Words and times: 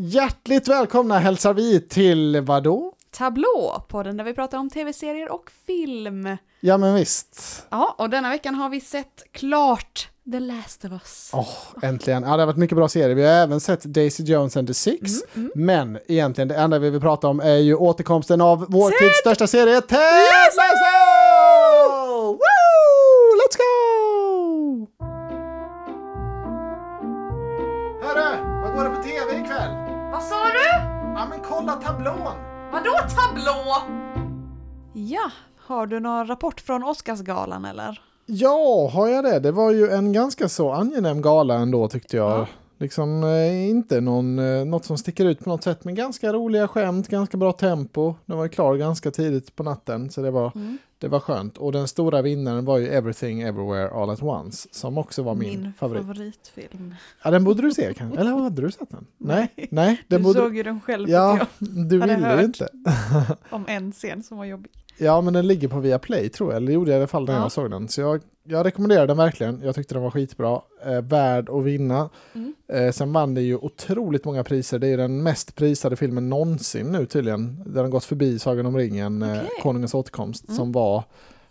Hjärtligt 0.00 0.68
välkomna 0.68 1.18
hälsar 1.18 1.54
vi 1.54 1.80
till 1.80 2.40
vadå? 2.40 2.92
Tablå, 3.10 3.84
podden 3.88 4.16
där 4.16 4.24
vi 4.24 4.34
pratar 4.34 4.58
om 4.58 4.70
tv-serier 4.70 5.32
och 5.32 5.50
film. 5.66 6.36
Ja 6.60 6.78
men 6.78 6.94
visst. 6.94 7.62
Ja, 7.70 7.94
och 7.98 8.10
denna 8.10 8.30
veckan 8.30 8.54
har 8.54 8.68
vi 8.68 8.80
sett 8.80 9.22
klart 9.32 10.08
The 10.32 10.40
Last 10.40 10.84
of 10.84 10.92
Us. 10.92 11.30
Åh, 11.32 11.48
äntligen. 11.82 12.22
Ja, 12.22 12.28
det 12.36 12.42
har 12.42 12.46
varit 12.46 12.56
mycket 12.56 12.76
bra 12.76 12.88
serier. 12.88 13.14
Vi 13.14 13.22
har 13.22 13.32
även 13.32 13.60
sett 13.60 13.82
Daisy 13.82 14.24
Jones 14.24 14.56
and 14.56 14.68
the 14.68 14.74
Six. 14.74 15.10
Mm, 15.34 15.50
Men 15.54 15.98
egentligen 16.08 16.48
det 16.48 16.54
enda 16.56 16.78
vi 16.78 16.90
vill 16.90 17.00
prata 17.00 17.28
om 17.28 17.40
är 17.40 17.56
ju 17.56 17.74
återkomsten 17.74 18.40
av 18.40 18.66
vår 18.68 18.90
Ted 18.90 18.98
tids 18.98 19.18
största 19.18 19.46
serie, 19.46 19.80
Ted 19.80 19.98
Lasso! 19.98 21.07
Vad 30.18 30.26
sa 30.26 30.44
du? 30.44 30.68
Ja 31.14 31.26
men 31.30 31.40
kolla 31.48 31.72
tablån! 31.72 32.34
Vadå 32.72 32.90
tablå? 32.92 33.76
Ja, 34.92 35.30
har 35.66 35.86
du 35.86 36.00
någon 36.00 36.26
rapport 36.26 36.60
från 36.60 36.84
Oscarsgalan 36.84 37.64
eller? 37.64 38.00
Ja, 38.26 38.90
har 38.94 39.08
jag 39.08 39.24
det? 39.24 39.38
Det 39.38 39.52
var 39.52 39.70
ju 39.70 39.90
en 39.90 40.12
ganska 40.12 40.48
så 40.48 40.72
angenäm 40.72 41.22
gala 41.22 41.54
ändå 41.54 41.88
tyckte 41.88 42.16
jag. 42.16 42.30
Ja. 42.40 42.46
Liksom 42.80 43.24
eh, 43.24 43.68
inte 43.68 44.00
någon, 44.00 44.38
eh, 44.38 44.64
något 44.64 44.84
som 44.84 44.98
sticker 44.98 45.24
ut 45.24 45.44
på 45.44 45.50
något 45.50 45.62
sätt, 45.64 45.84
men 45.84 45.94
ganska 45.94 46.32
roliga 46.32 46.68
skämt, 46.68 47.08
ganska 47.08 47.36
bra 47.36 47.52
tempo. 47.52 48.14
Den 48.26 48.36
var 48.36 48.44
ju 48.44 48.48
klar 48.50 48.76
ganska 48.76 49.10
tidigt 49.10 49.56
på 49.56 49.62
natten, 49.62 50.10
så 50.10 50.22
det 50.22 50.30
var, 50.30 50.52
Mm. 50.54 50.78
det 50.98 51.08
var 51.08 51.20
skönt. 51.20 51.58
Och 51.58 51.72
den 51.72 51.88
stora 51.88 52.22
vinnaren 52.22 52.64
var 52.64 52.78
ju 52.78 52.86
Everything 52.88 53.40
Everywhere 53.42 53.90
All 53.90 54.10
At 54.10 54.22
Once, 54.22 54.68
som 54.72 54.98
också 54.98 55.22
var 55.22 55.34
min, 55.34 55.72
favorit. 55.78 56.02
favoritfilm. 56.02 56.94
Ja, 57.24 57.30
den 57.30 57.44
borde 57.44 57.62
du 57.62 57.72
se 57.72 57.94
kanske? 57.94 58.20
Eller 58.20 58.30
hade 58.30 58.62
du 58.62 58.70
sett 58.70 58.90
den? 58.90 59.06
Nej, 59.18 59.48
nej. 59.70 60.02
Du 60.08 60.16
Den 60.16 60.22
borde... 60.22 60.38
såg 60.38 60.56
ju 60.56 60.62
den 60.62 60.80
själv 60.80 61.08
Ja, 61.10 61.38
du 61.58 61.98
ville 61.98 62.36
ju 62.38 62.44
inte. 62.44 62.68
om 63.50 63.64
en 63.68 63.92
scen 63.92 64.22
som 64.22 64.38
var 64.38 64.44
jobbig. 64.44 64.70
Ja, 65.00 65.20
men 65.20 65.34
den 65.34 65.46
ligger 65.46 65.68
på 65.68 65.80
Viaplay 65.80 66.28
tror 66.28 66.52
jag, 66.52 66.62
eller 66.62 66.72
gjorde 66.72 66.90
jag 66.90 66.96
i 66.96 67.00
alla 67.00 67.06
fall 67.06 67.26
när 67.26 67.34
Ja. 67.34 67.40
jag 67.42 67.52
såg 67.52 67.70
den. 67.70 67.88
Så 67.88 68.00
jag, 68.00 68.20
jag 68.48 68.66
rekommenderar 68.66 69.06
den 69.06 69.16
verkligen. 69.16 69.60
Jag 69.64 69.74
tyckte 69.74 69.94
den 69.94 70.02
var 70.02 70.10
skitbra. 70.10 70.60
Eh, 70.86 71.00
värd 71.02 71.48
att 71.50 71.64
vinna. 71.64 72.10
Mm. 72.34 72.54
Eh, 72.72 72.92
sen 72.92 73.12
vann 73.12 73.34
det 73.34 73.42
ju 73.42 73.56
otroligt 73.56 74.24
många 74.24 74.44
priser. 74.44 74.78
Det 74.78 74.86
är 74.88 74.96
den 74.96 75.22
mest 75.22 75.54
prisade 75.54 75.96
filmen 75.96 76.28
någonsin 76.28 76.92
nu 76.92 77.06
tydligen. 77.06 77.62
Den 77.66 77.84
har 77.84 77.88
gått 77.90 78.04
förbi 78.04 78.38
Sagan 78.38 78.66
om 78.66 78.76
ringen, 78.76 79.22
eh, 79.22 79.32
Okej. 79.32 79.48
Konungens 79.62 79.94
återkomst, 79.94 80.44
Mm. 80.48 80.56
som 80.56 80.72
var 80.72 81.04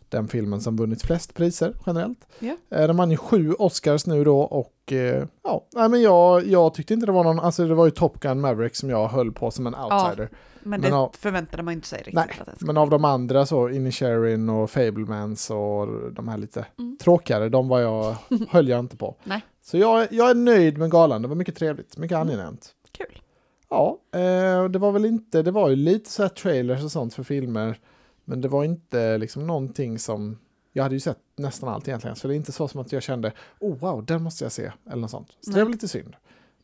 den 0.09 0.27
filmen 0.27 0.61
som 0.61 0.77
vunnit 0.77 1.01
flest 1.01 1.33
priser 1.33 1.73
generellt. 1.85 2.27
Ja. 2.39 2.55
Eh, 2.71 2.87
den 2.87 2.97
vann 2.97 3.11
ju 3.11 3.17
sju 3.17 3.53
Oscars 3.53 4.05
nu 4.05 4.23
då 4.23 4.39
och 4.41 4.93
eh, 4.93 5.25
ja, 5.43 5.65
nej, 5.73 5.89
men 5.89 6.01
jag, 6.01 6.47
jag 6.47 6.73
tyckte 6.73 6.93
inte 6.93 7.05
det 7.05 7.11
var 7.11 7.23
någon, 7.23 7.39
alltså 7.39 7.67
det 7.67 7.75
var 7.75 7.85
ju 7.85 7.91
Top 7.91 8.19
Gun 8.19 8.41
Maverick 8.41 8.75
som 8.75 8.89
jag 8.89 9.07
höll 9.07 9.31
på 9.31 9.51
som 9.51 9.67
en 9.67 9.75
outsider. 9.75 10.29
Men, 10.61 10.69
Men 10.69 10.81
det 10.81 10.87
ja. 10.87 11.11
förväntade 11.17 11.63
man 11.63 11.73
inte 11.73 11.87
sig 11.87 11.97
riktigt. 11.97 12.13
Nej, 12.13 12.29
att 12.47 12.61
Men 12.61 12.77
av 12.77 12.89
de 12.89 13.05
andra 13.05 13.45
så, 13.45 13.69
Inisherin 13.69 14.49
och 14.49 14.69
Fablemans 14.71 15.49
och 15.49 15.87
de 16.11 16.27
här 16.27 16.37
lite 16.37 16.65
Mm. 16.79 16.97
tråkigare, 16.97 17.49
de 17.49 17.67
var 17.67 17.79
jag, 17.79 18.15
höll 18.49 18.67
jag 18.69 18.79
inte 18.79 18.97
på. 18.97 19.15
Nej. 19.23 19.41
Så 19.61 19.77
jag, 19.77 20.07
jag 20.11 20.29
är 20.29 20.35
nöjd 20.35 20.77
med 20.77 20.91
galan, 20.91 21.21
det 21.21 21.27
var 21.27 21.35
mycket 21.35 21.55
trevligt, 21.55 21.97
mycket 21.97 22.15
Mm. 22.15 22.27
angenämt. 22.27 22.69
Kul. 22.91 23.21
Ja, 23.69 23.97
eh, 24.13 24.63
det 24.69 24.79
var 24.79 24.91
väl 24.91 25.05
inte, 25.05 25.41
det 25.41 25.51
var 25.51 25.69
ju 25.69 25.75
lite 25.75 26.09
så 26.09 26.21
här 26.21 26.29
trailers 26.29 26.83
och 26.83 26.91
sånt 26.91 27.13
för 27.13 27.23
filmer, 27.23 27.79
men 28.27 28.41
det 28.41 28.47
var 28.47 28.63
inte 28.63 29.17
liksom 29.17 29.47
någonting 29.47 29.99
som, 29.99 30.37
jag 30.73 30.83
hade 30.83 30.95
ju 30.95 30.99
sett 30.99 31.19
nästan 31.35 31.69
allt 31.69 31.87
egentligen, 31.87 32.15
så 32.15 32.27
det 32.27 32.33
är 32.33 32.35
inte 32.35 32.51
så 32.51 32.67
som 32.67 32.81
att 32.81 32.91
jag 32.91 33.03
kände, 33.03 33.31
oh 33.59 33.77
wow, 33.77 34.05
den 34.05 34.23
måste 34.23 34.45
jag 34.45 34.51
se, 34.51 34.71
eller 34.85 35.01
något 35.01 35.11
sånt. 35.11 35.27
Så 35.41 35.49
det 35.51 35.55
Nej. 35.55 35.63
var 35.63 35.71
lite 35.71 35.87
synd. 35.87 36.15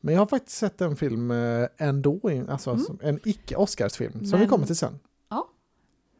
Men 0.02 0.14
jag 0.14 0.22
har 0.22 0.26
faktiskt 0.28 0.58
sett 0.58 0.82
en 0.82 0.96
film 0.96 1.32
eh, 1.32 1.68
ändå, 1.78 2.20
alltså 2.50 2.72
Mm. 2.72 2.86
en 3.02 3.20
icke-Oscarsfilm, 3.24 4.26
som 4.26 4.40
vi 4.40 4.48
kommer 4.48 4.66
till 4.66 4.76
sen. 4.78 5.00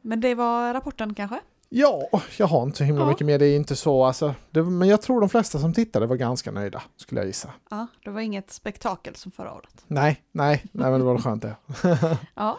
Men 0.06 0.20
det 0.22 0.36
var 0.36 0.74
rapporten 0.74 1.14
kanske? 1.14 1.40
Ja, 1.70 2.10
jag 2.38 2.48
har 2.48 2.64
inte 2.64 2.78
så 2.78 2.84
himla 2.84 3.02
Ja. 3.02 3.10
mycket 3.10 3.28
mer. 3.28 3.40
Det 3.40 3.46
är 3.46 3.56
inte 3.56 3.76
så, 3.76 4.04
alltså, 4.04 4.36
det, 4.52 4.64
men 4.64 4.88
jag 4.88 5.02
tror 5.02 5.20
de 5.20 5.30
flesta 5.30 5.60
som 5.60 5.74
tittade 5.74 6.06
var 6.06 6.16
ganska 6.16 6.52
nöjda, 6.52 6.84
skulle 6.96 7.22
jag 7.22 7.28
gissa. 7.28 7.54
Ja, 7.70 7.88
det 8.04 8.10
var 8.10 8.22
inget 8.22 8.52
spektakel 8.52 9.16
som 9.16 9.32
förra 9.32 9.54
året. 9.54 9.84
Nej, 9.88 10.22
nej, 10.32 10.66
nej 10.72 10.92
men 10.92 11.00
det 11.00 11.06
var 11.06 11.18
skönt 11.18 11.42
det. 11.42 11.56
Ja. 12.36 12.58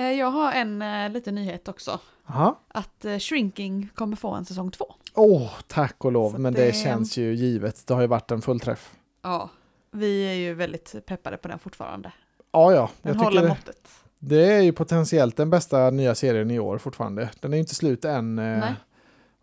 Eh, 0.00 0.12
Jag 0.12 0.30
har 0.30 0.52
en 0.52 0.82
eh, 0.82 1.10
liten 1.10 1.34
nyhet 1.34 1.68
också. 1.68 2.00
Jaha. 2.26 2.54
Att 2.68 3.04
eh, 3.04 3.18
Shrinking 3.18 3.88
kommer 3.94 4.16
få 4.16 4.30
en 4.30 4.44
säsong 4.44 4.70
två. 4.70 4.84
Åh, 5.14 5.50
tack 5.66 6.04
och 6.04 6.12
lov, 6.12 6.30
Så 6.32 6.38
men 6.38 6.52
det... 6.54 6.64
det- 6.66 6.72
känns 6.72 7.16
ju 7.16 7.34
givet. 7.34 7.86
Det 7.86 7.94
har 7.94 8.00
ju 8.00 8.06
varit 8.06 8.30
en 8.30 8.42
fullträff. 8.42 8.92
Ja. 9.22 9.50
Vi 9.92 10.28
är 10.28 10.32
ju 10.34 10.54
väldigt 10.54 11.06
peppade 11.06 11.36
på 11.36 11.48
den 11.48 11.58
fortfarande. 11.58 12.12
Ja, 12.52 12.72
ja, 12.74 12.90
Den 13.02 13.14
jag 13.16 13.24
håller 13.24 13.48
måttet. 13.48 13.88
det 14.18 14.52
är 14.52 14.60
ju 14.60 14.72
potentiellt 14.72 15.36
den 15.36 15.50
bästa 15.50 15.90
nya 15.90 16.14
serien 16.14 16.50
i 16.50 16.58
år 16.58 16.78
fortfarande. 16.78 17.30
Den 17.40 17.52
är 17.52 17.56
ju 17.56 17.60
inte 17.60 17.74
slut 17.74 18.04
än. 18.04 18.38
eh, 18.38 18.44
Nej. 18.44 18.74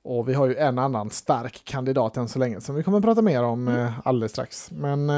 Och 0.03 0.29
vi 0.29 0.33
har 0.33 0.47
ju 0.47 0.55
en 0.55 0.79
annan 0.79 1.09
stark 1.09 1.61
kandidat 1.65 2.17
än 2.17 2.27
så 2.27 2.39
länge 2.39 2.61
som 2.61 2.75
vi 2.75 2.83
kommer 2.83 2.97
att 2.97 3.03
prata 3.03 3.21
mer 3.21 3.43
om 3.43 3.67
Mm. 3.67 3.81
eh, 3.85 3.93
alldeles 4.05 4.31
strax. 4.31 4.71
Men 4.71 5.09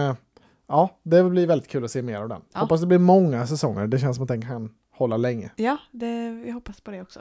ja, 0.67 0.89
det 1.03 1.23
blir 1.23 1.47
väldigt 1.47 1.67
kul 1.69 1.85
att 1.85 1.91
se 1.91 2.01
mer 2.01 2.19
av 2.21 2.29
den. 2.29 2.41
Ja. 2.53 2.59
Hoppas 2.59 2.81
det 2.81 2.87
blir 2.87 2.97
många 2.97 3.47
säsonger. 3.47 3.87
Det 3.87 3.99
känns 3.99 4.15
som 4.15 4.23
att 4.23 4.27
den 4.29 4.41
kan 4.41 4.69
hålla 4.99 5.17
länge. 5.17 5.51
Ja, 5.55 5.77
det, 5.91 6.41
vi 6.45 6.51
hoppas 6.51 6.81
på 6.81 6.91
det 6.91 7.01
också. 7.01 7.19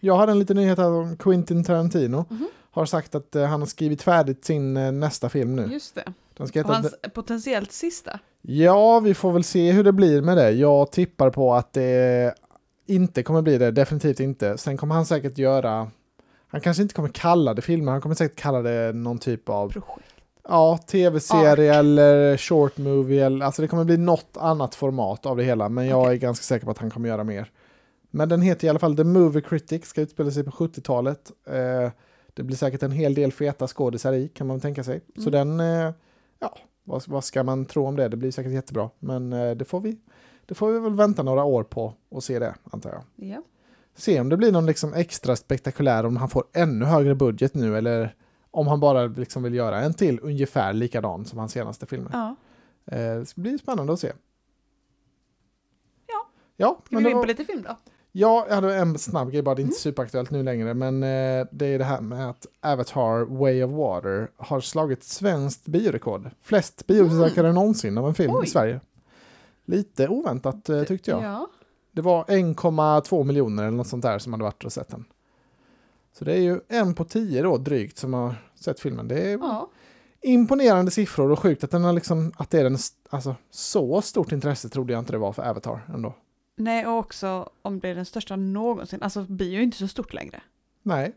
Jag 0.00 0.16
hade 0.16 0.32
en 0.32 0.38
liten 0.38 0.56
nyhet 0.56 0.78
här 0.78 0.90
om 0.90 1.16
Quentin 1.16 1.64
Tarantino. 1.64 2.24
Mhm. 2.30 2.48
Har 2.70 2.86
sagt 2.86 3.14
att 3.14 3.36
eh, 3.36 3.44
han 3.44 3.60
har 3.60 3.66
skrivit 3.66 4.02
färdigt 4.02 4.44
sin 4.44 4.76
eh, 4.76 4.92
nästa 4.92 5.28
film 5.28 5.56
nu. 5.56 5.68
Just 5.72 5.94
det. 5.94 6.12
Den 6.36 6.48
ska 6.48 6.60
Och 6.60 6.66
heta 6.66 6.78
hans 6.78 6.94
potentiellt 7.14 7.72
sista. 7.72 8.18
Ja, 8.42 9.00
vi 9.00 9.14
får 9.14 9.32
väl 9.32 9.44
se 9.44 9.72
hur 9.72 9.84
det 9.84 9.92
blir 9.92 10.22
med 10.22 10.36
det. 10.36 10.50
Jag 10.50 10.92
tippar 10.92 11.30
på 11.30 11.54
att 11.54 11.72
det 11.72 12.34
inte 12.86 13.22
kommer 13.22 13.42
bli 13.42 13.58
det, 13.58 13.70
definitivt 13.70 14.20
inte. 14.20 14.58
Sen 14.58 14.76
kommer 14.76 14.94
han 14.94 15.06
säkert 15.06 15.38
göra, 15.38 15.90
han 16.48 16.60
kanske 16.60 16.82
inte 16.82 16.94
kommer 16.94 17.08
kalla 17.08 17.54
det 17.54 17.62
filmer, 17.62 17.92
han 17.92 18.00
kommer 18.00 18.14
säkert 18.14 18.38
kalla 18.38 18.62
det 18.62 18.92
någon 18.92 19.18
typ 19.18 19.48
av 19.48 19.72
projekt. 19.72 20.14
Ja, 20.48 20.78
tv-serie 20.86 21.74
eller 21.74 22.36
short 22.36 22.78
movie, 22.78 23.26
eller, 23.26 23.46
alltså 23.46 23.62
det 23.62 23.68
kommer 23.68 23.84
bli 23.84 23.96
något 23.96 24.36
annat 24.36 24.74
format 24.74 25.26
av 25.26 25.36
det 25.36 25.44
hela, 25.44 25.68
men 25.68 25.86
jag 25.86 26.00
Okej. 26.02 26.14
är 26.14 26.18
ganska 26.18 26.42
säker 26.42 26.64
på 26.64 26.70
att 26.70 26.78
han 26.78 26.90
kommer 26.90 27.08
göra 27.08 27.24
mer. 27.24 27.50
Men 28.10 28.28
den 28.28 28.42
heter 28.42 28.66
i 28.66 28.70
alla 28.70 28.78
fall 28.78 28.96
The 28.96 29.04
Movie 29.04 29.42
Critic, 29.42 29.84
ska 29.86 30.00
utspela 30.00 30.30
sig 30.30 30.44
på 30.44 30.50
70-talet. 30.50 31.32
Eh, 31.46 31.90
det 32.34 32.42
blir 32.42 32.56
säkert 32.56 32.82
en 32.82 32.90
hel 32.92 33.14
del 33.14 33.32
feta 33.32 33.66
skådisar 33.68 34.12
i, 34.12 34.28
kan 34.28 34.46
man 34.46 34.60
tänka 34.60 34.84
sig. 34.84 35.00
Så 35.18 35.28
Mm. 35.28 35.32
den, 35.58 35.60
eh, 35.60 35.92
ja, 36.38 36.56
vad, 36.84 37.02
vad 37.08 37.24
ska 37.24 37.42
man 37.42 37.64
tro 37.64 37.86
om 37.86 37.96
det? 37.96 38.08
Det 38.08 38.16
blir 38.16 38.30
säkert 38.30 38.52
jättebra, 38.52 38.90
men 38.98 39.32
eh, 39.32 39.50
det 39.50 39.64
får 39.64 39.80
vi 39.80 39.98
det 40.46 40.54
får 40.54 40.72
vi 40.72 40.78
väl 40.78 40.94
vänta 40.94 41.22
några 41.22 41.44
år 41.44 41.62
på 41.62 41.92
och 42.08 42.24
se 42.24 42.38
det, 42.38 42.54
antar 42.70 42.90
jag. 42.90 43.28
Ja. 43.28 43.42
Se 43.96 44.20
om 44.20 44.28
det 44.28 44.36
blir 44.36 44.52
någon 44.52 44.66
liksom 44.66 44.94
extra 44.94 45.36
spektakulär, 45.36 46.06
om 46.06 46.16
han 46.16 46.28
får 46.28 46.44
ännu 46.52 46.84
högre 46.84 47.14
budget 47.14 47.54
nu, 47.54 47.76
eller 47.78 48.14
om 48.56 48.66
han 48.66 48.80
bara 48.80 49.06
liksom 49.06 49.42
vill 49.42 49.54
göra 49.54 49.80
en 49.80 49.94
till 49.94 50.20
ungefär 50.22 50.72
likadan 50.72 51.24
som 51.24 51.38
hans 51.38 51.52
senaste 51.52 51.86
filmer. 51.86 52.10
ja. 52.12 52.36
Eh, 52.96 52.96
det 53.18 53.36
blir 53.36 53.58
spännande 53.58 53.92
att 53.92 54.00
se. 54.00 54.12
Ja. 56.06 56.26
Ja, 56.56 56.80
Ska 56.86 56.96
vi 56.96 57.02
gå 57.04 57.10
in 57.10 57.16
var, 57.16 57.22
på 57.22 57.28
lite 57.28 57.44
film 57.44 57.62
då? 57.62 57.76
ja, 58.12 58.46
jag 58.48 58.54
hade 58.54 58.74
en 58.76 58.98
snabb 58.98 59.30
grej 59.30 59.42
bara, 59.42 59.54
det 59.54 59.60
är 59.60 59.62
inte 59.62 59.72
Mm. 59.72 59.78
superaktuellt 59.80 60.30
nu 60.30 60.42
längre, 60.42 60.74
men 60.74 61.02
eh, 61.02 61.46
det 61.50 61.66
är 61.66 61.78
det 61.78 61.84
här 61.84 62.00
med 62.00 62.30
att 62.30 62.46
Avatar 62.60 63.24
Way 63.24 63.62
of 63.64 63.70
Water 63.70 64.30
har 64.36 64.60
slagit 64.60 65.04
svenskt 65.04 65.66
biorekord. 65.66 66.30
Flest 66.42 66.86
biobesökare 66.86 67.52
någonsin 67.52 67.98
av 67.98 68.08
en 68.08 68.14
film 68.14 68.30
Mm. 68.30 68.40
Oj. 68.40 68.46
i 68.46 68.50
Sverige. 68.50 68.80
Lite 69.64 70.08
oväntat 70.08 70.68
eh, 70.68 70.82
tyckte 70.82 71.10
jag. 71.10 71.22
Ja. 71.22 71.48
Det 71.92 72.02
var 72.02 72.24
1,2 72.24 73.24
miljoner 73.24 73.62
eller 73.62 73.76
något 73.76 73.86
sånt 73.86 74.02
där 74.02 74.18
som 74.18 74.32
hade 74.32 74.44
varit 74.44 74.64
och 74.64 74.72
sett 74.72 74.88
den. 74.88 75.04
Så 76.12 76.24
det 76.24 76.32
är 76.32 76.40
ju 76.40 76.60
en 76.68 76.94
på 76.94 77.04
tio 77.04 77.42
då 77.42 77.56
drygt 77.58 77.98
som 77.98 78.14
har 78.14 78.34
sett 78.60 78.80
filmen. 78.80 79.08
Det 79.08 79.20
är 79.32 79.38
ja. 79.38 79.68
imponerande 80.22 80.90
siffror 80.90 81.30
och 81.32 81.38
sjukt 81.38 81.64
att 81.64 81.70
den 81.70 81.84
har 81.84 81.92
liksom, 81.92 82.32
att 82.36 82.50
det 82.50 82.60
är 82.60 82.64
den, 82.64 82.78
alltså 83.10 83.34
så 83.50 84.02
stort 84.02 84.32
intresse 84.32 84.68
trodde 84.68 84.92
jag 84.92 85.00
inte 85.00 85.12
det 85.12 85.18
var 85.18 85.32
för 85.32 85.42
Avatar 85.42 85.80
ändå. 85.94 86.14
Nej, 86.56 86.86
och 86.86 86.98
också 86.98 87.48
om 87.62 87.80
det 87.80 87.88
är 87.88 87.94
den 87.94 88.04
största 88.04 88.36
någonsin. 88.36 89.02
Alltså 89.02 89.22
bio 89.22 89.52
är 89.52 89.56
ju 89.56 89.62
inte 89.62 89.76
så 89.76 89.88
stort 89.88 90.12
längre. 90.14 90.40
Nej, 90.82 91.12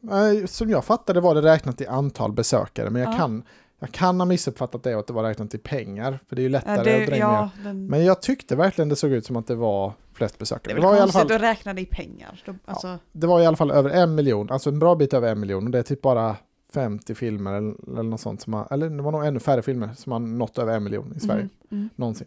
nej, 0.00 0.48
som 0.48 0.70
jag 0.70 0.84
fattade 0.84 1.20
var 1.20 1.34
det 1.34 1.42
räknat 1.42 1.80
i 1.80 1.86
antal 1.86 2.32
besökare, 2.32 2.90
men 2.90 3.02
jag 3.02 3.12
Ja. 3.12 3.16
kan, 3.18 3.42
jag 3.78 3.92
kan 3.92 4.20
ha 4.20 4.24
missuppfattat 4.26 4.82
det 4.82 4.94
och 4.94 5.00
att 5.00 5.06
det 5.06 5.12
var 5.12 5.22
räknat 5.22 5.54
i 5.54 5.58
pengar, 5.58 6.18
för 6.28 6.36
det 6.36 6.42
är 6.42 6.44
ju 6.44 6.48
lättare 6.48 6.74
Ja, 6.74 6.78
att 6.80 6.84
det, 6.84 7.06
dränga. 7.06 7.24
ja, 7.24 7.50
den, 7.64 7.86
Men 7.86 8.04
jag 8.04 8.22
tyckte 8.22 8.56
verkligen 8.56 8.88
det 8.88 8.96
såg 8.96 9.10
ut 9.10 9.26
som 9.26 9.36
att 9.36 9.46
det 9.46 9.54
var 9.54 9.92
flest 10.12 10.34
det 10.34 10.38
besökare. 10.38 10.74
Det 10.74 10.74
väl 10.74 10.82
var, 10.84 10.90
i 10.90 10.96
alla 10.96 11.02
konstigt 11.02 11.20
fall, 11.28 11.32
att 11.36 11.42
räkna 11.42 11.74
det 11.74 11.80
i 11.80 11.86
pengar. 11.86 12.42
Alltså, 12.64 12.98
det 13.12 13.26
var 13.26 13.40
i 13.40 13.46
alla 13.46 13.56
fall 13.56 13.70
över 13.70 13.90
en 13.90 14.14
miljon, 14.14 14.50
alltså 14.50 14.70
en 14.70 14.78
bra 14.78 14.94
bit 14.94 15.14
över 15.14 15.28
en 15.28 15.40
miljon. 15.40 15.64
Och 15.64 15.70
det 15.70 15.78
är 15.78 15.82
typ 15.82 16.02
bara 16.02 16.36
50 16.72 17.14
filmer 17.14 17.52
eller, 17.52 17.74
eller 17.90 18.02
något 18.02 18.20
sånt, 18.20 18.40
som 18.40 18.52
har, 18.54 18.68
eller 18.70 18.90
det 18.90 19.02
var 19.02 19.12
nog 19.12 19.26
ännu 19.26 19.40
färre 19.40 19.62
filmer 19.62 19.90
som 19.96 20.12
har 20.12 20.18
nått 20.18 20.58
över 20.58 20.76
en 20.76 20.84
miljon 20.84 21.12
i 21.16 21.20
Sverige 21.20 21.40
mm, 21.42 21.50
mm. 21.70 21.88
någonsin. 21.96 22.26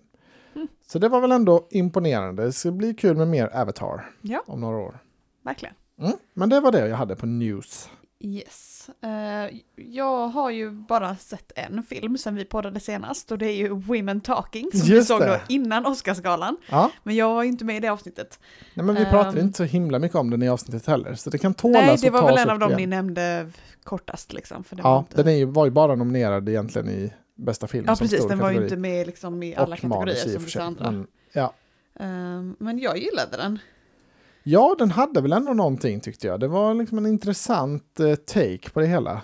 Mm. 0.55 0.67
Så 0.87 0.99
det 0.99 1.09
var 1.09 1.21
väl 1.21 1.31
ändå 1.31 1.67
imponerande. 1.71 2.43
Det 2.43 2.53
ska 2.53 2.71
bli 2.71 2.93
kul 2.93 3.17
med 3.17 3.27
mer 3.27 3.49
Avatar 3.55 4.11
Ja, 4.21 4.43
om 4.47 4.61
några 4.61 4.77
år. 4.77 4.99
verkligen. 5.41 5.75
Mm. 5.99 6.13
Men 6.33 6.49
det 6.49 6.59
var 6.59 6.71
det 6.71 6.87
jag 6.87 6.97
hade 6.97 7.15
på 7.15 7.25
news. 7.25 7.89
Yes. 8.25 8.89
Eh, 9.01 9.57
jag 9.75 10.27
har 10.27 10.49
ju 10.49 10.71
bara 10.71 11.15
sett 11.15 11.51
en 11.55 11.83
film 11.83 12.17
sen 12.17 12.35
vi 12.35 12.45
poddade 12.45 12.79
senast 12.79 13.31
och 13.31 13.37
det 13.37 13.45
är 13.45 13.55
ju 13.55 13.69
Women 13.69 14.21
Talking 14.21 14.69
som 14.71 14.81
vi 14.81 14.93
Just 14.95 15.07
såg 15.07 15.19
det. 15.21 15.27
då 15.27 15.37
innan 15.53 15.85
Oscarsgalan. 15.85 16.57
Ja, 16.69 16.91
Men 17.03 17.15
jag 17.15 17.33
var 17.33 17.43
ju 17.43 17.49
inte 17.49 17.65
med 17.65 17.75
i 17.75 17.79
det 17.79 17.87
avsnittet. 17.87 18.39
nej, 18.73 18.85
men 18.85 18.95
vi 18.95 19.05
pratade 19.05 19.39
Ehm. 19.39 19.45
inte 19.45 19.57
så 19.57 19.63
himla 19.63 19.99
mycket 19.99 20.15
om 20.17 20.29
den 20.29 20.43
i 20.43 20.49
avsnittet 20.49 20.87
heller, 20.87 21.15
så 21.15 21.29
det 21.29 21.37
kan 21.37 21.53
tålas 21.53 21.85
Nej, 21.85 21.97
det 22.01 22.09
var 22.09 22.25
väl 22.25 22.37
en 22.37 22.49
av 22.49 22.59
dem 22.59 22.69
igen. 22.69 22.81
ni 22.89 22.95
nämnde 22.95 23.49
kortast 23.83 24.33
liksom. 24.33 24.63
För 24.63 24.77
Ja, 24.83 24.99
inte... 24.99 25.15
den 25.23 25.27
är 25.33 25.37
ju, 25.37 25.45
var 25.45 25.65
ju 25.65 25.71
bara 25.71 25.95
nominerad 25.95 26.49
egentligen 26.49 26.89
i 26.89 27.13
bästa 27.35 27.67
film. 27.67 27.85
ja 27.87 27.95
precis, 27.95 28.27
den 28.27 28.39
var 28.39 28.51
ju 28.51 28.63
inte 28.63 28.77
med 28.77 29.07
liksom 29.07 29.43
i 29.43 29.55
alla 29.55 29.75
Och 29.75 29.81
kategorier 29.81 30.15
som 30.15 30.43
vissa 30.43 30.63
andra. 30.63 30.91
Men, 30.91 31.07
ja. 31.33 31.53
Ehm, 31.99 32.55
men 32.59 32.79
jag 32.79 32.97
gillade 32.97 33.37
den. 33.37 33.59
Ja, 34.43 34.75
den 34.79 34.91
hade 34.91 35.21
väl 35.21 35.33
ändå 35.33 35.53
någonting 35.53 35.99
tyckte 35.99 36.27
jag. 36.27 36.39
Det 36.39 36.47
var 36.47 36.73
liksom 36.73 36.97
en 36.97 37.05
intressant 37.05 37.99
eh, 37.99 38.15
take 38.15 38.69
på 38.69 38.79
det 38.79 38.85
hela. 38.87 39.21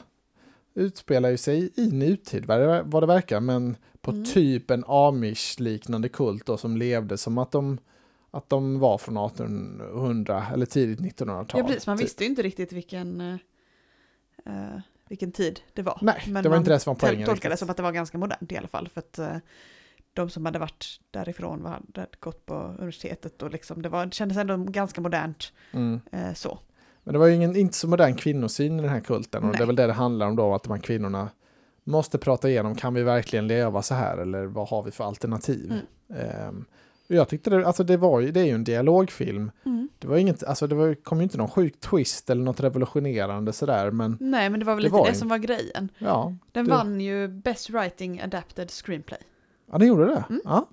Utspelar 0.73 1.29
ju 1.29 1.37
sig 1.37 1.71
i 1.75 1.91
nutid 1.91 2.45
vad 2.45 2.59
det, 2.59 2.81
vad 2.85 3.03
det 3.03 3.07
verkar, 3.07 3.39
men 3.39 3.77
på 4.01 4.11
Mm. 4.11 4.25
typ 4.25 4.71
en 4.71 4.83
amish-liknande 4.87 6.09
kult 6.09 6.45
då, 6.45 6.57
som 6.57 6.77
levde 6.77 7.17
som 7.17 7.37
att 7.37 7.51
de, 7.51 7.77
att 8.31 8.49
de 8.49 8.79
var 8.79 8.97
från 8.97 9.17
1800 9.17 10.45
eller 10.53 10.65
tidigt 10.65 10.99
1900-tal. 10.99 11.61
Ja 11.61 11.67
precis, 11.67 11.87
man 11.87 11.97
typ. 11.97 12.05
visste 12.05 12.23
ju 12.23 12.29
inte 12.29 12.41
riktigt 12.41 12.73
vilken, 12.73 13.21
eh, 13.21 13.33
eh, 14.45 14.79
vilken 15.09 15.31
tid 15.31 15.59
det 15.73 15.81
var. 15.81 15.97
Nej, 16.01 16.21
Men 16.27 16.43
det 16.43 16.49
var 16.49 16.55
man 16.55 16.61
inte 16.61 16.71
det 16.71 16.79
som 16.79 16.93
var 16.93 16.99
poängen. 16.99 17.27
tolkade 17.27 17.53
det 17.53 17.57
som 17.57 17.69
att 17.69 17.77
det 17.77 17.83
var 17.83 17.91
ganska 17.91 18.17
modernt 18.17 18.51
i 18.51 18.57
alla 18.57 18.67
fall. 18.67 18.89
För 18.93 18.99
att 18.99 19.19
eh, 19.19 19.35
de 20.19 20.29
som 20.29 20.45
hade 20.45 20.59
varit 20.59 20.85
därifrån 21.11 21.63
var, 21.63 21.69
hade 21.71 22.07
gått 22.19 22.45
på 22.45 22.53
universitetet 22.53 23.43
och 23.43 23.51
liksom, 23.51 23.81
det, 23.81 23.89
var, 23.89 24.05
det 24.05 24.13
kändes 24.13 24.37
ändå 24.37 24.57
ganska 24.57 25.01
modernt 25.01 25.53
Mm. 25.71 25.99
eh, 26.11 26.33
så. 26.33 26.59
Men 27.03 27.13
det 27.13 27.19
var 27.19 27.27
ju 27.27 27.35
ingen, 27.35 27.55
inte 27.55 27.77
så 27.77 27.87
modern 27.87 28.15
kvinnosyn 28.15 28.79
i 28.79 28.81
den 28.81 28.91
här 28.91 28.99
kulten 28.99 29.43
och 29.43 29.49
det 29.51 29.55
är 29.55 29.59
Nej. 29.59 29.67
väl 29.67 29.75
det 29.75 29.87
det 29.87 29.93
handlar 29.93 30.27
om 30.27 30.35
då, 30.35 30.53
att 30.55 30.63
de 30.63 30.71
här 30.71 30.79
kvinnorna 30.79 31.29
måste 31.83 32.17
prata 32.17 32.49
igenom, 32.49 32.75
kan 32.75 32.93
vi 32.93 33.03
verkligen 33.03 33.47
leva 33.47 33.81
så 33.81 33.93
här 33.93 34.17
eller 34.17 34.45
vad 34.45 34.69
har 34.69 34.83
vi 34.83 34.91
för 34.91 35.03
alternativ? 35.03 35.73
Mm. 36.09 36.65
Och 37.09 37.15
jag 37.15 37.27
tyckte 37.29 37.49
det, 37.49 37.67
alltså 37.67 37.83
det 37.83 37.97
var 37.97 38.19
ju, 38.19 38.31
det 38.31 38.39
är 38.39 38.45
ju 38.45 38.51
en 38.55 38.63
dialogfilm. 38.63 39.51
Det 39.99 40.07
var 40.07 40.17
inget, 40.17 40.43
alltså 40.43 40.67
det 40.67 40.75
var, 40.75 40.93
kom 40.93 41.17
ju 41.17 41.23
inte 41.23 41.37
någon 41.37 41.47
sjuk 41.49 41.79
twist 41.79 42.29
eller 42.29 42.43
något 42.43 42.59
revolutionerande 42.59 43.53
sådär, 43.53 43.91
men 43.91 44.17
Nej, 44.19 44.49
men 44.49 44.59
det 44.59 44.65
var 44.65 44.75
väl 44.75 44.83
Det 44.83 44.87
lite 44.87 44.97
var 44.97 45.05
det 45.05 45.11
ju- 45.11 45.17
som 45.17 45.27
var 45.29 45.37
grejen. 45.37 45.89
ja, 45.97 46.33
Den 46.51 46.65
det- 46.65 46.71
vann 46.71 47.01
ju 47.01 47.27
Best 47.27 47.69
Writing 47.69 48.21
Adapted 48.21 48.71
Screenplay. 48.71 49.19
Ja 49.71 49.77
det 49.77 49.85
gjorde 49.85 50.05
det. 50.05 50.23
Mm. 50.29 50.41
Ja. 50.45 50.67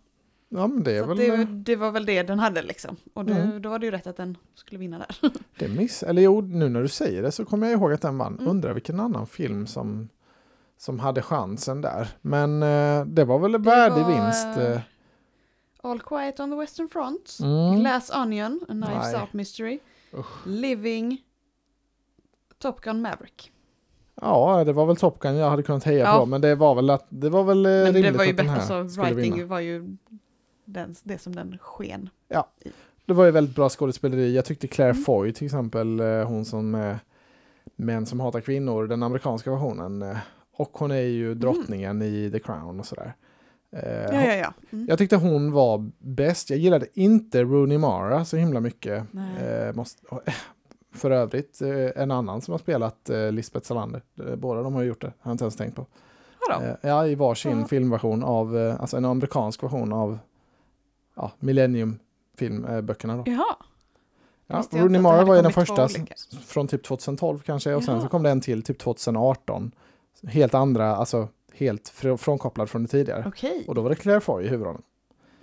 ja, 0.49 0.67
men 0.67 0.83
det 0.83 0.93
är 0.97 1.01
Så 1.03 1.09
väl, 1.09 1.17
det, 1.17 1.37
det, 1.37 1.45
det 1.45 1.77
var 1.77 1.91
väl 1.91 2.07
det 2.07 2.23
den 2.23 2.39
hade 2.39 2.63
liksom. 2.63 2.97
Och 3.15 3.25
det, 3.25 3.33
Mm. 3.35 3.63
då 3.63 3.69
var 3.69 3.79
det 3.79 3.87
ju 3.87 3.91
rätt 3.93 4.07
att 4.07 4.17
den 4.17 4.37
skulle 4.55 4.79
vinna 4.79 4.99
där. 4.99 5.31
det 5.59 5.69
miss, 5.69 6.03
eller 6.03 6.23
jo, 6.23 6.41
nu 6.41 6.69
när 6.69 6.83
du 6.83 6.89
säger 6.89 7.23
det 7.23 7.33
så 7.33 7.45
kommer 7.45 7.67
jag 7.67 7.79
ihåg 7.81 7.93
att 7.93 8.03
den 8.03 8.19
vann. 8.19 8.35
Mm. 8.35 8.49
Undrar 8.49 8.73
vilken 8.75 9.01
annan 9.01 9.27
film 9.27 9.67
som, 9.67 10.09
som 10.79 10.99
hade 10.99 11.23
chansen 11.23 11.81
där. 11.81 12.09
Men 12.21 12.63
eh, 12.63 13.05
det 13.07 13.25
var 13.25 13.39
väl 13.39 13.55
en 13.55 13.63
värdig 13.63 14.03
var, 14.03 14.09
vinst. 14.25 14.57
eh, 14.59 14.73
eh. 14.73 14.81
All 15.83 16.01
Quiet 16.01 16.41
on 16.41 16.51
the 16.51 16.57
Western 16.57 16.89
Front, 16.89 17.39
Mm. 17.43 17.81
Glass 17.81 18.11
Onion, 18.17 18.61
A 18.63 18.67
Knives 18.73 19.13
Nej. 19.13 19.21
Out 19.21 19.33
Mystery, 19.33 19.79
Usch. 20.13 20.47
Living, 20.47 21.19
Top 22.59 22.81
Gun 22.81 23.03
Maverick. 23.03 23.53
Ja, 24.23 24.65
det 24.65 24.73
var 24.73 24.87
väl 24.87 24.97
Top 24.97 25.19
Gun 25.19 25.37
jag 25.37 25.51
hade 25.51 25.63
kunnat 25.63 25.85
heja 25.85 26.05
Ja. 26.05 26.19
på, 26.21 26.27
men 26.27 26.41
det 26.41 26.55
var 26.55 26.75
väl, 26.75 26.91
att, 26.91 27.07
det 27.09 27.29
var 27.31 27.45
väl 27.45 27.67
eh, 27.67 27.71
Men 27.73 27.85
rimligt 27.93 28.13
det 28.13 28.19
var 28.19 28.25
ju 28.25 28.31
att 28.31 28.37
den 28.37 28.47
bättre, 28.47 28.61
här 28.63 28.81
alltså 28.81 28.89
skulle 28.89 29.15
writing 29.15 29.35
vinna. 29.35 29.47
var 29.47 29.61
ju 29.61 29.97
den, 30.65 30.95
det 31.03 31.19
som 31.19 31.35
den 31.35 31.59
sken. 31.61 32.09
Det 33.07 33.13
var 33.13 33.25
ju 33.25 33.31
väldigt 33.31 33.55
bra 33.57 33.69
skådespeleri. 33.69 34.35
Jag 34.37 34.45
tyckte 34.45 34.67
Claire 34.69 34.91
Mm. 34.93 35.05
Foy 35.05 35.33
till 35.33 35.45
exempel, 35.45 36.01
eh, 36.01 36.07
hon 36.25 36.45
som 36.45 36.75
eh, 36.75 36.97
Män 37.77 38.07
som 38.07 38.21
hatar 38.21 38.41
kvinnor, 38.41 38.87
den 38.87 39.03
amerikanska 39.03 39.51
versionen. 39.51 40.17
Och 40.57 40.71
hon 40.73 40.91
är 40.91 41.01
ju 41.01 41.35
drottningen 41.35 42.03
i 42.03 42.31
The 42.33 42.39
Crown 42.39 42.81
och 42.81 42.87
sådär. 42.87 43.15
Mm. 43.73 44.15
Ja, 44.15 44.27
ja, 44.27 44.35
ja. 44.35 44.53
Mm. 44.73 44.87
Jag 44.89 44.99
tyckte 44.99 45.17
hon 45.17 45.53
var 45.53 45.91
bäst. 45.99 46.51
Jag 46.51 46.59
gillade 46.59 46.87
inte 46.95 47.43
Rooney 47.43 47.79
Mara 47.79 48.25
så 48.25 48.37
himla 48.37 48.61
mycket. 48.61 49.05
Eh, 49.41 49.75
måste, 49.75 50.03
för 50.97 51.11
övrigt, 51.11 51.61
eh, 51.63 52.03
en 52.03 52.11
annan 52.11 52.41
som 52.41 52.53
har 52.53 52.59
spelat 52.59 53.11
eh, 53.11 53.33
Lisbeth 53.33 53.67
Salander. 53.67 54.03
Eh, 54.29 54.37
Båda 54.37 54.63
de 54.63 54.75
har 54.75 54.83
gjort 54.83 55.01
det, 55.01 55.07
har 55.07 55.31
jag 55.31 55.35
inte 55.35 55.45
ens 55.45 55.57
tänkt 55.57 55.77
på. 55.77 55.87
Eh, 56.63 56.75
ja, 56.81 57.07
i 57.07 57.15
varsin 57.15 57.61
Ja. 57.61 57.67
filmversion 57.67 58.23
av, 58.25 58.77
alltså 58.81 58.97
en 58.97 59.05
amerikansk 59.05 59.63
version 59.63 59.93
av 59.93 60.19
ja, 61.17 61.33
Millennium 61.39 61.99
filmböckerna 62.39 63.17
då. 63.17 63.23
Jaha. 63.27 63.57
Ja, 64.47 64.63
Rooney 64.71 65.01
Mara 65.01 65.25
var 65.25 65.37
ju 65.37 65.43
den 65.43 65.53
första 65.53 65.89
från 66.47 66.69
typ 66.69 66.85
2012 66.85 67.39
kanske 67.39 67.75
och 67.75 67.85
sen 67.85 67.95
Jaha. 67.95 68.03
så 68.03 68.09
kom 68.09 68.23
det 68.23 68.31
en 68.31 68.41
till 68.41 68.63
typ 68.63 68.79
2018. 68.79 69.71
Helt 70.23 70.55
andra, 70.55 70.97
alltså 70.97 71.29
helt 71.55 71.83
fr- 71.97 72.17
frånkopplad 72.17 72.71
från 72.71 72.83
det 72.83 72.89
tidigare. 72.89 73.25
Okej. 73.27 73.65
Och 73.69 73.75
då 73.75 73.83
var 73.83 73.91
det 73.91 73.97
Claire 73.97 74.21
Foy 74.21 74.45
i 74.45 74.49
huvudrollen. 74.49 74.83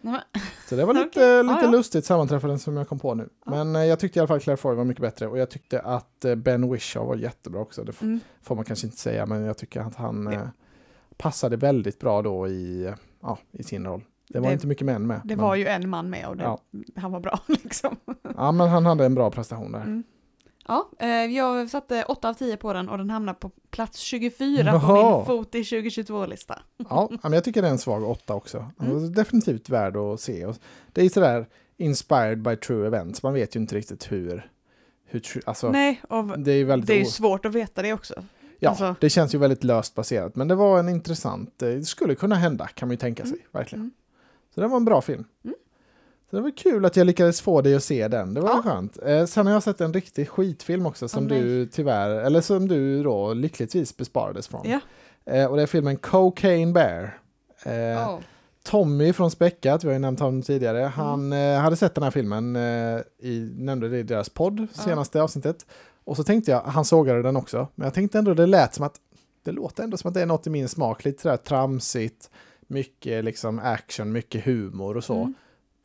Nej, 0.01 0.19
Så 0.69 0.75
det 0.75 0.85
var 0.85 0.93
lite, 1.05 1.07
Okej. 1.07 1.23
Ja, 1.23 1.41
lite 1.41 1.65
ja. 1.65 1.71
lustigt 1.71 2.05
sammanträffande 2.05 2.59
som 2.59 2.77
jag 2.77 2.87
kom 2.87 2.99
på 2.99 3.13
nu. 3.13 3.29
Ja. 3.45 3.51
Men 3.51 3.75
eh, 3.75 3.85
jag 3.85 3.99
tyckte 3.99 4.19
i 4.19 4.21
alla 4.21 4.27
fall 4.27 4.39
Claire 4.39 4.57
Foy 4.57 4.75
var 4.75 4.83
mycket 4.83 5.01
bättre 5.01 5.27
och 5.27 5.37
jag 5.37 5.49
tyckte 5.49 5.79
att 5.79 6.25
eh, 6.25 6.35
Ben 6.35 6.71
Whishaw 6.71 7.07
var 7.09 7.15
jättebra 7.15 7.61
också. 7.61 7.83
Det 7.83 8.01
Mm. 8.01 8.19
får 8.41 8.55
man 8.55 8.65
kanske 8.65 8.87
inte 8.87 8.97
säga 8.99 9.25
men 9.25 9.43
jag 9.43 9.57
tycker 9.57 9.81
att 9.81 9.95
han 9.95 10.27
eh, 10.27 10.41
passade 11.17 11.57
väldigt 11.57 11.99
bra 11.99 12.21
då 12.21 12.47
i, 12.47 12.85
eh, 12.85 12.93
ja, 13.21 13.37
i 13.51 13.63
sin 13.63 13.85
roll. 13.85 14.03
Det 14.29 14.39
var 14.39 14.47
Det- 14.47 14.53
inte 14.53 14.67
mycket 14.67 14.85
män 14.85 15.07
med. 15.07 15.21
Det 15.23 15.35
men, 15.35 15.45
var 15.45 15.55
ju 15.55 15.65
en 15.67 15.89
man 15.89 16.09
med 16.09 16.27
och 16.27 16.37
det, 16.37 16.43
Ja. 16.43 16.59
han 16.95 17.11
var 17.11 17.19
bra 17.19 17.39
liksom. 17.47 17.95
Ja 18.37 18.51
men 18.51 18.69
han 18.69 18.85
hade 18.85 19.05
en 19.05 19.15
bra 19.15 19.31
prestation 19.31 19.71
där. 19.71 19.79
Mm. 19.81 20.03
Ja, 20.67 20.89
eh, 20.99 21.07
jag 21.09 21.69
satte 21.69 22.03
8 22.03 22.29
av 22.29 22.33
10 22.33 22.57
på 22.57 22.73
den 22.73 22.89
och 22.89 22.97
den 22.97 23.09
hamnar 23.09 23.33
på 23.33 23.51
plats 23.71 23.99
24 23.99 24.71
på 24.71 24.77
Jaha. 24.87 25.17
min 25.17 25.25
Fot 25.25 25.55
i 25.55 25.61
2022-lista. 25.61 26.61
Ja, 26.89 27.09
men 27.23 27.33
jag 27.33 27.43
tycker 27.43 27.61
det 27.61 27.67
är 27.67 27.71
en 27.71 27.77
svag 27.77 28.03
åtta 28.09 28.33
också. 28.35 28.71
Mm. 28.81 29.13
Definitivt 29.13 29.69
värd 29.69 29.97
att 29.97 30.19
se. 30.19 30.47
Det 30.93 31.01
är 31.01 31.09
sådär 31.09 31.47
inspired 31.77 32.41
by 32.41 32.55
true 32.55 32.87
events. 32.87 33.23
Man 33.23 33.33
vet 33.33 33.55
ju 33.55 33.59
inte 33.59 33.75
riktigt 33.75 34.11
hur... 34.11 34.49
hur 35.05 35.21
alltså, 35.45 35.69
Nej, 35.71 36.01
det 36.37 36.51
är 36.51 36.65
väldigt... 36.65 36.87
det 36.87 37.01
är 37.01 37.05
svårt 37.05 37.45
att 37.45 37.53
veta 37.55 37.81
det 37.81 37.93
också. 37.93 38.13
ja, 38.59 38.69
alltså- 38.69 38.95
det 38.99 39.09
känns 39.09 39.35
ju 39.35 39.37
väldigt 39.37 39.63
löst 39.63 39.95
baserat. 39.95 40.35
Men 40.35 40.47
det 40.47 40.55
var 40.55 40.79
en 40.79 40.89
intressant... 40.89 41.61
eh, 41.61 41.69
Det 41.69 41.83
skulle 41.85 42.15
kunna 42.15 42.35
hända, 42.35 42.67
kan 42.67 42.87
man 42.87 42.93
ju 42.93 42.97
tänka 42.97 43.23
sig. 43.23 43.33
Mm. 43.33 43.45
Verkligen. 43.51 43.81
Mm. 43.81 43.91
Så 44.55 44.61
det 44.61 44.67
var 44.67 44.77
en 44.77 44.85
bra 44.85 45.01
film. 45.01 45.23
Mm. 45.43 45.55
Så 46.33 46.37
det 46.37 46.43
var 46.43 46.51
kul 46.57 46.85
att 46.85 46.95
jag 46.95 47.07
lyckades 47.07 47.41
få 47.41 47.61
dig 47.61 47.75
att 47.75 47.83
se 47.83 48.07
den. 48.07 48.33
Det 48.33 48.41
var 48.41 48.49
Ja. 48.49 48.61
skönt. 48.61 48.97
Eh, 49.05 49.25
sen 49.25 49.45
har 49.45 49.53
jag 49.53 49.63
sett 49.63 49.81
en 49.81 49.93
riktig 49.93 50.29
skitfilm 50.29 50.85
också 50.85 51.07
som 51.07 51.27
nej. 51.27 51.41
du 51.41 51.65
tyvärr, 51.65 52.09
eller 52.09 52.41
som 52.41 52.67
du 52.67 53.03
då 53.03 53.33
lyckligtvis 53.33 53.97
besparades 53.97 54.47
från. 54.47 54.61
Ja. 54.69 54.79
Eh, 55.33 55.45
och 55.45 55.55
det 55.57 55.61
är 55.63 55.67
filmen 55.67 55.97
Cocaine 55.97 56.73
Bear. 56.73 57.19
Eh, 57.65 57.73
Ja. 57.73 58.19
Tommy 58.63 59.13
från 59.13 59.31
Späckat, 59.31 59.83
vi 59.83 59.87
har 59.87 59.93
ju 59.93 59.99
nämnt 59.99 60.19
honom 60.19 60.41
tidigare, 60.41 60.79
han 60.79 61.33
eh, 61.33 61.59
hade 61.59 61.75
sett 61.75 61.95
den 61.95 62.03
här 62.03 62.11
filmen, 62.11 62.55
eh, 62.55 62.99
i, 63.19 63.53
nämnde 63.57 63.89
det 63.89 63.97
i 63.99 64.03
deras 64.03 64.29
podd, 64.29 64.67
senaste 64.71 65.21
avsnittet. 65.21 65.65
Och 66.03 66.17
så 66.17 66.23
tänkte 66.23 66.51
jag, 66.51 66.61
han 66.61 66.85
sågade 66.85 67.21
den 67.21 67.35
också, 67.37 67.67
men 67.75 67.85
jag 67.85 67.93
tänkte 67.93 68.17
ändå 68.19 68.33
det 68.33 68.45
lät 68.45 68.73
som 68.73 68.85
att, 68.85 68.95
det 69.43 69.51
låter 69.51 69.83
ändå 69.83 69.97
som 69.97 70.07
att 70.07 70.13
det 70.13 70.21
är 70.21 70.25
något 70.25 70.47
i 70.47 70.49
min 70.49 70.69
smak, 70.69 71.05
lite 71.05 71.21
sådär 71.21 71.37
tramsigt, 71.37 72.29
mycket 72.67 73.23
liksom 73.23 73.59
action, 73.59 74.11
mycket 74.11 74.45
humor 74.45 74.97
och 74.97 75.03
så. 75.03 75.15
Mm. 75.15 75.33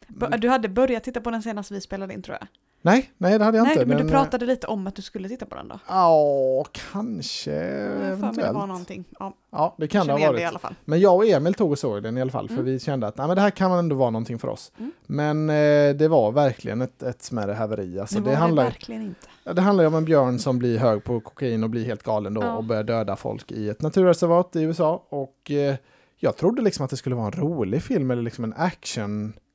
B- 0.08 0.26
Du 0.38 0.48
hade 0.48 0.68
börjat 0.68 1.04
titta 1.04 1.20
på 1.20 1.30
den 1.30 1.42
senast 1.42 1.70
vi 1.70 1.80
spelade 1.80 2.14
in 2.14 2.22
tror 2.22 2.36
jag. 2.40 2.48
Nej, 2.82 3.10
nej 3.18 3.38
det 3.38 3.44
hade 3.44 3.58
jag 3.58 3.64
Nej, 3.64 3.72
inte. 3.72 3.86
men 3.86 3.96
den, 3.96 4.06
du 4.06 4.12
pratade 4.12 4.46
lite 4.46 4.66
om 4.66 4.86
att 4.86 4.94
du 4.94 5.02
skulle 5.02 5.28
titta 5.28 5.46
på 5.46 5.54
den 5.56 5.68
då. 5.68 5.78
Ja, 5.88 6.64
kanske, 6.92 7.50
mig 7.50 7.60
det 7.88 7.98
var 7.98 8.06
eventuellt. 8.06 8.52
någonting. 8.58 9.04
Ja, 9.18 9.34
Ja, 9.52 9.74
det 9.78 9.88
kan 9.88 10.06
det 10.06 10.12
ha 10.12 10.18
varit. 10.20 10.36
det 10.36 10.42
i 10.42 10.44
alla 10.44 10.58
fall. 10.58 10.74
Men 10.84 11.00
jag 11.00 11.16
och 11.16 11.26
Emil 11.26 11.54
tog 11.54 11.70
och 11.70 11.78
såg 11.78 12.02
den 12.02 12.18
i 12.18 12.20
alla 12.20 12.30
fall, 12.30 12.48
för 12.48 12.54
Mm. 12.54 12.64
vi 12.66 12.78
kände 12.80 13.06
att 13.06 13.16
nej, 13.16 13.26
men 13.26 13.36
det 13.36 13.42
här 13.42 13.50
kan 13.50 13.72
ändå 13.72 13.96
vara 13.96 14.10
någonting 14.10 14.38
för 14.38 14.48
oss. 14.48 14.72
Mm. 14.78 14.92
Men 15.06 15.50
eh, 15.50 15.96
det 15.96 16.08
var 16.08 16.32
verkligen 16.32 16.80
ett, 16.82 17.02
ett 17.02 17.22
smärre 17.22 17.52
haveri. 17.52 18.00
Alltså, 18.00 18.20
det 18.20 18.30
det, 18.30 18.36
handlar, 18.36 18.62
det 18.64 18.68
verkligen 18.70 19.02
inte. 19.02 19.54
det 19.54 19.60
handlar 19.60 19.84
om 19.84 19.94
en 19.94 20.04
björn 20.04 20.38
som 20.38 20.58
blir 20.58 20.78
hög 20.78 21.04
på 21.04 21.20
kokain 21.20 21.64
och 21.64 21.70
blir 21.70 21.84
helt 21.84 22.02
galen 22.02 22.34
då 22.34 22.42
Ja. 22.42 22.56
och 22.56 22.64
börjar 22.64 22.84
döda 22.84 23.16
folk 23.16 23.52
i 23.52 23.68
ett 23.68 23.82
naturreservat 23.82 24.56
i 24.56 24.62
USA. 24.62 25.06
Och 25.08 25.50
eh, 25.50 25.74
jag 26.16 26.36
trodde 26.36 26.62
liksom 26.62 26.84
att 26.84 26.90
det 26.90 26.96
skulle 26.96 27.14
vara 27.16 27.26
en 27.26 27.32
rolig 27.32 27.82
film 27.82 28.10
eller 28.10 28.22
liksom 28.22 28.44
en 28.44 28.54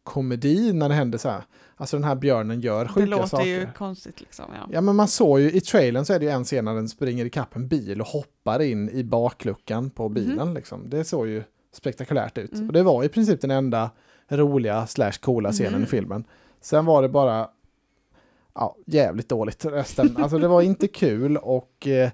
actionkomedi 0.03 0.73
när 0.73 0.89
det 0.89 0.95
hände 0.95 1.17
så 1.17 1.29
här. 1.29 1.43
Alltså 1.77 1.97
den 1.97 2.03
här 2.03 2.15
björnen 2.15 2.61
gör 2.61 2.83
Det 2.85 2.89
sjuka 2.91 3.05
låter 3.05 3.27
saker. 3.27 3.45
ju 3.45 3.67
konstigt 3.77 4.21
liksom. 4.21 4.45
Ja. 4.55 4.67
Ja 4.71 4.81
men 4.81 4.95
man 4.95 5.07
såg 5.07 5.39
ju 5.39 5.51
i 5.51 5.61
trailern 5.61 6.05
så 6.05 6.13
är 6.13 6.19
det 6.19 6.25
ju 6.25 6.31
en 6.31 6.43
scen 6.43 6.65
när 6.65 6.75
den 6.75 6.89
springer 6.89 7.25
ikapp 7.25 7.55
en 7.55 7.67
bil 7.67 8.01
och 8.01 8.07
hoppar 8.07 8.61
in 8.61 8.89
i 8.89 9.03
bakluckan 9.03 9.89
på 9.89 10.09
bilen 10.09 10.53
liksom. 10.53 10.89
Det 10.89 11.03
såg 11.03 11.27
ju 11.27 11.43
spektakulärt 11.73 12.37
ut. 12.37 12.53
Mm. 12.53 12.67
Och 12.67 12.73
det 12.73 12.83
var 12.83 13.03
i 13.03 13.09
princip 13.09 13.41
den 13.41 13.51
enda 13.51 13.89
roliga 14.27 14.87
slash 14.87 15.11
coola 15.21 15.51
scenen 15.51 15.73
Mhm. 15.73 15.83
i 15.83 15.85
filmen. 15.85 16.23
Sen 16.61 16.85
var 16.85 17.01
det 17.01 17.09
bara 17.09 17.47
ja, 18.55 18.75
jävligt 18.85 19.29
dåligt 19.29 19.65
resten. 19.65 20.17
Alltså 20.17 20.37
det 20.37 20.47
var 20.47 20.61
inte 20.61 20.87
kul 20.87 21.37
och 21.37 21.87
eh, 21.87 22.09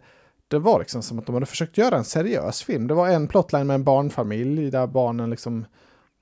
det 0.47 0.59
var 0.59 0.79
liksom 0.79 1.01
som 1.01 1.19
att 1.19 1.25
de 1.25 1.33
hade 1.35 1.45
försökt 1.45 1.77
göra 1.77 1.97
en 1.97 2.03
seriös 2.03 2.63
film. 2.63 2.87
Det 2.87 2.93
var 2.93 3.07
en 3.07 3.27
plotline 3.27 3.67
med 3.67 3.73
en 3.75 3.83
barnfamilj 3.83 4.71
där 4.71 4.87
barnen 4.87 5.29
liksom 5.29 5.65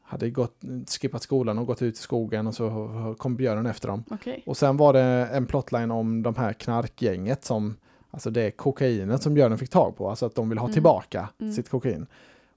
hade 0.10 0.30
gått, 0.30 0.62
skippat 1.02 1.22
skolan 1.24 1.60
och 1.60 1.68
gått 1.68 1.82
ut 1.82 1.94
i 1.96 2.02
skogen 2.02 2.48
och 2.48 2.56
så 2.56 3.16
kom 3.18 3.36
björnen 3.36 3.66
efter 3.66 3.88
dem. 3.88 4.04
Okej. 4.10 4.44
Och 4.46 4.58
sen 4.58 4.78
var 4.78 4.94
det 4.94 5.02
en 5.32 5.46
plotline 5.46 5.92
om 5.92 6.24
de 6.24 6.36
här 6.36 6.54
knarkgänget 6.54 7.46
som 7.46 7.76
Alltså 8.12 8.30
det 8.30 8.52
kokainet 8.52 9.24
som 9.24 9.34
björnen 9.34 9.58
fick 9.58 9.70
tag 9.70 9.96
på, 9.96 10.10
alltså 10.10 10.26
att 10.26 10.36
de 10.36 10.50
vill 10.50 10.58
ha 10.58 10.66
Mm. 10.66 10.74
tillbaka 10.74 11.30
Mm. 11.40 11.54
sitt 11.54 11.70
kokain. 11.70 12.08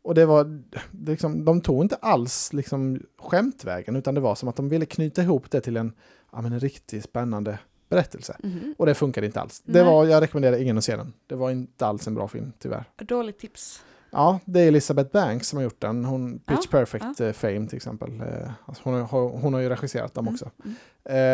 Och 0.02 0.14
det 0.14 0.26
var, 0.26 0.44
det 0.90 1.10
liksom, 1.12 1.44
de 1.44 1.60
tog 1.60 1.82
inte 1.84 1.96
alls 1.96 2.52
liksom 2.52 3.00
skämtvägen, 3.18 3.96
utan 3.96 4.14
det 4.14 4.20
var 4.20 4.34
som 4.34 4.48
att 4.48 4.56
de 4.56 4.68
ville 4.68 4.86
knyta 4.86 5.22
ihop 5.22 5.50
det 5.50 5.60
till 5.60 5.76
en, 5.76 5.92
ja, 6.32 6.40
men 6.40 6.52
en 6.52 6.60
riktigt 6.60 7.04
spännande 7.04 7.58
berättelse. 7.88 8.36
Mhm. 8.42 8.74
Och 8.78 8.86
det 8.86 8.94
funkade 8.94 9.26
inte 9.26 9.40
alls. 9.40 9.62
Det 9.64 9.82
var, 9.82 10.04
jag 10.06 10.22
rekommenderar 10.22 10.56
ingen 10.62 10.78
att 10.78 10.84
se 10.84 10.96
den. 10.96 11.12
Det 11.26 11.34
var 11.34 11.50
inte 11.50 11.86
alls 11.86 12.06
en 12.06 12.14
bra 12.14 12.28
film, 12.28 12.52
tyvärr. 12.58 12.84
Dåligt 12.96 13.38
tips. 13.38 13.82
Ja, 14.12 14.40
det 14.44 14.60
är 14.60 14.68
Elizabeth 14.68 15.12
Banks 15.12 15.48
som 15.48 15.56
har 15.56 15.64
gjort 15.64 15.80
den. 15.80 16.04
Hon, 16.04 16.38
Pitch 16.38 16.58
Ja, 16.64 16.70
Perfect 16.70 17.20
eh, 17.20 17.32
Fame 17.32 17.66
till 17.66 17.76
exempel. 17.76 18.20
Eh, 18.20 18.50
Alltså 18.66 18.82
hon, 18.84 19.00
har, 19.00 19.28
hon 19.28 19.54
har 19.54 19.60
ju 19.60 19.68
regisserat 19.68 20.14
dem 20.14 20.24
Mm, 20.26 20.34
också. 20.34 20.50
mm. 20.64 20.76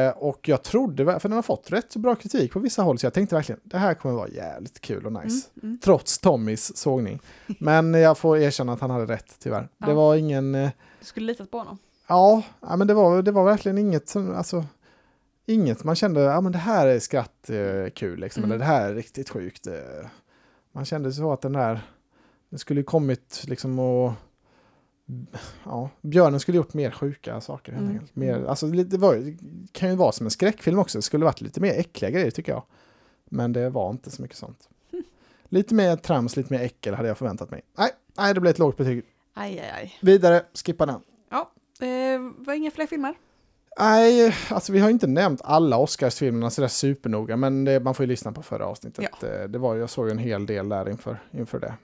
Eh, 0.08 0.10
och 0.16 0.48
jag 0.48 0.62
trodde, 0.62 1.20
för 1.20 1.28
den 1.28 1.36
har 1.36 1.42
fått 1.42 1.72
rätt 1.72 1.92
så 1.92 1.98
bra 1.98 2.14
kritik 2.14 2.52
på 2.52 2.58
vissa 2.58 2.82
håll, 2.82 2.98
så 2.98 3.06
jag 3.06 3.12
tänkte 3.14 3.34
verkligen 3.34 3.60
det 3.64 3.78
här 3.78 3.94
kommer 3.94 4.14
vara 4.14 4.28
jävligt 4.28 4.80
kul 4.80 5.06
och 5.06 5.12
nice. 5.12 5.48
Mm, 5.56 5.68
mm. 5.68 5.78
Trots 5.78 6.18
Tommys 6.18 6.76
sågning. 6.76 7.20
Men 7.58 7.94
jag 7.94 8.18
får 8.18 8.38
erkänna 8.38 8.72
att 8.72 8.80
han 8.80 8.90
hade 8.90 9.06
rätt 9.06 9.36
tyvärr. 9.38 9.68
Ja. 9.78 9.86
Det 9.86 9.94
var 9.94 10.14
ingen, 10.16 10.54
eh, 10.54 10.70
Du 11.00 11.04
skulle 11.06 11.26
litat 11.26 11.50
på 11.50 11.58
honom. 11.58 11.78
ja, 12.08 12.42
ja, 12.60 12.76
men 12.76 12.86
det 12.86 12.94
var, 12.94 13.22
det 13.22 13.32
var 13.32 13.44
verkligen 13.44 13.78
inget, 13.78 14.08
som- 14.08 14.34
alltså, 14.34 14.64
inget 15.46 15.84
man 15.84 15.96
kände, 15.96 16.20
ja 16.20 16.40
men 16.40 16.52
det 16.52 16.58
här 16.58 16.86
är 16.86 16.98
skrattkul 16.98 18.12
eh, 18.12 18.16
liksom, 18.16 18.44
Mm. 18.44 18.50
eller 18.52 18.58
det 18.58 18.64
här 18.72 18.90
är 18.90 18.94
riktigt 18.94 19.30
sjukt. 19.30 19.66
Eh, 19.66 19.72
man 20.72 20.84
kände 20.84 21.12
så 21.12 21.32
att 21.32 21.40
den 21.42 21.52
där, 21.52 21.80
det 22.56 22.60
skulle 22.60 22.80
ju 22.80 22.84
kommit 22.84 23.44
liksom 23.46 23.78
och 23.78 24.12
Ja, 25.64 25.90
björnen 26.02 26.40
skulle 26.40 26.56
gjort 26.56 26.74
mer 26.74 26.90
sjuka 26.90 27.40
saker 27.40 27.72
helt 27.72 27.82
Mm. 27.82 27.94
enkelt. 27.94 28.16
Mer, 28.16 28.44
alltså, 28.44 28.66
det, 28.66 28.96
var, 28.98 29.14
det 29.16 29.36
kan 29.72 29.90
ju 29.90 29.96
vara 29.96 30.12
som 30.12 30.26
en 30.26 30.30
skräckfilm 30.30 30.78
också. 30.78 30.98
Det 30.98 31.02
skulle 31.02 31.24
varit 31.24 31.40
lite 31.40 31.60
mer 31.60 31.72
äckliga 31.78 32.10
grejer 32.10 32.30
tycker 32.30 32.52
jag. 32.52 32.62
Men 33.24 33.52
det 33.52 33.70
var 33.70 33.90
inte 33.90 34.10
så 34.10 34.22
mycket 34.22 34.36
sånt. 34.36 34.68
Hm. 34.92 35.02
Lite 35.48 35.74
mer 35.74 35.96
trams, 35.96 36.36
lite 36.36 36.52
mer 36.52 36.60
äckel 36.60 36.94
hade 36.94 37.08
jag 37.08 37.18
förväntat 37.18 37.50
mig. 37.50 37.62
Nej, 37.78 37.90
nej 38.16 38.34
det 38.34 38.40
blev 38.40 38.50
ett 38.50 38.58
lågt 38.58 38.76
betyg. 38.76 39.04
Aj, 39.34 39.58
aj, 39.60 39.70
aj. 39.76 39.98
Vidare, 40.02 40.42
skippa 40.64 40.86
den. 40.86 41.00
Eh, 41.80 42.20
var 42.46 42.54
inga 42.54 42.70
fler 42.70 42.86
filmer? 42.86 43.14
Nej, 43.78 44.34
alltså 44.50 44.72
vi 44.72 44.78
har 44.80 44.90
inte 44.90 45.06
nämnt 45.06 45.40
alla 45.44 45.78
Oscarsfilmerna 45.78 46.50
sådär 46.50 46.68
supernoga, 46.68 47.36
men 47.36 47.64
det, 47.64 47.80
man 47.80 47.94
får 47.94 48.04
ju 48.04 48.08
lyssna 48.08 48.32
på 48.32 48.42
förra 48.42 48.66
avsnittet. 48.66 49.22
Eh, 49.22 49.48
Det 49.48 49.58
var, 49.58 49.76
jag 49.76 49.90
såg 49.90 50.08
en 50.10 50.18
hel 50.18 50.46
del 50.46 50.68
där 50.68 50.88
inför, 50.88 51.18
inför 51.30 51.58
det. 51.60 51.74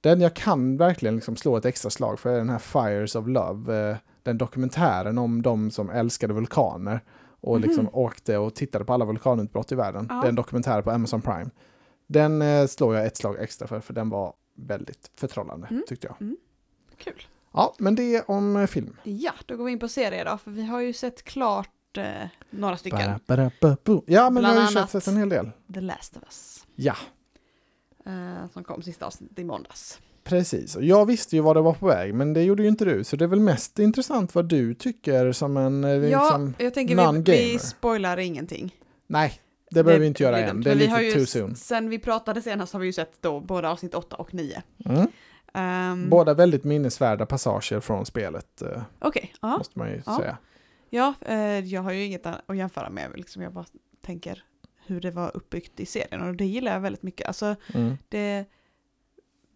Den 0.00 0.20
jag 0.20 0.34
kan 0.34 0.76
verkligen 0.76 1.14
liksom 1.16 1.36
slå 1.36 1.56
ett 1.56 1.64
extra 1.64 1.90
slag 1.90 2.18
för 2.20 2.30
är 2.30 2.38
den 2.38 2.50
här 2.50 2.58
Fires 2.58 3.14
of 3.16 3.26
Love, 3.26 3.90
eh, 3.90 3.96
den 4.22 4.38
dokumentären 4.38 5.18
om 5.18 5.42
de 5.42 5.70
som 5.70 5.90
älskade 5.90 6.34
vulkaner 6.34 7.00
och 7.40 7.60
liksom 7.60 7.84
Mhm. 7.84 7.94
åkte 7.94 8.38
och 8.38 8.54
tittade 8.54 8.84
på 8.84 8.92
alla 8.92 9.04
vulkanutbrott 9.04 9.72
i 9.72 9.74
världen. 9.74 10.06
Ja. 10.08 10.14
Det 10.14 10.26
är 10.26 10.28
en 10.28 10.34
dokumentär 10.34 10.82
på 10.82 10.90
Amazon 10.90 11.22
Prime. 11.22 11.50
Den 12.06 12.42
eh, 12.42 12.66
slår 12.66 12.96
jag 12.96 13.06
ett 13.06 13.16
slag 13.16 13.36
extra 13.42 13.68
för, 13.68 13.80
för 13.80 13.94
den 13.94 14.10
var 14.10 14.34
väldigt 14.56 15.10
förtrollande, 15.16 15.66
Mm. 15.70 15.82
tyckte 15.88 16.06
jag. 16.06 16.16
Kul. 16.96 17.22
Ja, 17.52 17.74
men 17.78 17.94
det 17.94 18.22
om 18.28 18.56
eh, 18.56 18.66
film. 18.66 18.96
Ja, 19.02 19.32
då 19.46 19.56
går 19.56 19.64
vi 19.64 19.72
in 19.72 19.78
på 19.78 19.88
serier 19.88 20.24
då, 20.24 20.38
för 20.38 20.50
vi 20.50 20.66
har 20.66 20.80
ju 20.80 20.92
sett 20.92 21.22
klart 21.24 21.96
eh, 21.96 22.04
några 22.50 22.76
stycken. 22.76 23.20
Bara, 23.26 23.50
ba, 23.60 23.76
bo. 23.84 24.04
Ja, 24.06 24.30
men 24.30 24.42
Bland 24.42 24.56
jag 24.58 24.62
har 24.62 24.70
ju 24.70 24.78
annat- 24.78 24.90
sett 24.90 25.06
en 25.06 25.16
hel 25.16 25.28
del. 25.28 25.50
The 25.74 25.80
Last 25.80 26.16
of 26.16 26.22
Us. 26.22 26.66
Ja, 26.74 26.94
Eh, 28.06 28.50
som 28.52 28.64
kom 28.64 28.82
sista 28.82 29.06
avsnittet 29.06 29.38
i 29.38 29.44
måndags. 29.44 29.98
precis. 30.24 30.76
Och 30.76 30.84
jag 30.84 31.06
visste 31.06 31.36
ju 31.36 31.42
vad 31.42 31.56
det 31.56 31.60
var 31.60 31.72
på 31.72 31.86
väg, 31.86 32.14
men 32.14 32.32
det 32.32 32.42
gjorde 32.42 32.62
ju 32.62 32.68
inte 32.68 32.84
du. 32.84 33.04
Så 33.04 33.16
det 33.16 33.24
är 33.24 33.28
väl 33.28 33.40
mest 33.40 33.78
intressant 33.78 34.34
vad 34.34 34.48
du 34.48 34.74
tycker 34.74 35.32
som 35.32 35.56
en... 35.56 35.84
eh, 35.84 35.90
Ja, 35.90 36.22
Liksom... 36.22 36.54
jag 36.58 36.74
tänker 36.74 37.12
vi, 37.22 37.52
vi 37.52 37.58
spoilar 37.58 38.16
ingenting. 38.16 38.74
Nej, 39.06 39.40
det 39.70 39.84
behöver 39.84 40.00
vi 40.00 40.06
inte 40.06 40.22
göra 40.22 40.38
än. 40.38 40.60
Det 40.60 40.70
är 40.70 40.74
lite 40.74 41.00
ju, 41.02 41.12
too 41.12 41.26
soon. 41.26 41.56
Sen 41.56 41.88
vi 41.90 41.98
pratade 41.98 42.42
senast 42.42 42.72
har 42.72 42.80
vi 42.80 42.86
ju 42.86 42.92
sett 42.92 43.22
då 43.22 43.40
både 43.40 43.68
avsnitt 43.68 43.94
8 43.94 44.16
och 44.16 44.34
9. 44.34 44.62
Mm. 44.84 45.06
Um, 45.54 46.10
Båda 46.10 46.34
väldigt 46.34 46.64
minnesvärda 46.64 47.26
passager 47.26 47.80
från 47.80 48.06
spelet, 48.06 48.62
eh, 48.62 48.82
Okej, 48.98 49.34
ja. 49.42 49.58
måste 49.58 49.78
man 49.78 49.88
ju 49.90 50.02
Ja. 50.06 50.16
säga. 50.18 50.36
Ja, 50.90 51.14
eh, 51.20 51.58
jag 51.58 51.82
har 51.82 51.92
ju 51.92 52.04
inget 52.04 52.26
att 52.26 52.56
jämföra 52.56 52.90
med. 52.90 53.10
Liksom 53.14 53.42
jag 53.42 53.52
bara 53.52 53.64
tänker 54.06 54.44
hur 54.86 55.00
det 55.00 55.10
var 55.10 55.36
uppbyggt 55.36 55.80
i 55.80 55.86
serien 55.86 56.22
och 56.22 56.36
det 56.36 56.44
gillar 56.46 56.72
jag 56.72 56.80
väldigt 56.80 57.02
mycket. 57.02 57.26
Alltså 57.26 57.56
Mm. 57.74 57.96
det 58.08 58.44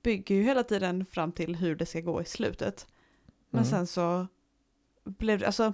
bygger 0.02 0.34
ju 0.34 0.42
hela 0.42 0.62
tiden 0.62 1.06
fram 1.06 1.32
till 1.32 1.56
hur 1.56 1.76
det 1.76 1.86
ska 1.86 2.00
gå 2.00 2.22
i 2.22 2.24
slutet. 2.24 2.86
Men 3.50 3.58
Mm. 3.62 3.70
sen 3.70 3.86
så 3.86 4.26
blev 5.04 5.38
det, 5.38 5.46
alltså 5.46 5.72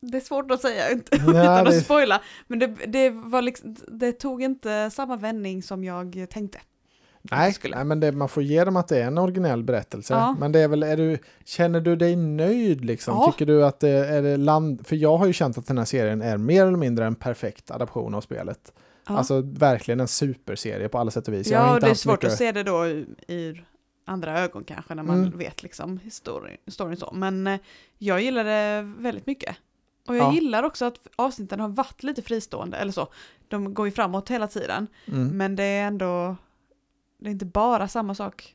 det 0.00 0.16
är 0.16 0.20
svårt 0.20 0.50
att 0.50 0.60
säga 0.60 0.90
inte, 0.92 1.16
Ja, 1.16 1.30
utan 1.42 1.66
att 1.66 1.84
spoila. 1.84 2.22
Men 2.46 2.58
det, 2.58 2.66
det, 2.66 3.10
var 3.10 3.42
liksom, 3.42 3.76
det 3.88 4.12
tog 4.12 4.42
inte 4.42 4.90
samma 4.90 5.16
vändning 5.16 5.62
som 5.62 5.84
jag 5.84 6.26
tänkte. 6.30 6.60
Nej, 7.30 7.54
nej, 7.70 7.84
men 7.84 8.00
det, 8.00 8.12
man 8.12 8.28
får 8.28 8.42
ge 8.42 8.64
dem 8.64 8.76
att 8.76 8.88
det 8.88 8.98
är 9.02 9.06
en 9.06 9.18
originell 9.18 9.62
berättelse. 9.64 10.14
Ja. 10.14 10.36
Men 10.38 10.52
det 10.52 10.60
är 10.60 10.68
väl, 10.68 10.82
är 10.82 10.96
du, 10.96 11.18
känner 11.44 11.80
du 11.80 11.96
dig 11.96 12.16
nöjd 12.16 12.84
liksom? 12.84 13.14
Ja. 13.14 13.32
Tycker 13.32 13.46
du 13.46 13.64
att 13.64 13.80
det 13.80 13.88
är 13.90 14.22
det 14.22 14.36
land... 14.36 14.86
För 14.86 14.96
jag 14.96 15.16
har 15.16 15.26
ju 15.26 15.32
känt 15.32 15.58
att 15.58 15.66
den 15.66 15.78
här 15.78 15.84
serien 15.84 16.22
är 16.22 16.36
mer 16.36 16.66
eller 16.66 16.76
mindre 16.78 17.06
en 17.06 17.14
perfekt 17.14 17.70
adaption 17.70 18.14
av 18.14 18.20
spelet. 18.20 18.72
Ja, 19.08 19.18
Alltså 19.18 19.40
verkligen 19.40 20.00
en 20.00 20.08
superserie 20.08 20.88
på 20.88 20.98
alla 20.98 21.10
sätt 21.10 21.28
och 21.28 21.34
vis. 21.34 21.50
Ja 21.50 21.74
och 21.74 21.80
det 21.80 21.86
är 21.90 21.94
svårt 21.94 22.12
mycket- 22.14 22.32
att 22.32 22.38
se 22.38 22.52
det 22.52 22.62
då 22.62 22.86
ur, 22.86 23.06
ur 23.28 23.64
andra 24.06 24.40
ögon 24.40 24.64
kanske 24.64 24.94
när 24.94 25.02
man 25.02 25.18
Mm. 25.24 25.38
vet 25.38 25.62
liksom 25.62 25.98
historien, 25.98 26.56
storyn 26.66 26.96
så. 26.96 27.10
Men 27.14 27.46
eh, 27.46 27.60
jag 27.98 28.22
gillar 28.22 28.44
det 28.44 28.82
väldigt 28.98 29.26
mycket. 29.26 29.56
Och 30.08 30.16
jag 30.16 30.24
Ja. 30.26 30.32
gillar 30.34 30.62
också 30.62 30.84
att 30.84 30.98
avsnitten 31.16 31.60
har 31.60 31.68
varit 31.68 32.02
lite 32.02 32.22
fristående, 32.22 32.76
eller 32.76 32.92
så. 32.92 33.08
De 33.48 33.74
går 33.74 33.86
ju 33.86 33.92
framåt 33.92 34.28
hela 34.30 34.46
tiden. 34.48 34.86
Mm. 35.12 35.28
Men 35.36 35.56
det 35.56 35.64
är 35.64 35.86
ändå, 35.86 36.36
det 37.24 37.30
är 37.30 37.32
inte 37.32 37.44
bara 37.46 37.88
samma 37.88 38.14
sak. 38.14 38.54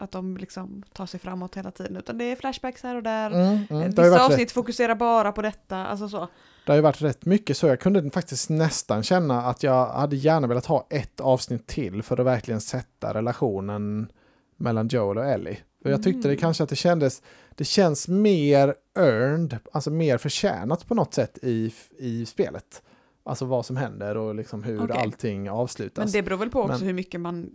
Att 0.00 0.10
de 0.12 0.36
liksom 0.36 0.82
tar 0.92 1.06
sig 1.06 1.20
framåt 1.20 1.54
hela 1.54 1.70
tiden, 1.70 1.96
utan 1.96 2.18
det 2.18 2.24
är 2.24 2.36
flashbacks 2.36 2.82
här 2.82 2.96
och 2.96 3.02
där. 3.02 3.30
Mm, 3.30 3.64
mm. 3.70 3.90
Det, 3.94 4.02
Vissa 4.02 4.24
avsnitt 4.24 4.40
rätt, 4.40 4.52
fokuserar 4.52 4.94
bara 4.94 5.32
på 5.32 5.42
detta, 5.42 5.76
alltså 5.86 6.08
så. 6.08 6.28
det 6.66 6.72
har 6.72 6.76
ju 6.76 6.82
varit 6.82 7.02
rätt 7.02 7.24
mycket 7.24 7.56
så. 7.56 7.66
Jag 7.66 7.80
kunde 7.80 8.10
faktiskt 8.10 8.50
nästan 8.50 9.02
känna 9.02 9.42
att 9.42 9.62
jag 9.62 9.86
hade 9.86 10.16
gärna 10.16 10.46
velat 10.46 10.66
ha 10.66 10.86
ett 10.90 11.20
avsnitt 11.20 11.66
till 11.66 12.02
för 12.02 12.20
att 12.20 12.26
verkligen 12.26 12.60
sätta 12.60 13.14
relationen 13.14 14.12
mellan 14.56 14.88
Joel 14.88 15.18
och 15.18 15.26
Ellie. 15.26 15.58
För 15.82 15.90
jag 15.90 16.02
tyckte 16.02 16.28
det 16.28 16.32
Mm. 16.32 16.40
kanske 16.40 16.62
att 16.62 16.68
det 16.68 16.76
kändes, 16.76 17.22
det 17.54 17.64
känns 17.64 18.08
mer 18.08 18.74
earned, 18.98 19.58
alltså 19.72 19.90
mer 19.90 20.18
förtjänat 20.18 20.86
på 20.88 20.94
något 20.94 21.14
sätt 21.14 21.38
i, 21.42 21.74
i 21.98 22.26
spelet. 22.26 22.82
Alltså 23.24 23.44
vad 23.44 23.66
som 23.66 23.76
händer 23.76 24.16
och 24.16 24.34
liksom 24.34 24.62
hur 24.62 24.84
Okej. 24.84 24.96
allting 24.98 25.50
avslutas. 25.50 26.04
Men 26.04 26.12
det 26.12 26.22
beror 26.22 26.36
väl 26.38 26.50
på 26.50 26.60
också 26.60 26.72
Men- 26.72 26.86
hur 26.86 26.92
mycket 26.94 27.20
man, 27.20 27.50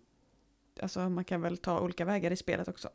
alltså 0.82 1.10
man 1.10 1.24
kan 1.24 1.42
väl 1.42 1.58
ta 1.58 1.80
olika 1.80 2.06
vägar 2.06 2.32
i 2.32 2.36
spelet 2.36 2.68
också. 2.68 2.90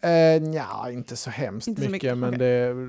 Eh, 0.00 0.10
ja, 0.54 0.90
inte 0.90 1.16
så 1.16 1.30
hemskt 1.30 1.68
Inte 1.68 1.82
så 1.82 1.90
mycket, 1.90 2.18
mycket, 2.18 2.18
men 2.18 2.34
okej. 2.34 2.38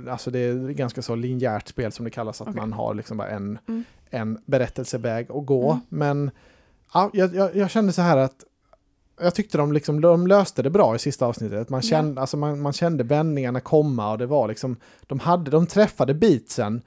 det, 0.05 0.11
alltså 0.11 0.31
det 0.31 0.39
är 0.39 0.69
ganska 0.69 1.01
så 1.01 1.15
linjärt 1.15 1.67
spel 1.67 1.91
som 1.91 2.05
det 2.05 2.11
kallas, 2.11 2.41
att 2.41 2.47
Okej. 2.47 2.59
man 2.59 2.73
har 2.73 2.93
liksom 2.93 3.17
bara 3.17 3.27
en, 3.29 3.59
Mm. 3.67 3.83
en 4.09 4.39
berättelseväg 4.45 5.31
att 5.31 5.45
gå. 5.45 5.71
Mm. 5.71 5.83
Men 5.89 6.31
ja, 6.93 7.09
jag, 7.13 7.55
jag, 7.55 7.69
kände 7.69 7.93
så 7.93 8.01
här 8.01 8.17
att 8.17 8.43
jag 9.21 9.35
tyckte 9.35 9.57
de, 9.57 9.73
liksom, 9.73 10.01
de 10.01 10.27
löste 10.27 10.61
det 10.63 10.69
bra 10.69 10.95
i 10.95 10.99
sista 10.99 11.25
avsnittet. 11.25 11.69
Man 11.69 11.81
kände, 11.81 12.21
alltså 12.21 12.37
man, 12.37 12.61
man 12.61 12.73
kände 12.73 13.03
vändningarna 13.03 13.59
komma 13.59 14.11
och 14.11 14.17
det 14.17 14.25
var 14.25 14.47
liksom, 14.47 14.77
de, 15.07 15.19
hade, 15.19 15.51
de 15.51 15.67
träffade 15.67 16.13
beatsen, 16.13 16.81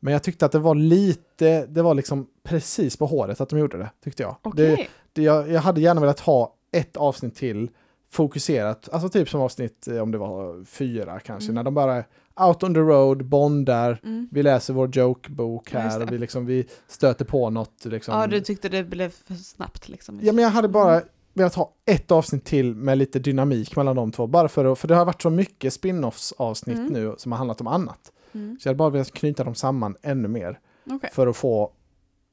men 0.00 0.12
jag 0.12 0.22
tyckte 0.22 0.46
att 0.46 0.52
det 0.52 0.58
var 0.58 0.74
lite, 0.74 1.66
det 1.66 1.82
var 1.82 1.94
liksom 1.94 2.26
precis 2.42 2.96
på 2.96 3.06
håret 3.06 3.40
att 3.40 3.48
de 3.48 3.58
gjorde 3.58 3.78
det, 3.78 3.90
tyckte 4.04 4.22
jag. 4.22 4.36
Okej. 4.42 4.76
Det, 4.76 4.86
det, 5.12 5.22
jag, 5.22 5.50
jag 5.50 5.60
hade 5.60 5.80
gärna 5.80 6.00
velat 6.00 6.20
ha 6.20 6.54
ett 6.74 6.96
avsnitt 6.96 7.34
till 7.34 7.70
fokuserat, 8.10 8.88
alltså 8.92 9.08
typ 9.08 9.28
som 9.28 9.40
avsnitt, 9.40 9.88
eh, 9.88 9.98
om 9.98 10.10
det 10.10 10.18
var 10.18 10.64
fyra 10.64 11.20
kanske, 11.20 11.46
Mm. 11.46 11.54
när 11.54 11.62
de 11.62 11.74
bara 11.74 12.04
out 12.48 12.62
on 12.62 12.74
the 12.74 12.80
road, 12.80 13.24
bondar, 13.24 14.00
Mm. 14.04 14.28
vi 14.32 14.42
läser 14.42 14.74
vår 14.74 14.96
jokebok 14.96 15.72
här 15.72 16.02
och 16.02 16.12
vi, 16.12 16.18
liksom, 16.18 16.46
vi 16.46 16.66
stöter 16.88 17.24
på 17.24 17.50
något. 17.50 17.84
Liksom. 17.84 18.14
Ja, 18.20 18.26
du 18.26 18.40
tyckte 18.40 18.68
det 18.68 18.84
blev 18.84 19.10
för 19.10 19.34
snabbt 19.34 19.88
liksom. 19.88 20.18
Ja, 20.22 20.32
men 20.32 20.44
jag 20.44 20.50
hade 20.50 20.68
bara 20.68 20.94
Mm. 20.96 21.08
velat 21.34 21.54
ha 21.54 21.72
ett 21.86 22.10
avsnitt 22.10 22.44
till 22.44 22.74
med 22.74 22.98
lite 22.98 23.18
dynamik 23.18 23.76
mellan 23.76 23.96
de 23.96 24.12
två, 24.12 24.26
bara 24.26 24.48
för 24.48 24.74
för 24.74 24.88
det 24.88 24.94
har 24.94 25.04
varit 25.04 25.22
så 25.22 25.30
mycket 25.30 25.72
spin-offs 25.72 26.32
avsnitt 26.36 26.78
Mm. 26.78 26.92
nu 26.92 27.14
som 27.18 27.32
har 27.32 27.36
handlat 27.38 27.60
om 27.60 27.66
annat. 27.66 28.12
Mm. 28.32 28.56
Så 28.60 28.68
jag 28.68 28.70
hade 28.70 28.78
bara 28.78 28.90
velat 28.90 29.12
knyta 29.12 29.44
dem 29.44 29.54
samman 29.54 29.96
ännu 30.02 30.28
mer 30.28 30.58
Okej. 30.90 31.10
för 31.12 31.26
att 31.26 31.36
få 31.36 31.72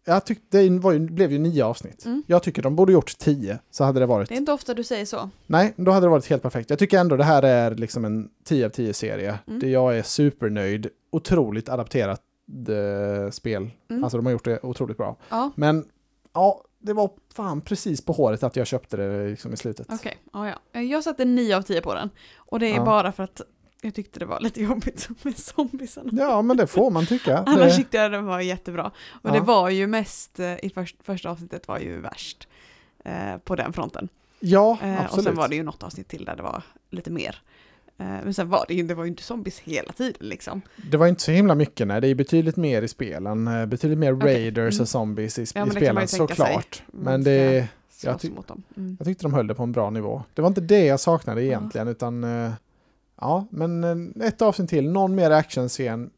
jag 0.06 0.26
tyckte 0.26 0.58
det 0.62 0.80
var 0.80 0.92
ju, 0.92 1.00
blev 1.00 1.32
ju 1.32 1.40
nio 1.40 1.66
avsnitt. 1.66 2.06
Mm. 2.06 2.24
Jag 2.28 2.44
tycker 2.44 2.62
de 2.62 2.76
borde 2.76 2.94
gjort 2.94 3.18
tio, 3.18 3.60
så 3.72 3.84
hade 3.84 4.00
det 4.00 4.06
varit... 4.06 4.30
Det 4.30 4.36
är 4.36 4.38
inte 4.38 4.54
ofta 4.54 4.74
du 4.74 4.84
säger 4.84 5.06
så. 5.06 5.30
Nej, 5.48 5.74
då 5.78 5.92
hade 5.92 6.06
det 6.06 6.10
varit 6.10 6.26
helt 6.30 6.42
perfekt. 6.44 6.70
Jag 6.70 6.80
tycker 6.80 7.00
ändå 7.00 7.16
det 7.16 7.24
här 7.24 7.44
är 7.44 7.76
liksom 7.76 8.06
en 8.06 8.30
10 8.44 8.66
av 8.66 8.70
10 8.70 8.94
serie. 8.94 9.40
Mm. 9.48 9.60
Det 9.60 9.70
jag 9.70 9.98
är 9.98 10.04
supernöjd. 10.04 10.88
Otroligt 11.12 11.70
adapterat 11.70 12.22
eh, 12.70 13.32
spel. 13.32 13.70
Mm. 13.90 14.04
Alltså 14.04 14.18
de 14.18 14.26
har 14.26 14.34
gjort 14.34 14.46
det 14.46 14.60
otroligt 14.64 14.98
bra. 14.98 15.18
Ja, 15.30 15.52
Men 15.56 15.86
ja, 16.34 16.62
det 16.80 16.94
var 16.94 17.10
fan 17.36 17.62
precis 17.62 18.06
på 18.06 18.14
håret 18.14 18.44
att 18.44 18.56
jag 18.56 18.68
köpte 18.68 18.98
det 18.98 19.28
liksom 19.30 19.54
i 19.54 19.58
slutet. 19.58 19.88
okej. 19.90 20.18
Ja, 20.34 20.54
ja. 20.74 20.82
Jag 20.82 21.04
satte 21.04 21.26
9 21.26 21.58
av 21.58 21.62
10 21.62 21.82
på 21.82 21.94
den. 21.94 22.10
Och 22.36 22.60
det 22.60 22.68
är 22.68 22.76
Ja. 22.76 22.86
bara 22.86 23.12
för 23.12 23.24
att 23.24 23.42
Jag 23.84 23.94
tyckte 23.96 24.20
det 24.20 24.26
var 24.26 24.40
lite 24.40 24.62
jobbigt 24.62 25.10
med 25.24 25.38
zombiesarna. 25.38 26.10
Ja, 26.14 26.42
men 26.42 26.58
det 26.58 26.68
får 26.68 26.92
man 26.92 27.06
tycka. 27.06 27.38
Annars 27.46 27.76
tyckte 27.78 27.98
jag 27.98 28.12
det 28.12 28.22
var 28.22 28.40
jättebra. 28.40 28.92
Och 29.10 29.30
Ja. 29.30 29.34
det 29.34 29.40
var 29.40 29.70
ju 29.70 29.88
mest, 29.88 30.40
eh, 30.40 30.66
i 30.66 30.72
först, 30.76 30.96
första 31.04 31.30
avsnittet 31.30 31.68
var 31.68 31.80
ju 31.80 32.00
värst 32.02 32.48
eh, 33.06 33.38
på 33.44 33.56
den 33.56 33.74
fronten. 33.74 34.10
ja, 34.40 34.78
Eh, 34.84 34.96
och 34.96 35.02
absolut. 35.04 35.26
sen 35.26 35.36
var 35.36 35.48
det 35.48 35.56
ju 35.56 35.64
något 35.64 35.84
avsnitt 35.84 36.08
till 36.08 36.26
där 36.26 36.36
det 36.36 36.44
var 36.44 36.64
lite 36.90 37.12
mer. 37.12 37.42
Eh, 37.98 38.06
men 38.06 38.34
sen 38.34 38.50
var 38.50 38.66
det 38.68 38.74
ju, 38.74 38.84
det 38.84 38.96
var 38.96 39.04
ju 39.04 39.10
inte 39.10 39.24
zombies 39.24 39.60
hela 39.60 39.92
tiden 39.94 40.28
liksom. 40.30 40.62
Det 40.92 40.98
var 40.98 41.08
inte 41.08 41.22
så 41.22 41.32
himla 41.32 41.56
mycket, 41.56 41.88
nej. 41.88 42.02
Det 42.02 42.08
är 42.08 42.16
betydligt 42.16 42.56
mer 42.58 42.82
i 42.82 42.88
spelen. 42.88 43.48
eh, 43.48 43.66
Betydligt 43.66 44.00
mer 44.00 44.14
Okej, 44.14 44.34
raiders 44.36 44.74
mm. 44.76 44.82
och 44.82 44.90
zombies 44.90 45.40
i, 45.40 45.46
Ja, 45.56 45.68
i 45.68 45.70
spelen 45.72 46.08
såklart. 46.08 46.84
Men 46.88 47.24
det, 47.24 47.68
Jag 48.04 48.20
ty-. 48.22 48.32
Mm. 48.78 48.96
jag 49.00 49.08
tyckte 49.08 49.24
de 49.26 49.34
höll 49.34 49.48
det 49.48 49.56
på 49.56 49.64
en 49.64 49.72
bra 49.72 49.90
nivå. 49.90 50.24
Det 50.34 50.42
var 50.42 50.50
inte 50.50 50.62
det 50.62 50.86
jag 50.86 51.00
saknade 51.00 51.44
egentligen, 51.46 51.88
utan 51.88 52.24
eh, 52.24 52.52
ja, 53.22 53.48
men 53.52 53.84
eh, 54.22 54.28
ett 54.28 54.42
avsnitt 54.42 54.70
till, 54.70 54.90
någon 54.90 55.16
mer 55.16 55.32
actionscen, 55.32 56.10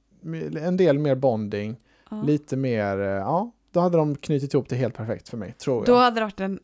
en 0.62 0.77
del 0.77 1.00
mer 1.00 1.15
bonding, 1.15 1.75
Ja. 2.12 2.22
lite 2.22 2.57
mer, 2.57 3.00
eh, 3.00 3.05
ja, 3.07 3.51
då 3.72 3.79
hade 3.79 3.98
de 3.98 4.15
knutit 4.15 4.53
ihop 4.53 4.69
det 4.69 4.75
helt 4.75 4.95
perfekt 4.95 5.29
för 5.29 5.38
mig, 5.38 5.53
tror 5.53 5.86
Då 5.86 5.91
jag. 5.91 5.98
hade 6.00 6.15
det 6.19 6.24
varit 6.25 6.39
en 6.39 6.60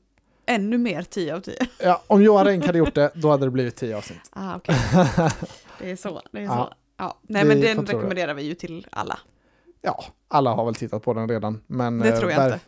ännu 0.46 0.78
mer 0.78 1.02
10 1.02 1.36
av 1.36 1.40
10. 1.40 1.56
Ja, 1.84 2.02
om 2.08 2.24
Johan 2.24 2.46
Renck 2.46 2.66
hade 2.66 2.78
gjort 2.78 2.96
det, 2.96 3.12
då 3.16 3.30
hade 3.30 3.46
det 3.46 3.52
blivit 3.52 3.76
tio 3.76 3.98
avsnitt. 3.98 4.20
Ah, 4.32 4.56
okej. 4.56 4.76
Det 5.80 5.92
är 5.92 5.96
så. 5.96 6.22
Det 6.32 6.38
är 6.40 6.44
Ja. 6.44 6.70
så. 6.70 6.74
Ja. 6.98 7.18
Nej, 7.22 7.46
men 7.46 7.62
den 7.62 7.86
rekommenderar 7.86 8.34
vi 8.34 8.44
ju 8.44 8.54
till 8.54 8.88
alla. 8.92 9.20
Ja, 9.82 10.04
alla 10.28 10.54
har 10.54 10.66
väl 10.66 10.76
tittat 10.76 11.04
på 11.04 11.14
den 11.14 11.30
redan. 11.30 11.62
Men, 11.68 12.00
Det 12.00 12.10
eh, 12.10 12.20
tror 12.20 12.32
jag 12.32 12.40
ver- 12.40 12.46
inte. 12.54 12.60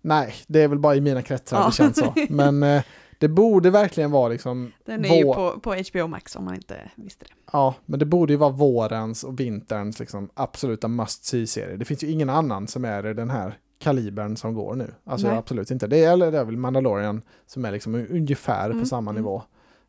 Nej, 0.00 0.34
det 0.46 0.62
är 0.62 0.68
väl 0.68 0.78
bara 0.78 0.94
i 0.94 1.00
mina 1.00 1.22
kretsar 1.22 1.56
Ja. 1.60 1.66
det 1.66 1.72
känns 1.72 1.96
så. 1.98 2.14
Men 2.28 2.62
eh, 2.62 2.82
det 3.18 3.28
borde 3.28 3.70
verkligen 3.70 4.10
vara 4.10 4.28
liksom 4.28 4.72
Den 4.84 5.04
är 5.04 5.16
ju 5.16 5.24
vår- 5.24 5.34
på, 5.34 5.60
på 5.60 5.74
HBO 5.74 6.06
Max 6.06 6.36
om 6.36 6.44
man 6.44 6.54
inte 6.54 6.90
visste 6.94 7.24
det. 7.24 7.30
Ja, 7.52 7.74
men 7.86 7.98
det 7.98 8.06
borde 8.06 8.32
ju 8.32 8.36
vara 8.36 8.50
vårens 8.50 9.24
och 9.24 9.40
vinterns 9.40 9.98
liksom 10.00 10.30
absoluta 10.34 10.88
must 10.88 11.24
see-serie. 11.24 11.76
Det 11.76 11.84
finns 11.84 12.02
ju 12.04 12.10
ingen 12.10 12.30
annan 12.30 12.66
som 12.68 12.84
är 12.84 13.06
i 13.06 13.14
den 13.14 13.30
här 13.30 13.58
kalibern 13.78 14.36
som 14.36 14.54
går 14.54 14.74
nu. 14.74 14.94
Alltså 15.04 15.28
absolut 15.28 15.70
inte. 15.70 15.86
Det 15.86 16.04
är, 16.04 16.12
eller 16.12 16.32
det 16.32 16.38
är 16.38 16.44
väl 16.44 16.56
Mandalorian 16.56 17.22
som 17.46 17.64
är 17.64 17.72
liksom 17.72 17.94
ungefär 17.94 18.66
Mm, 18.70 18.80
på 18.80 18.86
samma 18.86 19.10
mm. 19.10 19.22
nivå. 19.22 19.42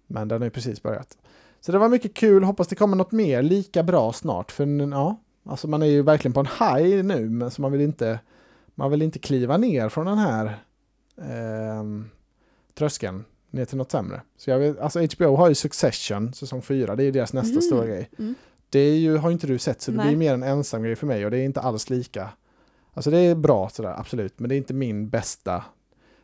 Men 0.08 0.28
den 0.28 0.42
har 0.42 0.46
ju 0.46 0.52
precis 0.52 0.84
börjat. 0.84 1.18
Så 1.62 1.72
det 1.72 1.78
var 1.78 1.90
mycket 1.90 2.14
kul, 2.14 2.44
hoppas 2.44 2.68
det 2.68 2.76
kommer 2.76 2.98
något 2.98 3.12
mer 3.12 3.42
lika 3.42 3.84
bra 3.84 4.14
snart. 4.14 4.52
För 4.52 4.92
ja, 4.92 5.20
alltså 5.46 5.68
man 5.68 5.82
är 5.82 5.86
ju 5.86 6.02
verkligen 6.02 6.34
på 6.34 6.40
en 6.40 6.46
high 6.46 7.04
nu, 7.04 7.30
men 7.30 7.52
så 7.52 7.62
man 7.62 7.72
vill 7.72 7.82
inte, 7.82 8.20
man 8.76 8.92
vill 8.92 9.02
inte 9.02 9.20
kliva 9.20 9.58
ner 9.58 9.90
från 9.90 10.06
den 10.06 10.18
här 10.18 10.60
ehm, 11.22 12.10
tröskeln 12.80 13.26
ner 13.52 13.66
till 13.66 13.78
något 13.78 13.92
sämre. 13.92 14.22
Så 14.38 14.50
jag 14.50 14.60
vet, 14.60 14.80
alltså 14.80 15.00
HBO 15.18 15.36
har 15.36 15.50
ju 15.50 15.56
Succession, 15.56 16.34
säsong 16.34 16.62
4, 16.62 16.96
det 16.96 17.04
är 17.04 17.06
ju 17.06 17.12
deras 17.12 17.34
nästa 17.34 17.54
Mhm. 17.54 17.62
stora 17.62 17.86
grej. 17.86 18.10
Mm. 18.20 18.36
Det 18.70 18.80
är 18.80 18.96
ju, 18.96 19.18
har 19.18 19.32
inte 19.32 19.48
du 19.48 19.58
sett, 19.60 19.82
så 19.82 19.92
det 19.92 19.98
Nej. 19.98 20.08
blir 20.08 20.18
mer 20.18 20.34
en 20.34 20.44
ensam 20.44 20.84
grej 20.84 20.96
för 20.96 21.08
mig 21.08 21.26
och 21.26 21.32
det 21.32 21.38
är 21.38 21.44
inte 21.46 21.62
alls 21.62 21.90
lika. 21.90 22.30
Alltså 22.94 23.12
det 23.12 23.18
är 23.20 23.36
bra 23.36 23.70
sådär, 23.70 23.94
absolut, 24.00 24.40
men 24.40 24.50
det 24.50 24.56
är 24.56 24.58
inte 24.58 24.74
min 24.74 25.10
bästa. 25.10 25.64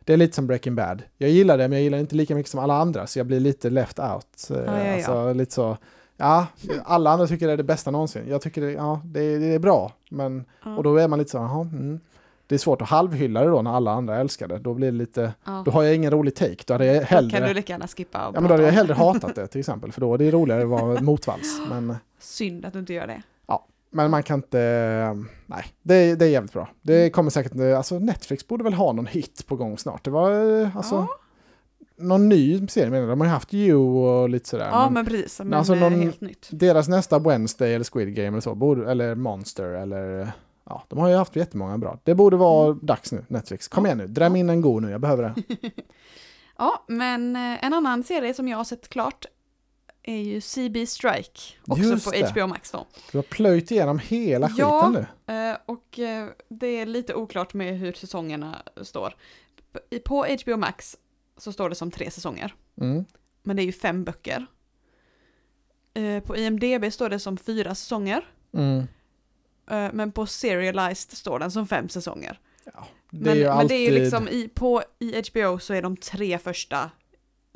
Det 0.04 0.12
är 0.12 0.16
lite 0.16 0.34
som 0.34 0.46
Breaking 0.46 0.74
Bad. 0.74 1.02
Jag 1.18 1.30
gillar 1.30 1.58
det, 1.58 1.68
men 1.68 1.78
jag 1.78 1.82
gillar 1.84 1.98
inte 1.98 2.16
lika 2.16 2.34
mycket 2.34 2.50
som 2.50 2.60
alla 2.60 2.74
andra, 2.74 3.06
så 3.06 3.18
jag 3.18 3.26
blir 3.26 3.40
lite 3.40 3.70
left 3.70 3.98
out. 3.98 4.50
Eh, 4.50 4.56
ja, 4.56 4.86
ja. 4.86 4.94
Alltså 4.94 5.32
lite 5.32 5.54
så, 5.54 5.76
ja, 6.16 6.46
alla 6.84 7.10
andra 7.10 7.26
tycker 7.26 7.46
det 7.46 7.52
är 7.52 7.56
det 7.56 7.62
bästa 7.64 7.90
någonsin. 7.90 8.22
Jag 8.28 8.42
tycker 8.42 8.60
det, 8.60 8.72
ja, 8.72 9.00
det, 9.04 9.20
är- 9.20 9.38
det 9.40 9.46
är 9.46 9.58
bra, 9.58 9.92
men, 10.10 10.44
Ja. 10.64 10.76
och 10.76 10.82
då 10.82 10.96
är 10.96 11.08
man 11.08 11.18
lite 11.18 11.30
så, 11.30 11.36
jaha, 11.38 11.60
mm. 11.60 12.00
Det 12.46 12.54
är 12.54 12.58
svårt 12.58 12.82
att 12.82 12.88
halvhylla 12.88 13.40
det 13.40 13.46
då 13.50 13.62
när 13.62 13.70
alla 13.72 13.90
andra 13.92 14.16
älskar 14.16 14.48
det. 14.48 14.58
Då 14.58 14.74
blir 14.74 14.92
det 14.92 14.98
lite, 14.98 15.32
Ja. 15.44 15.62
då 15.64 15.70
har 15.70 15.82
jag 15.82 15.94
ingen 15.94 16.10
rolig 16.10 16.34
take. 16.34 16.56
Då 16.66 16.74
hade 16.74 16.86
jag 16.86 16.96
Då 17.02 17.06
hellre... 17.06 17.30
kan 17.38 17.48
du 17.48 17.54
lika 17.54 17.72
gärna 17.72 17.86
skippa 17.88 18.18
Ja 18.34 18.40
men 18.40 18.42
då 18.48 18.54
hade 18.54 18.62
jag 18.64 18.72
hellre 18.72 18.94
hatat 18.94 19.34
det 19.34 19.46
till 19.46 19.58
exempel, 19.60 19.92
för 19.92 20.00
då 20.00 20.14
är 20.14 20.18
det 20.18 20.30
roligare 20.30 20.62
att 20.62 20.68
vara 20.68 21.00
motvalls. 21.00 21.60
Men, 21.70 21.96
Synd 22.18 22.64
att 22.64 22.72
du 22.72 22.78
inte 22.78 22.92
gör 22.92 23.06
det. 23.06 23.22
men 23.90 24.10
man 24.10 24.22
kan 24.22 24.38
inte, 24.38 24.58
nej, 25.46 25.64
det, 25.82 25.94
är- 25.94 26.16
det 26.16 26.24
är 26.24 26.28
jävligt 26.28 26.52
bra. 26.52 26.62
Mm. 26.62 26.74
Det 26.82 27.10
kommer 27.10 27.30
säkert, 27.30 27.52
alltså 27.76 27.98
Netflix 27.98 28.48
borde 28.48 28.64
väl 28.64 28.74
ha 28.74 28.92
någon 28.92 29.06
hit 29.06 29.44
på 29.46 29.56
gång 29.56 29.78
snart. 29.78 30.04
Det 30.04 30.10
var 30.10 30.60
eh, 30.62 30.76
alltså, 30.76 30.94
Ja. 30.94 31.08
någon 31.98 32.28
ny 32.28 32.66
serie 32.68 32.90
menar. 32.90 33.08
De 33.08 33.20
har 33.20 33.26
ju 33.26 33.32
haft 33.32 33.54
You 33.54 33.76
och 33.78 34.28
lite 34.28 34.48
sådär. 34.48 34.68
Ja, 34.72 34.84
men 34.84 34.92
men 34.94 35.06
precis. 35.06 35.38
Men 35.40 35.54
alltså 35.54 35.74
någon- 35.74 36.00
helt 36.00 36.20
nytt. 36.20 36.48
Deras 36.50 36.88
nästa 36.88 37.18
Wednesday 37.18 37.74
eller 37.74 37.84
Squid 37.92 38.14
Game 38.14 38.28
eller 38.28 38.40
så, 38.40 38.54
borde, 38.54 38.90
eller 38.90 39.14
Monster 39.14 39.64
eller 39.64 40.32
Ja, 40.68 40.84
de 40.88 40.98
har 40.98 41.08
ju 41.08 41.14
haft 41.14 41.36
jättemånga 41.36 41.78
bra. 41.78 41.98
Det 42.04 42.14
borde 42.14 42.36
vara 42.36 42.72
dags 42.72 43.12
nu, 43.12 43.24
Netflix. 43.28 43.68
Kom 43.68 43.86
Mm. 43.86 43.98
Ja. 43.98 44.04
igen 44.04 44.08
nu, 44.08 44.14
dräm 44.14 44.36
in 44.36 44.50
en 44.50 44.60
god 44.60 44.82
nu, 44.82 44.90
jag 44.90 45.00
behöver 45.00 45.22
det. 45.22 45.70
Ja, 46.58 46.84
men 46.88 47.36
eh, 47.36 47.64
en 47.64 47.74
annan 47.74 48.02
serie 48.04 48.34
som 48.34 48.48
jag 48.48 48.56
har 48.56 48.64
sett 48.64 48.88
klart 48.88 49.26
är 50.02 50.16
ju 50.16 50.40
CB 50.40 50.86
Strike. 50.86 51.40
Också 51.66 51.82
Just 51.82 52.04
på 52.04 52.10
det. 52.10 52.30
HBO 52.30 52.46
Max 52.46 52.70
då. 52.70 52.86
Du 53.12 53.18
har 53.18 53.22
plöjt 53.22 53.70
igenom 53.70 53.98
hela 53.98 54.50
Ja. 54.56 54.80
skiten 54.86 55.06
nu. 55.26 55.34
Eh, 55.34 55.56
och 55.66 55.98
eh, 55.98 56.28
det 56.48 56.66
är 56.66 56.86
lite 56.86 57.14
oklart 57.14 57.54
med 57.54 57.78
hur 57.78 57.92
säsongerna 57.92 58.62
står. 58.82 59.14
På 60.04 60.26
HBO 60.44 60.56
Max 60.56 60.96
så 61.36 61.52
står 61.52 61.68
det 61.68 61.74
som 61.74 61.90
tre 61.90 62.10
säsonger. 62.10 62.54
Mm. 62.80 63.04
Men 63.42 63.56
det 63.56 63.62
är 63.62 63.66
ju 63.66 63.72
fem 63.72 64.04
böcker. 64.04 64.46
På 66.24 66.36
IMDB 66.36 66.92
står 66.92 67.08
det 67.08 67.18
som 67.18 67.36
fyra 67.36 67.74
säsonger. 67.74 68.28
Mm. 68.54 68.84
Eh, 69.70 69.88
men 69.92 70.12
på 70.12 70.26
Serialized 70.26 71.16
står 71.16 71.38
den 71.38 71.50
som 71.50 71.66
fem 71.66 71.88
säsonger. 71.88 72.40
Det 72.64 72.72
Men, 73.10 73.38
men 73.38 73.48
alltid... 73.48 73.68
det 73.68 73.74
är 73.74 73.92
ju 73.92 73.98
liksom 73.98 74.28
i, 74.28 74.48
på, 74.54 74.82
i 74.98 75.22
HBO 75.30 75.58
så 75.58 75.74
är 75.74 75.82
de 75.82 75.96
tre 75.96 76.38
första 76.38 76.90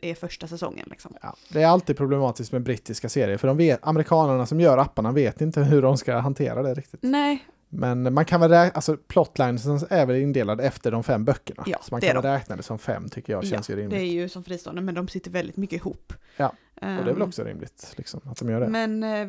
är 0.02 0.14
första 0.14 0.46
säsongen 0.46 0.88
liksom. 0.90 1.14
Ja, 1.22 1.36
det 1.48 1.62
är 1.62 1.66
alltid 1.66 1.96
problematiskt 1.96 2.52
med 2.52 2.62
brittiska 2.62 3.08
serier, 3.08 3.36
för 3.36 3.48
de 3.48 3.56
vet, 3.56 3.78
amerikanerna 3.82 4.46
som 4.46 4.60
gör 4.60 4.78
apparna 4.78 5.12
vet 5.12 5.40
inte 5.40 5.60
hur 5.60 5.82
de 5.82 5.96
ska 5.96 6.18
hantera 6.18 6.62
det 6.62 6.74
riktigt. 6.74 7.00
Nej, 7.02 7.44
Men 7.72 8.14
man 8.14 8.24
kan 8.24 8.40
väl 8.40 8.50
räkna, 8.50 8.74
alltså 8.76 8.96
plotlinesen 8.96 9.80
är 9.90 10.06
väl 10.06 10.16
indelad 10.16 10.60
efter 10.60 10.90
de 10.90 11.02
fem 11.04 11.24
böckerna. 11.24 11.62
Ja, 11.66 11.78
så 11.82 11.94
man 11.94 12.00
det 12.00 12.06
kan 12.06 12.22
väl 12.22 12.32
räkna 12.32 12.56
det 12.56 12.62
som 12.62 12.78
fem 12.78 13.08
tycker 13.08 13.32
jag 13.32 13.46
känns 13.46 13.68
ja, 13.68 13.72
ju 13.72 13.76
det 13.76 13.82
rimligt. 13.82 14.00
är 14.00 14.04
ju 14.12 14.28
som 14.28 14.44
fristående 14.44 14.82
men 14.82 14.94
de 14.94 15.08
sitter 15.08 15.30
väldigt 15.30 15.56
mycket 15.56 15.76
ihop. 15.76 16.12
Ja, 16.36 16.48
Och 16.48 16.54
det 16.80 16.86
är 16.86 16.96
väl 17.04 17.08
Ehm, 17.16 17.22
också 17.22 17.44
rimligt 17.44 17.94
liksom, 17.96 18.20
att 18.24 18.36
de 18.38 18.50
gör 18.50 18.60
det. 18.60 18.68
Men 18.68 19.02
eh, 19.02 19.28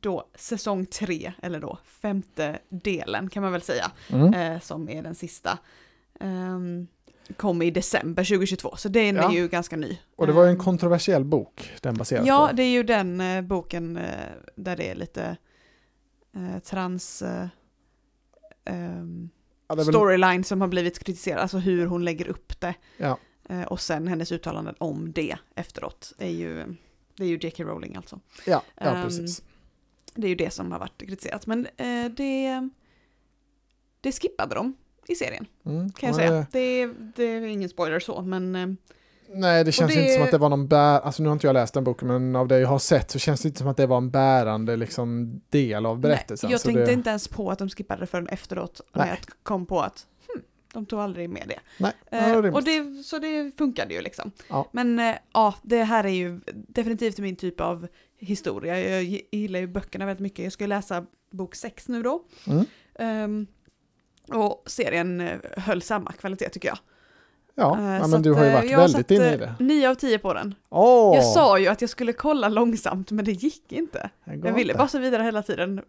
då 0.00 0.24
säsong 0.34 0.86
tre, 0.86 1.32
eller 1.42 1.60
då 1.60 1.78
femte 1.84 2.58
delen 2.68 3.30
kan 3.30 3.42
man 3.42 3.52
väl 3.52 3.62
säga, 3.62 3.90
Mm. 4.12 4.34
eh, 4.54 4.60
som 4.60 4.88
är 4.88 5.02
den 5.02 5.14
sista, 5.14 5.58
um, 6.20 6.86
kom 7.36 7.62
i 7.62 7.70
december 7.70 8.24
2022, 8.24 8.76
så 8.76 8.88
den 8.88 9.16
Ja. 9.16 9.30
är 9.30 9.34
ju 9.34 9.48
ganska 9.48 9.76
ny. 9.76 9.98
Och 10.16 10.26
det 10.26 10.32
var 10.32 10.42
ju 10.44 10.48
en 10.50 10.54
Ehm, 10.56 10.62
kontroversiell 10.64 11.24
bok 11.24 11.72
den 11.80 11.94
baseras 11.94 12.26
Ja, 12.26 12.46
på. 12.50 12.56
det 12.56 12.62
är 12.62 12.70
ju 12.70 12.82
den 12.82 13.20
eh, 13.20 13.42
boken 13.42 13.98
där 14.56 14.76
det 14.76 14.90
är 14.90 14.94
lite 14.94 15.36
eh, 16.36 16.58
trans 16.62 17.22
ehm, 18.64 19.30
Ja, 19.68 19.74
väl, 19.74 19.84
storyline 19.84 20.44
som 20.44 20.60
har 20.60 20.68
blivit 20.68 20.98
kritiserad, 20.98 21.38
alltså 21.40 21.58
hur 21.58 21.86
hon 21.86 22.04
lägger 22.04 22.28
upp 22.28 22.60
det. 22.60 22.74
Ja. 22.96 23.18
Eh, 23.48 23.62
och 23.62 23.80
sen 23.80 24.08
hennes 24.08 24.32
uttalanden 24.32 24.74
om 24.78 25.12
det 25.12 25.36
efteråt 25.54 26.12
är 26.18 26.28
ju, 26.30 26.74
det 27.16 27.24
är 27.24 27.28
ju 27.28 27.38
J.K. 27.42 27.64
Rowling 27.64 27.96
alltså. 27.96 28.20
ja, 28.46 28.62
ja 28.76 28.84
Ehm, 28.86 29.02
precis. 29.04 29.42
Det 30.14 30.26
är 30.26 30.28
ju 30.28 30.34
det 30.34 30.50
som 30.50 30.72
har 30.72 30.78
varit 30.78 30.98
kritiserat, 30.98 31.46
men 31.46 31.66
eh, 31.76 32.04
det, 32.16 32.68
det 34.00 34.12
skippade 34.12 34.54
de 34.54 34.76
i 35.08 35.14
serien, 35.14 35.46
Mm. 35.64 35.92
kan 35.92 36.06
jag 36.06 36.16
säga. 36.16 36.46
Det, 36.52 36.86
det 37.16 37.24
är 37.24 37.42
ingen 37.46 37.68
spoiler 37.68 38.00
så, 38.00 38.22
men 38.22 38.56
eh, 38.56 38.68
Nej, 39.28 39.64
det 39.64 39.72
känns 39.72 39.94
det- 39.94 40.00
inte 40.02 40.14
som 40.14 40.22
att 40.22 40.30
det 40.30 40.38
var 40.38 40.48
någon 40.48 40.68
bär... 40.68 41.00
Alltså 41.00 41.22
nu 41.22 41.28
har 41.28 41.32
inte 41.32 41.46
jag 41.46 41.54
läst 41.54 41.74
den 41.74 41.84
boken, 41.84 42.08
men 42.08 42.36
av 42.36 42.48
det 42.48 42.58
jag 42.58 42.68
har 42.68 42.78
sett 42.78 43.10
så 43.10 43.18
känns 43.18 43.40
det 43.42 43.48
inte 43.48 43.58
som 43.58 43.68
att 43.68 43.76
det 43.76 43.86
var 43.86 43.96
en 43.96 44.10
bärande 44.10 44.76
liksom, 44.76 45.40
del 45.50 45.86
av 45.86 45.98
berättelsen. 46.00 46.48
nej, 46.48 46.52
jag 46.52 46.60
tänkte 46.62 46.84
det... 46.84 46.92
inte 46.92 47.10
ens 47.10 47.28
på 47.28 47.50
att 47.50 47.58
de 47.58 47.68
skippade 47.68 48.00
det 48.00 48.06
förrän 48.06 48.28
efteråt, 48.28 48.80
när 48.92 49.06
jag 49.08 49.18
kom 49.42 49.66
på 49.66 49.80
att 49.80 50.06
hm, 50.34 50.42
de 50.72 50.86
tog 50.86 51.00
aldrig 51.00 51.30
med 51.30 51.44
det. 51.48 51.58
Nej, 51.78 51.92
ja, 52.10 52.18
Eh, 52.18 52.54
och 52.54 52.64
det, 52.64 53.04
så 53.04 53.18
det 53.18 53.52
funkade 53.58 53.94
ju 53.94 54.00
liksom. 54.02 54.30
Ja. 54.48 54.68
Men 54.72 54.98
eh, 54.98 55.14
ja, 55.32 55.54
det 55.62 55.82
här 55.82 56.04
är 56.04 56.08
ju 56.08 56.40
definitivt 56.52 57.18
min 57.18 57.36
typ 57.36 57.60
av 57.60 57.86
historia. 58.18 58.80
Jag 58.90 59.02
gi- 59.02 59.28
gillar 59.32 59.60
ju 59.60 59.66
böckerna 59.66 60.06
väldigt 60.06 60.22
mycket. 60.22 60.42
Jag 60.42 60.52
ska 60.52 60.66
läsa 60.66 61.06
bok 61.32 61.54
sex 61.54 61.88
nu 61.88 62.02
då. 62.02 62.22
Mm. 62.46 62.64
Ehm, 62.98 63.46
och 64.28 64.62
serien 64.66 65.20
eh, 65.20 65.38
höll 65.56 65.82
samma 65.82 66.12
kvalitet 66.12 66.48
tycker 66.48 66.68
jag. 66.68 66.78
Ja, 67.54 67.78
Eh, 67.78 67.84
ja 67.84 68.06
men 68.06 68.22
du 68.22 68.32
har 68.32 68.44
ju 68.44 68.50
eh, 68.50 68.54
varit 68.54 68.70
väldigt 68.78 69.10
inne 69.10 69.30
i 69.30 69.32
eh, 69.34 69.38
det. 69.38 69.54
9 69.60 69.90
av 69.90 69.94
10 69.94 70.18
på 70.18 70.34
den. 70.34 70.54
Åh! 70.68 71.16
Jag 71.16 71.24
sa 71.24 71.58
ju 71.58 71.66
att 71.66 71.80
jag 71.80 71.90
skulle 71.90 72.12
kolla 72.12 72.48
långsamt 72.48 73.10
men 73.10 73.24
det 73.24 73.32
gick 73.32 73.72
inte. 73.72 74.10
Jag, 74.24 74.46
Jag 74.46 74.52
ville 74.52 74.74
bara 74.74 74.88
så 74.88 74.98
vidare 74.98 75.22
hela 75.22 75.42
tiden. 75.42 75.80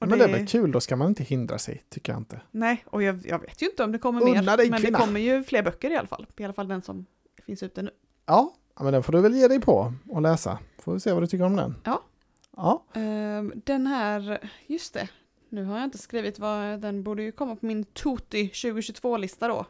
Men 0.00 0.08
det 0.18 0.24
är 0.24 0.28
väl 0.28 0.46
kul, 0.46 0.72
då 0.72 0.80
ska 0.80 0.96
man 0.96 1.08
inte 1.08 1.22
hindra 1.22 1.58
sig, 1.58 1.84
tycker 1.90 2.12
jag 2.12 2.20
inte. 2.20 2.40
Nej, 2.50 2.84
och 2.86 3.02
jag, 3.02 3.26
jag 3.26 3.38
vet 3.38 3.62
ju 3.62 3.66
inte 3.66 3.84
om 3.84 3.92
det 3.92 3.98
kommer 3.98 4.22
Unna 4.22 4.42
mer. 4.42 4.56
dig, 4.56 4.70
men 4.70 4.80
kvinna. 4.80 4.98
det 4.98 5.04
kommer 5.04 5.20
ju 5.20 5.44
fler 5.44 5.62
böcker 5.62 5.90
i 5.90 5.96
alla 5.96 6.06
fall. 6.08 6.26
I 6.36 6.44
alla 6.44 6.52
fall 6.52 6.68
den 6.68 6.82
som 6.82 7.06
finns 7.46 7.62
ute 7.62 7.82
nu. 7.82 7.90
Ja, 8.26 8.54
men 8.80 8.92
den 8.92 9.02
får 9.02 9.12
du 9.12 9.20
väl 9.20 9.34
ge 9.34 9.48
dig 9.48 9.60
på 9.60 9.92
och 10.08 10.22
läsa. 10.22 10.58
Får 10.78 10.92
vi 10.94 11.00
se 11.00 11.12
vad 11.12 11.22
du 11.22 11.26
tycker 11.26 11.44
om 11.44 11.56
den. 11.56 11.74
Ja. 11.84 12.02
Ja, 12.56 12.84
Ehm, 12.94 13.52
den 13.64 13.86
här, 13.86 14.50
just 14.66 14.94
det, 14.94 15.08
nu 15.48 15.64
har 15.64 15.76
jag 15.76 15.84
inte 15.84 15.98
skrivit 15.98 16.38
vad, 16.38 16.80
den 16.80 17.02
borde 17.02 17.22
ju 17.22 17.32
komma 17.32 17.56
på 17.56 17.66
min 17.66 17.84
Toti 17.84 18.48
2022-lista 18.54 19.48
då. 19.48 19.66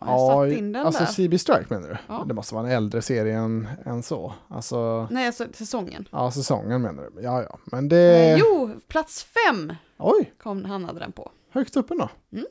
Jag 0.00 0.48
satt 0.50 0.58
in 0.58 0.72
den 0.72 0.86
alltså 0.86 1.04
där? 1.04 1.10
CB 1.12 1.38
Strike 1.38 1.66
menar 1.68 1.88
du? 1.88 1.96
Ja. 2.08 2.24
Det 2.28 2.34
måste 2.34 2.54
vara 2.54 2.66
en 2.66 2.72
äldre 2.72 3.02
serie 3.02 3.38
än, 3.38 3.68
än 3.84 4.02
så. 4.02 4.34
Alltså, 4.48 5.08
Nej, 5.10 5.26
alltså 5.26 5.46
säsongen. 5.52 6.08
ja 6.12 6.30
säsongen 6.30 6.82
menar 6.82 7.02
du? 7.14 7.22
Ja, 7.22 7.42
ja. 7.42 7.58
Men 7.64 7.88
det... 7.88 8.30
Eh, 8.32 8.36
jo, 8.38 8.70
plats 8.88 9.24
fem 9.46 9.72
Oj, 9.98 10.32
kom, 10.42 10.64
hamnade 10.64 10.98
den 11.00 11.12
på. 11.12 11.30
högt 11.52 11.76
upp 11.76 11.90
ändå. 11.90 12.08
Mm. 12.32 12.46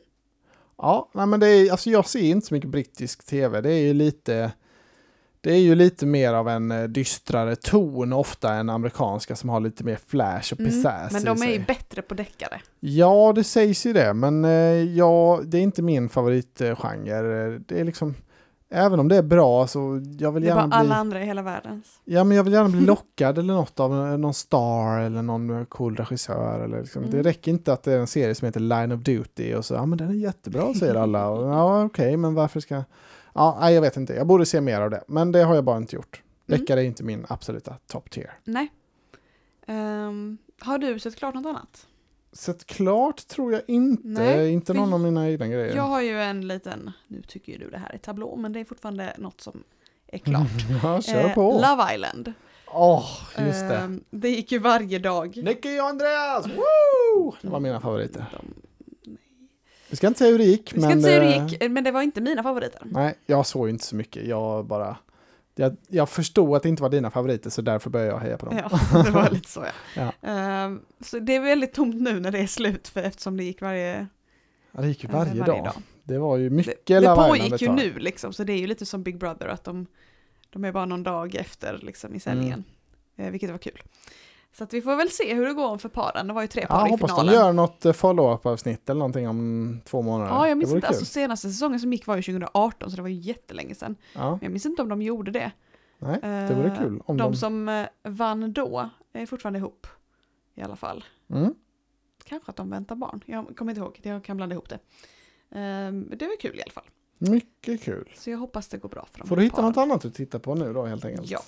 Ja, 0.78 1.10
nej, 1.14 1.26
men 1.28 1.40
det 1.40 1.48
är, 1.48 1.72
alltså 1.72 1.90
jag 1.90 2.06
ser 2.08 2.20
inte 2.20 2.48
så 2.48 2.54
mycket 2.54 2.70
brittisk 2.70 3.26
tv. 3.26 3.62
Det 3.62 3.72
är 3.74 3.82
ju 3.82 3.94
lite... 3.94 4.52
Det 5.41 5.52
är 5.52 5.60
ju 5.60 5.76
lite 5.76 6.06
mer 6.06 6.34
av 6.34 6.50
en 6.50 6.71
eh, 6.71 6.84
dystrare 6.84 7.56
ton 7.56 8.13
ofta 8.13 8.54
än 8.54 8.69
amerikanska 8.69 9.36
som 9.36 9.50
har 9.50 9.60
lite 9.60 9.84
mer 9.84 10.00
flash 10.08 10.54
och 10.54 10.60
Mm, 10.60 10.71
pizzazz 10.71 11.13
men 11.13 11.21
i 11.21 11.26
de 11.26 11.41
är 11.43 11.52
ju 11.52 11.65
bättre 11.65 12.02
på 12.02 12.13
deckare. 12.13 12.62
Ja, 12.80 13.34
det 13.36 13.43
sägs 13.43 13.86
ju 13.86 13.93
det, 13.93 14.13
men 14.13 14.45
eh, 14.45 14.52
ja, 14.97 15.39
det 15.45 15.58
är 15.58 15.62
inte 15.62 15.82
min 15.82 16.10
favoritgenre. 16.10 17.60
Det 17.60 17.80
är 17.80 17.84
liksom, 17.84 18.15
även 18.69 19.00
om 19.00 19.08
det 19.08 19.15
är 19.15 19.21
bra 19.23 19.67
så 19.67 20.02
jag 20.19 20.32
vill 20.32 20.43
Det 20.43 20.50
gärna 20.50 20.67
bli, 20.67 20.76
alla 20.76 20.95
andra 20.95 21.21
i 21.21 21.26
hela 21.26 21.41
världen. 21.41 21.84
ja, 22.06 22.23
men 22.23 22.38
jag 22.38 22.43
vill 22.43 22.54
gärna 22.54 22.69
bli 22.69 22.82
lockad 22.86 23.38
eller 23.38 23.54
något 23.54 23.80
av 23.80 23.93
eh, 23.93 24.17
någon 24.17 24.34
star 24.34 25.00
eller 25.00 25.21
någon 25.21 25.65
cool 25.65 25.95
regissör. 25.95 26.63
Eller 26.63 26.82
liksom. 26.82 27.04
Mm. 27.04 27.15
Det 27.15 27.30
räcker 27.30 27.52
inte 27.52 27.73
att 27.73 27.84
det 27.84 27.93
är 27.93 28.00
en 28.00 28.08
serie 28.08 28.36
som 28.36 28.45
heter 28.45 28.60
Line 28.60 28.91
of 28.91 29.02
Duty 29.02 29.54
och 29.54 29.65
så, 29.65 29.73
ja 29.73 29.86
men 29.86 29.97
den 29.97 30.10
är 30.10 30.13
jättebra 30.13 30.73
säger 30.73 30.95
alla. 30.95 31.28
Och, 31.30 31.47
ja, 31.54 31.84
okej, 31.84 32.17
men 32.17 32.34
varför 32.34 32.60
ska, 32.60 32.84
ja, 33.38 33.58
nej, 33.62 33.73
jag 33.73 33.82
vet 33.82 33.97
inte, 33.97 34.13
jag 34.13 34.28
borde 34.28 34.45
se 34.45 34.62
mer 34.62 34.82
av 34.82 34.89
det, 34.89 35.04
men 35.08 35.32
det 35.32 35.43
har 35.43 35.56
jag 35.56 35.63
bara 35.63 35.78
inte 35.78 35.95
gjort. 35.95 36.21
Mm. 36.47 36.60
Deckare 36.60 36.82
är 36.82 36.86
inte 36.86 37.04
min 37.04 37.26
absoluta 37.30 37.76
top 37.88 38.10
tier. 38.12 38.34
Nej. 38.43 38.71
Ehm, 39.67 40.38
har 40.60 40.78
du 40.78 41.00
sett 41.00 41.15
klart 41.15 41.36
något 41.36 41.45
annat? 41.45 41.88
Sett 42.32 42.65
klart 42.65 43.28
tror 43.28 43.54
jag 43.54 43.62
inte, 43.67 44.08
Nej, 44.08 44.52
inte 44.52 44.73
någon 44.73 44.93
av 44.93 45.00
mina 45.00 45.30
egna 45.30 45.47
grejer. 45.47 45.76
Jag 45.76 45.84
har 45.84 46.02
ju 46.02 46.21
en 46.21 46.47
liten, 46.47 46.91
nu 47.08 47.21
tycker 47.21 47.52
ju 47.52 47.58
du 47.58 47.69
det 47.69 47.78
här 47.78 47.93
är 47.93 47.97
tablå, 47.97 48.36
men 48.36 48.54
det 48.54 48.60
är 48.60 48.65
fortfarande 48.65 49.13
något 49.17 49.41
som 49.41 49.63
är 50.08 50.17
klart. 50.17 50.47
Ja, 50.84 51.02
kör 51.02 51.26
Eh, 51.30 51.34
på. 51.34 51.52
Love 51.69 51.95
Island. 51.95 52.34
Åh, 52.67 53.06
just 53.39 53.60
det. 53.69 53.78
Ehm, 53.78 54.04
det 54.10 54.30
gick 54.30 54.52
ju 54.52 54.60
varje 54.60 55.00
dag. 55.00 55.38
Nicky 55.38 55.80
och 55.80 55.86
Andreas! 55.88 56.45
Woo! 56.47 57.36
Det 57.41 57.50
var 57.50 57.60
mina 57.60 57.80
favoriter. 57.82 58.26
De, 58.32 58.54
Vi 59.89 59.95
ska 59.95 60.08
inte 60.08 60.17
säga 60.17 60.32
hur 60.32 60.38
det 60.38 60.45
gick, 60.45 60.73
vi 60.73 60.80
ska 60.80 60.89
men... 60.89 60.97
inte 60.97 61.10
säga 61.10 61.21
hur 61.21 61.30
det 61.30 61.36
eh, 61.36 61.47
gick, 61.47 61.71
men 61.71 61.84
det 61.84 61.91
var 61.91 62.02
inte 62.02 62.21
mina 62.21 62.43
favoriter. 62.43 62.82
Nej, 62.86 63.17
jag 63.26 63.45
såg 63.45 63.69
inte 63.69 63.86
så 63.86 63.95
mycket. 63.95 64.28
Jag 64.28 64.65
bara... 64.65 64.97
Jag, 65.56 65.78
jag 65.88 66.10
förstod 66.10 66.56
att 66.56 66.63
det 66.63 66.69
inte 66.69 66.84
var 66.84 66.89
dina 66.89 67.12
favoriter, 67.12 67.50
så 67.50 67.62
därför 67.62 67.89
började 67.89 68.12
jag 68.12 68.19
heja 68.19 68.38
på 68.38 68.45
dem. 68.45 68.58
Ja, 68.58 69.04
det 69.04 69.12
var 69.12 69.30
lite 69.30 69.50
så 69.50 69.65
ja. 69.65 69.71
Ja. 70.21 70.30
Ehm, 70.30 70.82
så 71.02 71.19
det 71.19 71.36
är 71.36 71.39
väldigt 71.39 71.73
tomt 71.73 72.02
nu 72.02 72.19
när 72.19 72.32
det 72.32 72.39
är 72.39 72.47
slut, 72.47 72.88
för 72.88 73.02
eftersom 73.02 73.38
det 73.38 73.43
gick 73.43 73.62
varje, 73.62 74.08
Ja, 74.71 74.82
det 74.82 74.88
gick 74.88 75.04
ju 75.04 75.10
eh, 75.10 75.15
varje, 75.15 75.43
dag. 75.43 75.71
Det 76.04 76.17
var 76.17 76.38
ju 76.38 76.50
mycket 76.50 76.86
Det, 76.86 77.00
det 77.00 77.15
pågick 77.15 77.62
ju 77.62 77.71
nu 77.71 77.93
liksom, 77.93 78.34
så 78.34 78.43
det 78.43 78.54
är 78.54 78.58
ju 78.58 78.67
lite 78.67 78.86
som 78.86 79.04
Big 79.04 79.17
Brother, 79.17 79.47
att 79.47 79.63
de, 79.63 79.88
de 80.50 80.65
är 80.65 80.71
bara 80.71 80.86
någon 80.86 81.04
dag 81.04 81.36
efter 81.36 81.80
liksom, 81.84 82.15
i 82.15 82.19
sändningen. 82.19 82.63
Mm. 83.15 83.28
Eh, 83.28 83.32
vilket 83.32 83.50
var 83.50 83.58
kul. 83.58 83.82
Så 84.54 84.64
att 84.64 84.74
vi 84.74 84.82
får 84.82 84.96
väl 84.96 85.10
se 85.10 85.34
hur 85.34 85.46
det 85.48 85.54
går 85.54 85.78
för 85.78 85.90
paren. 85.90 86.28
Det 86.28 86.34
var 86.34 86.42
ju 86.42 86.48
tre 86.48 86.62
Ja, 86.62 86.68
par 86.68 86.88
i 86.88 86.90
hoppas 86.90 87.10
de 87.12 87.16
finalen. 87.16 87.34
gör 87.34 87.54
något 87.54 87.86
eh, 87.86 87.94
follow-up-avsnitt 87.94 88.90
eller 88.90 89.00
någonting 89.00 89.28
om 89.28 89.80
två 89.86 90.02
månader. 90.02 90.32
Ja, 90.32 90.48
jag 90.48 90.58
minns 90.58 90.70
inte. 90.72 90.82
kul. 90.82 90.88
Alltså 90.88 91.06
senaste 91.06 91.48
säsongen 91.50 91.80
som 91.80 91.94
gick 91.94 92.08
var 92.08 92.16
ju 92.16 92.22
2018, 92.22 92.90
så 92.92 92.96
det 92.96 93.02
var 93.02 93.10
ju 93.10 93.16
jättelänge 93.16 93.76
sedan. 93.76 93.96
Ja, 94.14 94.30
Men 94.32 94.40
jag 94.42 94.52
minns 94.52 94.66
inte 94.66 94.82
om 94.82 94.90
de 94.90 95.02
gjorde 95.02 95.32
det. 95.32 95.52
nej, 96.00 96.20
det 96.22 96.54
vore 96.56 96.68
Eh, 96.68 96.78
kul. 96.80 97.02
Om 97.06 97.18
de, 97.18 97.32
de... 97.32 97.38
som 97.38 97.70
eh, 97.70 97.86
vann 98.04 98.54
då 98.54 98.90
är 99.14 99.26
fortfarande 99.26 99.60
ihop. 99.60 99.88
I 100.56 100.62
alla 100.62 100.76
fall. 100.76 101.04
Mm. 101.30 101.54
Kanske 102.24 102.50
att 102.50 102.56
de 102.58 102.70
väntar 102.70 102.96
barn. 102.96 103.22
Jag 103.26 103.58
kommer 103.58 103.72
inte 103.72 103.80
ihåg, 103.82 104.00
jag 104.04 104.24
kan 104.24 104.38
blanda 104.38 104.54
ihop 104.54 104.70
det. 104.70 104.80
Ehm, 105.52 106.10
det 106.18 106.26
var 106.28 106.40
kul 106.40 106.60
i 106.60 106.62
alla 106.62 106.72
fall. 106.72 106.84
Mycket 107.18 107.82
kul. 107.84 108.12
Så 108.16 108.30
jag 108.30 108.38
hoppas 108.38 108.68
det 108.68 108.78
går 108.78 108.90
bra 108.90 109.08
för 109.12 109.20
dem. 109.20 109.28
Får 109.28 109.36
du 109.36 109.44
hitta 109.44 109.62
något 109.62 109.78
annat 109.78 110.06
att 110.06 110.14
titta 110.16 110.40
på 110.40 110.56
nu 110.56 110.74
då 110.74 110.86
helt 110.86 111.06
enkelt? 111.06 111.30
Ja. 111.32 111.40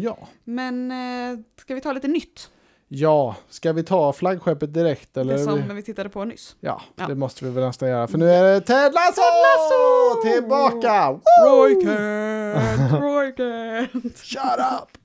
Ja. 0.00 0.18
Men 0.44 0.90
eh, 0.90 1.38
ska 1.60 1.74
vi 1.74 1.80
ta 1.80 1.92
lite 1.92 2.08
nytt? 2.08 2.50
Ja, 2.88 3.36
ska 3.48 3.72
vi 3.72 3.82
ta 3.82 4.12
flaggskeppet 4.12 4.74
direkt 4.74 5.16
eller? 5.16 5.32
Det 5.32 5.38
som 5.44 5.74
vi 5.76 5.82
tittade 5.82 6.08
på 6.08 6.24
nyss. 6.24 6.56
Ja, 6.60 6.82
Ja. 6.96 7.06
det 7.06 7.14
måste 7.14 7.44
vi 7.44 7.50
väl 7.50 7.64
nästan 7.64 7.88
göra. 7.88 8.08
För 8.08 8.18
nu 8.18 8.30
är 8.30 8.42
det 8.54 8.60
Ted 8.60 8.92
Lasso! 8.92 9.20
Lasso! 9.20 10.22
Tillbaka! 10.22 11.10
Woo! 11.12 11.20
Roykent! 11.48 12.92
Roykent! 13.02 14.18
Shut 14.18 14.42
up! 14.82 14.98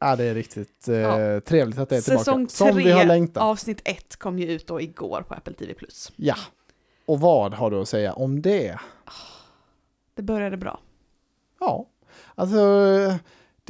Ja, 0.00 0.16
det 0.16 0.24
är 0.24 0.34
riktigt 0.34 0.88
eh, 0.88 0.94
Ja. 0.96 1.40
trevligt 1.40 1.78
att 1.78 1.88
det 1.88 1.96
är 1.96 2.00
tillbaka. 2.00 2.24
Säsong 2.24 2.48
Som 2.48 2.76
vi 2.76 2.90
har 2.90 3.04
längtat. 3.04 3.42
avsnitt 3.42 3.80
ett 3.84 4.16
kom 4.16 4.38
ju 4.38 4.46
ut 4.52 4.66
då 4.66 4.80
igår 4.80 5.24
på 5.28 5.34
Apple 5.34 5.54
TV+. 5.54 5.74
Ja. 6.16 6.34
Och 7.06 7.20
vad 7.20 7.54
har 7.54 7.70
du 7.70 7.80
att 7.80 7.88
säga 7.88 8.12
om 8.12 8.42
det? 8.42 8.78
Det 10.14 10.22
började 10.22 10.56
bra. 10.56 10.80
Ja, 11.60 11.86
alltså... 12.34 12.56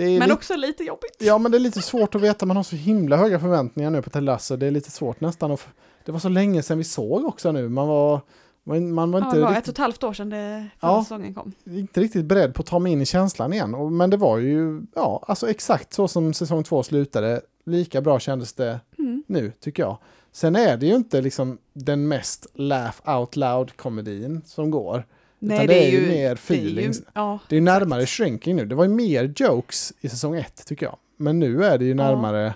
Men 0.04 0.14
lite, 0.20 0.32
också 0.32 0.56
lite 0.56 0.85
jobbigt. 0.85 1.16
Ja, 1.18 1.38
men 1.38 1.52
det 1.52 1.59
är 1.59 1.61
lite 1.61 1.82
svårt 1.82 2.14
att 2.14 2.20
veta. 2.20 2.46
Man 2.46 2.56
har 2.56 2.64
så 2.64 2.76
himla 2.76 3.16
höga 3.16 3.40
förväntningar 3.40 3.90
nu 3.90 4.02
på 4.02 4.11
Ted 4.11 4.22
Lasso. 4.22 4.56
Det 4.56 4.66
är 4.66 4.70
lite 4.70 4.90
svårt 4.90 5.20
nästan. 5.20 5.50
att 5.52 5.66
Det 6.04 6.12
var 6.12 6.18
så 6.18 6.28
länge 6.28 6.62
sedan 6.62 6.78
vi 6.78 6.85
såg 6.85 7.24
också 7.24 7.52
nu. 7.52 7.68
Man 7.68 7.88
var, 7.88 8.20
man 8.64 8.92
man 8.92 9.11
var 9.11 9.20
Ja, 9.20 9.26
inte 9.26 9.37
det 9.38 9.42
var 9.44 9.50
ett 9.50 9.56
riktigt 9.56 9.68
och 9.68 9.74
ett 9.74 9.78
halvt 9.78 10.04
år 10.04 10.12
sedan 10.12 10.30
det 10.30 10.66
förra 10.80 10.90
Ja. 10.90 11.02
säsongen 11.04 11.35
kom. 11.35 11.52
inte 11.66 12.00
riktigt 12.00 12.24
beredd 12.24 12.54
på 12.54 12.61
att 12.62 12.66
ta 12.66 12.78
mig 12.78 12.92
in 12.92 13.00
i 13.02 13.06
känslan 13.06 13.52
igen. 13.52 13.74
Och, 13.74 13.92
men 13.92 14.11
det 14.11 14.16
var 14.16 14.38
ju, 14.38 14.82
ja, 14.94 15.24
alltså 15.28 15.50
exakt 15.50 15.92
så 15.92 16.09
som 16.09 16.35
säsong 16.35 16.64
två 16.64 16.82
slutade. 16.82 17.40
Lika 17.66 18.00
bra 18.00 18.18
kändes 18.20 18.52
det 18.52 18.80
Mm. 18.98 19.24
nu, 19.26 19.52
tycker 19.61 19.82
jag. 19.82 19.98
Sen 20.32 20.56
är 20.56 20.76
det 20.76 20.87
ju 20.87 20.94
inte 20.94 21.20
liksom 21.20 21.59
den 21.72 22.09
mest 22.09 22.46
laugh 22.54 23.16
out 23.18 23.37
loud-komedin 23.37 24.42
som 24.46 24.70
går. 24.70 25.04
Utan 25.40 25.66
det 25.66 25.85
är 25.87 25.90
ju 25.90 26.07
mer 26.09 26.33
feelings. 26.33 26.99
Det 26.99 27.03
är 27.05 27.07
ju, 27.07 27.11
ja, 27.14 27.38
Det 27.49 27.57
är 27.57 27.61
ju 27.61 27.64
exakt. 27.64 27.81
närmare 27.81 28.07
shrinking 28.07 28.57
nu. 28.57 28.66
Det 28.66 28.75
var 28.75 28.85
ju 28.85 28.90
mer 28.90 29.33
jokes 29.37 29.92
i 30.01 30.09
säsong 30.09 30.37
ett, 30.37 30.66
tycker 30.66 30.87
jag. 30.87 30.96
Men 31.16 31.38
nu 31.38 31.64
är 31.64 31.79
det 31.79 31.85
ju 31.85 31.94
närmare, 31.94 32.55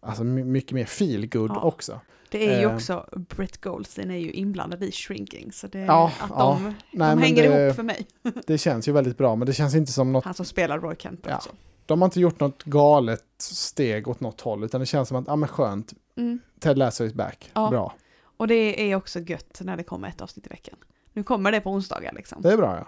alltså 0.00 0.24
my- 0.24 0.44
mycket 0.44 0.72
mer 0.72 0.84
feel 0.84 1.26
good 1.28 1.50
Ja. 1.50 1.60
också. 1.62 2.00
Det 2.30 2.48
är 2.54 2.60
ju 2.60 2.66
Eh. 2.66 2.74
också, 2.74 3.06
Brett 3.36 3.60
Goldstein 3.60 4.10
är 4.10 4.16
ju 4.16 4.30
inblandad 4.32 4.82
i 4.84 4.92
shrinking. 4.92 5.52
Så 5.52 5.66
det, 5.66 5.78
Ja, 5.78 6.12
att 6.20 6.30
ja. 6.30 6.58
de, 6.64 6.74
Nej, 6.98 7.16
de 7.16 7.22
hänger 7.22 7.50
det- 7.50 7.64
ihop 7.64 7.76
för 7.76 7.82
mig. 7.82 8.06
Det 8.46 8.58
känns 8.58 8.88
ju 8.88 8.92
väldigt 8.92 9.18
bra, 9.18 9.36
men 9.36 9.46
det 9.46 9.52
känns 9.52 9.74
inte 9.74 9.92
som 9.92 10.12
något 10.12 10.24
Han 10.24 10.34
som 10.34 10.46
spelar 10.46 10.78
Roy 10.78 10.96
Kent 10.98 11.24
Ja. 11.28 11.36
också. 11.36 11.50
De 11.86 12.00
har 12.02 12.06
inte 12.06 12.20
gjort 12.20 12.40
något 12.40 12.62
galet 12.64 13.24
steg 13.38 14.08
åt 14.08 14.20
något 14.20 14.40
håll, 14.40 14.64
utan 14.64 14.80
det 14.80 14.86
känns 14.86 15.08
som 15.08 15.16
att, 15.16 15.24
ja 15.26 15.36
men 15.36 15.48
skönt, 15.48 15.92
Mm. 16.16 16.38
Ted 16.60 16.78
Lasso 16.78 17.04
is 17.04 17.14
back. 17.14 17.50
Ja. 17.54 17.70
Bra. 17.70 17.94
Och 18.36 18.48
det 18.48 18.90
är 18.90 18.94
också 18.96 19.20
gött 19.20 19.60
när 19.64 19.76
det 19.76 19.82
kommer 19.82 20.08
ett 20.08 20.20
avsnitt 20.20 20.46
i 20.46 20.48
veckan. 20.48 20.74
Nu 21.18 21.24
kommer 21.24 21.52
det 21.52 21.60
på 21.60 21.70
onsdagar 21.70 22.12
liksom. 22.12 22.42
Det 22.42 22.52
är 22.52 22.56
bra 22.56 22.76
ja. 22.76 22.86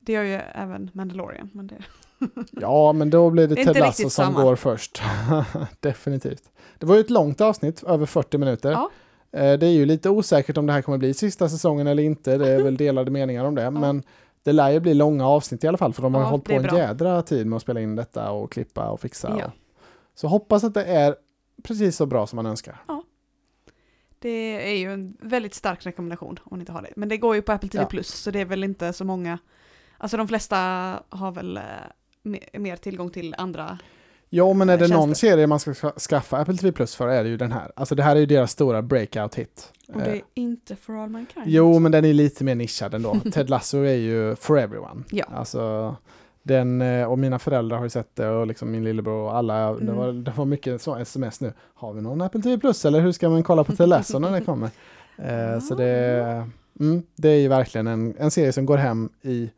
Det 0.00 0.12
gör 0.12 0.22
ju 0.22 0.34
även 0.54 0.90
Mandalorian. 0.92 1.50
Men 1.52 1.66
det... 1.66 1.74
Ja, 2.50 2.92
men 2.92 3.10
då 3.10 3.30
blir 3.30 3.48
det, 3.48 3.54
Det 3.54 3.64
Ted 3.64 3.76
Lasso 3.78 4.02
som 4.02 4.10
samma. 4.10 4.42
går 4.42 4.56
först. 4.56 5.02
Definitivt. 5.80 6.42
Det 6.78 6.86
var 6.86 6.94
ju 6.94 7.00
ett 7.00 7.10
långt 7.10 7.40
avsnitt, 7.40 7.82
över 7.82 8.06
40 8.06 8.38
minuter. 8.38 8.70
Ja. 8.70 8.90
Eh, 9.32 9.58
Det 9.58 9.66
är 9.66 9.70
ju 9.70 9.86
lite 9.86 10.10
osäkert 10.10 10.56
om 10.58 10.66
det 10.66 10.72
här 10.72 10.82
kommer 10.82 10.98
bli 10.98 11.14
sista 11.14 11.48
säsongen 11.48 11.86
eller 11.86 12.02
inte. 12.02 12.36
Det 12.38 12.48
är 12.48 12.62
väl 12.62 12.76
delade 12.76 13.10
meningar 13.10 13.44
om 13.44 13.54
det. 13.54 13.70
Men 13.80 14.02
det 14.42 14.52
lär 14.52 14.70
ju 14.70 14.80
bli 14.80 14.94
långa 14.94 15.28
avsnitt 15.28 15.64
i 15.64 15.68
alla 15.68 15.78
fall, 15.78 15.92
för 15.92 16.02
de 16.02 16.14
har 16.14 16.22
Ja, 16.22 16.26
hållit 16.28 16.44
på 16.44 16.52
en 16.52 16.62
bra. 16.62 16.78
jädra 16.78 17.22
tid 17.22 17.46
med 17.46 17.56
att 17.56 17.62
spela 17.62 17.80
in 17.80 17.96
detta 17.96 18.30
och 18.30 18.52
klippa 18.52 18.88
och 18.90 19.00
fixa. 19.00 19.36
Ja. 19.38 19.44
Och... 19.46 19.50
Så 20.14 20.28
hoppas 20.28 20.64
att 20.64 20.74
det 20.74 20.84
är 20.84 21.16
precis 21.62 21.96
så 21.96 22.06
bra 22.06 22.26
som 22.26 22.36
man 22.36 22.46
önskar. 22.46 22.82
Det 24.28 24.72
är 24.72 24.76
ju 24.78 24.92
en 24.92 25.16
väldigt 25.20 25.54
stark 25.54 25.86
rekommendation 25.86 26.38
om 26.44 26.58
ni 26.58 26.62
inte 26.62 26.72
har 26.72 26.82
det. 26.82 26.92
Men 26.96 27.08
det 27.08 27.16
går 27.16 27.34
ju 27.34 27.42
på 27.42 27.52
Apple 27.52 27.68
TV+, 27.68 27.82
Ja. 27.82 27.88
Plus 27.88 28.08
så 28.08 28.30
det 28.30 28.40
är 28.40 28.44
väl 28.44 28.64
inte 28.64 28.92
så 28.92 29.04
många. 29.04 29.38
Alltså 29.98 30.16
de 30.16 30.28
flesta 30.28 30.56
har 31.08 31.32
väl 31.32 31.56
eh, 31.56 31.62
mer, 32.58 32.76
tillgång 32.76 33.10
till 33.10 33.34
andra. 33.38 33.78
Ja, 34.30 34.52
men 34.52 34.68
är 34.68 34.78
det 34.78 34.88
Känns 34.88 34.92
någon 34.92 35.14
serie 35.14 35.46
man 35.46 35.60
ska 35.60 35.74
ska- 35.74 35.92
skaffa 35.92 36.36
Apple 36.38 36.56
TV 36.56 36.72
Plus 36.72 36.94
för 36.96 37.08
är 37.08 37.24
det 37.24 37.30
ju 37.30 37.36
den 37.36 37.52
här. 37.52 37.72
Alltså 37.76 37.94
det 37.94 38.02
här 38.02 38.16
är 38.16 38.20
ju 38.20 38.26
deras 38.26 38.50
stora 38.50 38.82
breakout-hit. 38.82 39.72
Och 39.88 40.00
det 40.00 40.06
Eh, 40.06 40.12
är 40.14 40.22
inte 40.34 40.76
For 40.76 40.96
All 41.02 41.10
Mankind. 41.10 41.44
Jo, 41.48 41.78
men 41.78 41.92
den 41.92 42.04
är 42.04 42.12
lite 42.12 42.44
mer 42.44 42.54
nischad 42.54 42.94
ändå. 42.94 43.16
Ted 43.32 43.50
Lasso 43.50 43.78
är 43.78 43.94
ju 43.94 44.36
for 44.36 44.58
everyone. 44.58 45.02
Ja. 45.10 45.24
Alltså, 45.34 45.96
den, 46.46 46.82
eh, 46.82 47.04
och 47.10 47.18
mina 47.18 47.38
föräldrar 47.38 47.76
har 47.76 47.84
ju 47.84 47.90
sett 47.90 48.16
det 48.16 48.28
och 48.28 48.46
liksom 48.46 48.70
min 48.70 48.84
lillebror 48.84 49.22
och 49.24 49.36
alla. 49.36 49.72
Det, 49.72 49.80
Mm. 49.82 49.96
var, 49.96 50.12
det 50.12 50.30
var 50.36 50.44
mycket 50.44 50.82
så 50.82 50.96
sms 50.96 51.40
nu. 51.40 51.52
Har 51.74 51.92
vi 51.92 52.02
någon 52.02 52.20
Apple 52.22 52.42
TV 52.42 52.58
Plus 52.58 52.84
eller 52.84 53.00
hur 53.00 53.12
ska 53.12 53.28
man 53.28 53.42
kolla 53.42 53.64
på 53.64 53.72
Ted 53.76 53.88
Lasso 53.88 54.18
när 54.18 54.30
det 54.32 54.40
kommer? 54.44 54.70
Eh, 55.18 55.58
så 55.60 55.74
det, 55.74 56.46
mm, 56.80 57.02
det 57.16 57.28
är 57.28 57.40
ju 57.40 57.48
verkligen 57.48 57.86
en, 57.86 58.14
en 58.18 58.30
serie 58.30 58.52
som 58.52 58.66
går 58.66 58.76
hem 58.76 59.10
i 59.22 59.50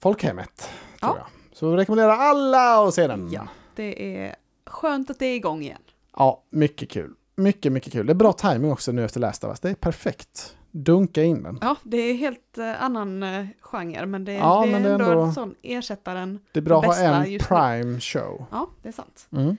folkhemmet. 0.00 0.58
Tror 0.58 0.68
Ja. 1.00 1.16
jag. 1.18 1.56
Så 1.58 1.76
rekommenderar 1.76 2.12
alla 2.12 2.88
att 2.88 2.94
se 2.94 3.06
den. 3.06 3.30
Ja. 3.32 3.48
Det 3.76 4.16
är 4.16 4.34
skönt 4.66 5.10
att 5.10 5.18
det 5.18 5.26
är 5.26 5.36
igång 5.36 5.62
igen. 5.62 5.78
Ja, 6.16 6.42
mycket 6.50 6.90
kul. 6.90 7.14
Mycket, 7.36 7.72
mycket 7.72 7.92
kul. 7.92 8.06
Det 8.06 8.12
är 8.12 8.14
bra 8.14 8.32
timing 8.32 8.72
också 8.72 8.92
nu 8.92 9.04
efter 9.04 9.20
Last 9.20 9.44
of 9.44 9.50
Us. 9.50 9.60
Det 9.60 9.70
är 9.70 9.74
perfekt. 9.74 10.56
Dunka 10.72 11.22
in 11.22 11.42
den. 11.42 11.58
Ja, 11.60 11.76
det 11.82 11.96
är 11.96 12.14
helt 12.14 12.58
eh, 12.58 12.82
annan 12.84 13.22
eh, 13.22 13.46
genre 13.60 14.06
men 14.06 14.24
det, 14.24 14.32
Ja, 14.32 14.62
det 14.62 14.68
är 14.68 14.72
men 14.72 14.82
det 14.82 14.88
är 14.88 14.92
ändå, 14.92 15.04
ändå- 15.10 15.22
en 15.22 15.32
sån 15.34 15.54
ersättaren. 15.62 16.38
Det 16.52 16.58
är 16.60 16.62
bra 16.62 16.78
att 16.78 16.84
ha 16.84 16.92
bästa 16.92 17.06
en 17.24 17.32
just 17.32 17.50
nu. 17.50 17.56
prime 17.56 18.00
show. 18.00 18.44
Ja, 18.50 18.68
det 18.82 18.88
är 18.88 18.92
sant. 18.92 19.26
Mm. 19.32 19.56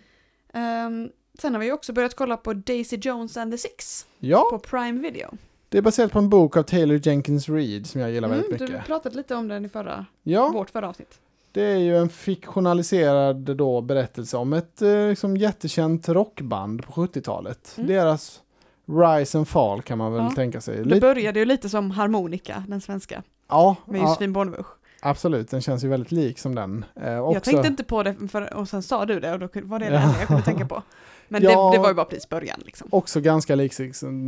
Ehm, 0.54 1.10
sen 1.39 1.54
har 1.54 1.62
vi 1.62 1.71
också 1.71 1.93
börjat 1.93 2.15
kolla 2.15 2.38
på 2.38 2.54
Daisy 2.54 2.97
Jones 3.02 3.38
and 3.38 3.52
the 3.52 3.58
Six 3.58 4.06
Ja, 4.19 4.47
på 4.52 4.60
Prime 4.60 5.02
Video. 5.02 5.28
Det 5.69 5.78
är 5.78 5.82
baserat 5.82 6.12
på 6.12 6.19
en 6.19 6.30
bok 6.30 6.58
av 6.58 6.63
Taylor 6.63 6.99
Jenkins 7.08 7.49
Reid 7.49 7.88
som 7.88 8.02
jag 8.02 8.12
gillar 8.12 8.28
väldigt 8.30 8.47
Mm, 8.47 8.58
du 8.58 8.65
mycket. 8.73 8.86
pratade 8.88 9.15
lite 9.15 9.36
om 9.36 9.47
den 9.47 9.65
i 9.65 9.69
förra, 9.69 10.06
Ja, 10.23 10.49
vårt 10.49 10.69
förra 10.69 10.89
avsnitt. 10.89 11.19
det 11.52 11.62
är 11.63 11.78
ju 11.78 11.97
en 11.97 12.10
fiktionaliserad 12.10 13.36
då 13.36 13.82
berättelse 13.82 14.38
om 14.38 14.54
ett 14.54 14.82
eh, 14.82 15.08
liksom, 15.10 15.38
jättekänt 15.38 16.10
rockband 16.10 16.84
på 16.86 16.91
70-talet. 16.91 17.73
Mm. 17.78 17.88
Deras 17.88 18.41
rise 18.86 19.38
and 19.38 19.48
fall 19.48 19.82
kan 19.82 19.98
man 19.98 20.13
väl 20.13 20.24
Ja. 20.24 20.32
tänka 20.32 20.62
sig. 20.62 20.78
Det 20.78 20.84
Lite, 20.84 21.02
började 21.02 21.39
ju 21.39 21.46
lite 21.46 21.69
som 21.69 21.91
Harmonika, 21.91 22.63
den 22.67 22.82
svenska, 22.82 23.24
ja, 23.50 23.76
med 23.86 24.02
ja, 24.02 24.04
Josefin 24.08 24.34
Bornebusch. 24.34 24.67
absolut. 25.02 25.50
Den 25.50 25.62
känns 25.62 25.84
ju 25.84 25.88
väldigt 25.88 26.12
lik 26.12 26.39
som 26.39 26.56
den. 26.56 26.86
Eh, 26.96 27.19
också, 27.19 27.34
Jag 27.34 27.43
tänkte 27.43 27.67
inte 27.67 27.84
på 27.84 28.04
det, 28.04 28.15
för, 28.32 28.54
och 28.54 28.67
sen 28.69 28.84
sa 28.84 29.06
du 29.06 29.19
det 29.19 29.34
och 29.34 29.39
då 29.39 29.48
var 29.63 29.80
det 29.80 29.89
det 29.89 29.96
Ja. 29.96 30.02
enda 30.02 30.19
jag 30.19 30.28
kunde 30.28 30.43
tänka 30.43 30.65
på. 30.65 30.82
Men 31.28 31.43
Ja. 31.43 31.50
det, 31.72 31.78
det 31.78 31.82
var 31.82 31.89
ju 31.89 31.93
bara 31.96 32.06
precis 32.06 32.30
början 32.30 32.60
liksom. 32.65 32.88
Också 32.91 33.22
ganska 33.22 33.56
lik 33.56 33.74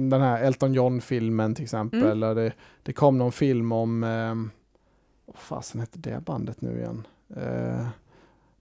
den 0.09 0.21
här 0.21 0.41
Elton 0.43 0.73
John-filmen 0.73 1.55
till 1.55 1.63
exempel. 1.63 1.99
Mm. 1.99 2.11
Eller 2.11 2.35
det, 2.35 2.51
det 2.83 2.93
kom 2.93 3.17
någon 3.17 3.31
film 3.31 3.71
om, 3.71 4.03
eh, 4.03 4.35
vad 5.25 5.35
fasen 5.37 5.79
hette 5.81 5.99
det 5.99 6.21
bandet 6.25 6.61
nu 6.61 6.77
igen? 6.79 7.07
Eh, 7.37 7.87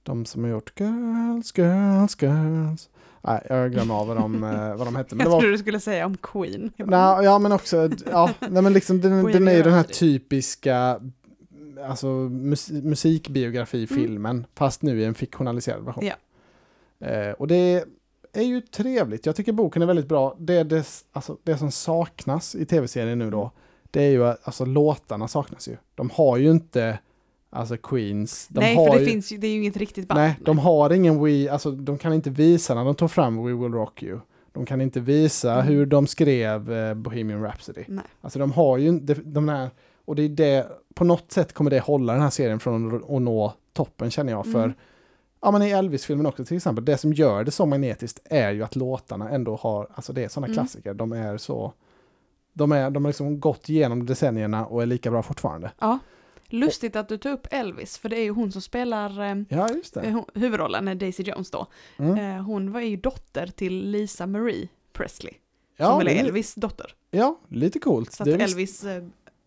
de 0.02 0.24
som 0.26 0.42
har 0.44 0.50
gjort 0.50 0.80
Girls, 0.80 1.52
Girls, 1.58 2.22
Girls. 2.22 2.88
Nej, 3.26 3.46
jag 3.48 3.72
glömmer 3.72 3.94
av 3.94 4.06
vad 4.06 4.16
de, 4.16 4.44
eh, 4.44 4.76
vad 4.76 4.86
de 4.86 4.96
hette. 4.96 5.14
Men 5.14 5.24
Jag 5.24 5.30
var, 5.30 5.40
trodde 5.40 5.54
du 5.54 5.58
skulle 5.58 5.80
säga 5.80 6.06
om 6.06 6.16
Queen. 6.16 6.72
Bara, 6.76 7.16
nej, 7.16 7.24
ja 7.24 7.38
men 7.38 7.52
också, 7.52 7.90
ja, 8.10 8.30
nej, 8.40 8.62
men 8.62 8.72
liksom 8.72 9.00
den, 9.00 9.24
den 9.24 9.48
är 9.48 9.56
ju 9.56 9.62
den 9.62 9.72
här 9.72 9.82
typiska 9.82 11.00
alltså, 11.84 12.06
mus, 12.06 12.70
musikbiografifilmen, 12.70 14.46
fast 14.54 14.82
nu 14.82 15.00
i 15.00 15.04
en 15.04 15.14
fiktionaliserad 15.14 15.84
version. 15.84 16.04
Ja. 16.06 16.14
Eh, 17.06 17.32
och 17.32 17.48
det 17.48 17.84
är 18.32 18.42
ju 18.42 18.60
trevligt. 18.60 19.26
Jag 19.26 19.36
tycker 19.36 19.52
boken 19.52 19.82
är 19.82 19.86
väldigt 19.86 20.08
bra. 20.08 20.36
Det, 20.38 20.62
det, 20.62 21.04
alltså, 21.12 21.36
det 21.42 21.58
som 21.58 21.70
saknas 21.70 22.54
i 22.54 22.66
tv-serien 22.66 23.18
nu 23.18 23.30
då, 23.30 23.50
det 23.90 24.02
är 24.02 24.10
ju 24.10 24.26
att 24.26 24.40
alltså, 24.44 24.64
låtarna 24.64 25.28
saknas 25.28 25.68
ju. 25.68 25.76
De 25.94 26.10
har 26.10 26.36
ju 26.36 26.50
inte 26.50 26.98
alltså 27.54 27.76
Queens. 27.76 28.48
De 28.48 28.60
Nej, 28.60 28.76
har 28.76 28.86
för 28.86 28.94
det 28.98 29.04
ju, 29.04 29.10
finns 29.10 29.32
ju, 29.32 29.36
det 29.38 29.46
är 29.46 29.50
ju 29.50 29.58
inget 29.60 29.76
riktigt 29.76 30.08
band. 30.08 30.20
Nej, 30.20 30.36
de 30.44 30.58
har 30.58 30.90
ingen 30.92 31.24
We, 31.24 31.52
alltså 31.52 31.70
de 31.70 31.98
kan 31.98 32.12
inte 32.12 32.30
visa 32.30 32.74
när 32.74 32.84
de 32.84 32.94
tog 32.94 33.10
fram 33.10 33.44
We 33.46 33.52
Will 33.52 33.72
Rock 33.72 34.02
You. 34.02 34.18
De 34.52 34.66
kan 34.66 34.80
inte 34.80 35.00
visa 35.00 35.52
Mm. 35.54 35.66
hur 35.66 35.86
de 35.86 36.06
skrev 36.06 36.72
eh, 36.72 36.94
Bohemian 36.94 37.42
Rhapsody. 37.42 37.84
Nej. 37.88 38.04
Alltså 38.20 38.38
de 38.38 38.52
har 38.52 38.78
ju 38.78 38.88
inte, 38.88 39.14
de 39.14 39.46
där, 39.46 39.70
och 40.04 40.16
det 40.16 40.22
är 40.22 40.28
det, 40.28 40.66
på 40.94 41.04
något 41.04 41.32
sätt 41.32 41.52
kommer 41.52 41.70
det 41.70 41.80
hålla 41.80 42.12
den 42.12 42.22
här 42.22 42.30
serien 42.30 42.60
från 42.60 42.96
att, 42.96 43.10
att 43.10 43.22
nå 43.22 43.52
toppen 43.72 44.10
känner 44.10 44.32
jag. 44.32 44.44
För, 44.52 44.64
Mm. 44.64 44.76
ja 45.42 45.50
men 45.50 45.62
i 45.62 45.70
Elvis-filmen 45.70 46.26
också 46.26 46.44
till 46.44 46.56
exempel, 46.56 46.84
det 46.84 46.96
som 46.96 47.12
gör 47.12 47.44
det 47.44 47.50
så 47.50 47.66
magnetiskt 47.66 48.20
är 48.24 48.50
ju 48.50 48.62
att 48.62 48.76
låtarna 48.76 49.30
ändå 49.30 49.56
har, 49.56 49.88
alltså 49.94 50.12
det 50.12 50.24
är 50.24 50.28
sådana 50.28 50.46
Mm. 50.46 50.54
klassiker, 50.54 50.94
de 50.94 51.12
är 51.12 51.36
så, 51.38 51.72
de, 52.52 52.72
är, 52.72 52.90
de 52.90 53.04
har 53.04 53.08
liksom 53.10 53.40
gått 53.40 53.68
igenom 53.68 54.06
decennierna 54.06 54.66
och 54.66 54.82
är 54.82 54.86
lika 54.86 55.10
bra 55.10 55.22
fortfarande. 55.22 55.70
Ja. 55.80 55.98
Lustigt 56.54 56.96
att 56.96 57.08
du 57.08 57.18
tog 57.18 57.32
upp 57.32 57.46
Elvis, 57.50 57.98
för 57.98 58.08
det 58.08 58.18
är 58.18 58.22
ju 58.24 58.30
hon 58.30 58.52
som 58.52 58.62
spelar 58.62 59.10
eh, 59.22 59.36
Ja, 59.48 59.68
eh, 59.70 59.74
hu- 60.02 60.30
huvudrollen, 60.34 60.88
eh, 60.88 60.94
Daisy 60.96 61.22
Jones 61.22 61.50
då. 61.50 61.66
Mm. 61.96 62.18
Eh, 62.38 62.42
hon 62.44 62.72
var 62.72 62.80
ju 62.80 62.96
dotter 62.96 63.46
till 63.46 63.90
Lisa 63.90 64.26
Marie 64.26 64.68
Presley, 64.92 65.32
som 65.32 65.40
Ja, 65.86 65.98
väl 65.98 66.08
är 66.08 66.20
Elvis 66.24 66.54
dotter. 66.54 66.94
ja, 67.10 67.40
lite 67.48 67.78
coolt. 67.78 68.12
Så 68.12 68.22
att 68.22 68.28
Elvis 68.28 68.84
eh, 68.84 68.96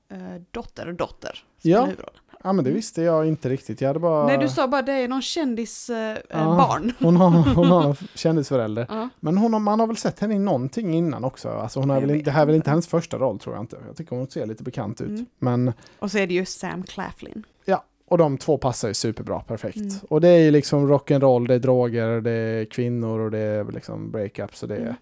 eh, 0.10 0.42
dotter, 0.52 0.92
dotter, 0.94 1.44
Ja. 1.62 1.78
spelar 1.78 1.86
huvudrollen. 1.86 2.20
Ja 2.44 2.54
men 2.54 2.64
det 2.66 2.70
Mm. 2.70 2.76
visste 2.76 3.02
jag 3.02 3.28
inte 3.28 3.50
riktigt. 3.50 3.82
Jag 3.82 3.90
hade 3.90 4.00
bara... 4.00 4.28
Nej, 4.28 4.38
du 4.38 4.50
sa 4.50 4.68
bara 4.68 4.82
det 4.82 4.92
är 4.92 5.08
någon 5.08 5.22
kändis 5.22 5.90
eh, 5.90 6.18
Ja. 6.30 6.38
barn. 6.70 6.94
Hon 7.00 7.16
har, 7.16 7.30
hon 7.56 7.68
har 7.68 7.84
en 7.90 7.96
kändisförälder. 8.16 8.86
Ja. 8.90 9.10
Men 9.20 9.38
hon 9.38 9.54
har, 9.54 9.60
man 9.60 9.80
har 9.80 9.88
väl 9.88 9.98
sett 9.98 10.20
henne 10.20 10.36
i 10.36 10.40
någonting 10.40 10.94
innan 10.96 11.24
också. 11.24 11.50
Alltså 11.50 11.80
hon 11.80 11.90
har 11.90 12.02
Jag 12.02 12.08
väl, 12.08 12.24
det 12.24 12.32
här 12.32 12.42
är 12.42 12.46
väl 12.46 12.56
inte 12.56 12.70
hennes 12.70 12.88
första 12.88 13.18
roll 13.18 13.40
tror 13.40 13.56
jag 13.56 13.64
inte. 13.64 13.78
Jag 13.88 13.96
tycker 13.98 14.16
hon 14.16 14.28
ser 14.28 14.46
lite 14.46 14.64
bekant 14.64 15.02
ut. 15.02 15.08
Mm. 15.10 15.26
Men 15.40 15.74
Och 16.00 16.12
så 16.12 16.18
är 16.18 16.28
det 16.28 16.34
ju 16.34 16.46
Sam 16.46 16.84
Claflin. 16.84 17.44
ja, 17.66 17.84
och 18.08 18.18
de 18.18 18.38
två 18.38 18.58
passar 18.58 18.88
ju 18.88 18.94
superbra, 18.94 19.40
perfekt. 19.40 19.78
Mm. 19.78 19.92
Och 20.10 20.22
det 20.22 20.28
är 20.30 20.40
ju 20.40 20.52
liksom 20.52 20.92
rock'n'roll, 20.92 21.48
det 21.48 21.54
är 21.56 21.60
droger, 21.60 22.22
det 22.22 22.32
är 22.32 22.66
kvinnor 22.66 23.20
och 23.20 23.32
det 23.32 23.40
är 23.40 23.64
liksom 23.72 24.12
breakups. 24.12 24.64
Och 24.64 24.70
det 24.70 24.76
är 24.76 24.80
Mm. 24.82 24.96